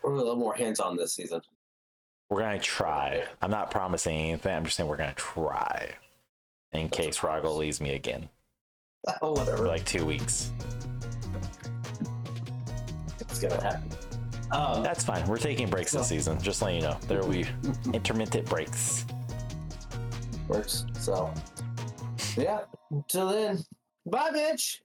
We're 0.03 0.13
a 0.13 0.17
little 0.17 0.37
more 0.37 0.55
hands 0.55 0.79
on 0.79 0.99
this 0.99 1.15
season. 1.15 1.41
We're 2.29 2.41
gonna 2.41 2.59
try. 2.59 3.25
I'm 3.41 3.51
not 3.51 3.71
promising 3.71 4.15
anything. 4.15 4.55
I'm 4.55 4.65
just 4.65 4.77
saying 4.77 4.91
we're 4.91 4.99
gonna 4.99 5.15
try. 5.15 5.95
In 6.73 6.89
That's 6.89 6.97
case. 6.99 7.19
Rago 7.21 7.57
leaves 7.57 7.81
me 7.81 7.95
again 7.95 8.29
Oh, 9.23 9.35
for 9.35 9.67
like 9.67 9.85
two 9.85 10.05
weeks. 10.07 10.53
it's 13.21 13.41
gonna 13.41 13.61
happen. 13.63 13.91
Um, 14.53 14.83
That's 14.83 15.03
fine. 15.03 15.27
We're 15.27 15.39
taking 15.39 15.69
breaks 15.69 15.93
this 15.93 16.09
season. 16.09 16.41
Just 16.41 16.61
letting 16.63 16.83
you 16.83 16.89
know. 16.89 16.97
There 17.09 17.21
will 17.21 17.31
be 17.31 17.47
intermittent 17.95 18.47
breaks. 18.49 19.05
works. 20.47 20.85
So, 21.01 21.33
yeah. 22.37 22.61
Until 22.91 23.29
then, 23.31 23.65
bye, 24.07 24.31
bitch. 24.31 24.77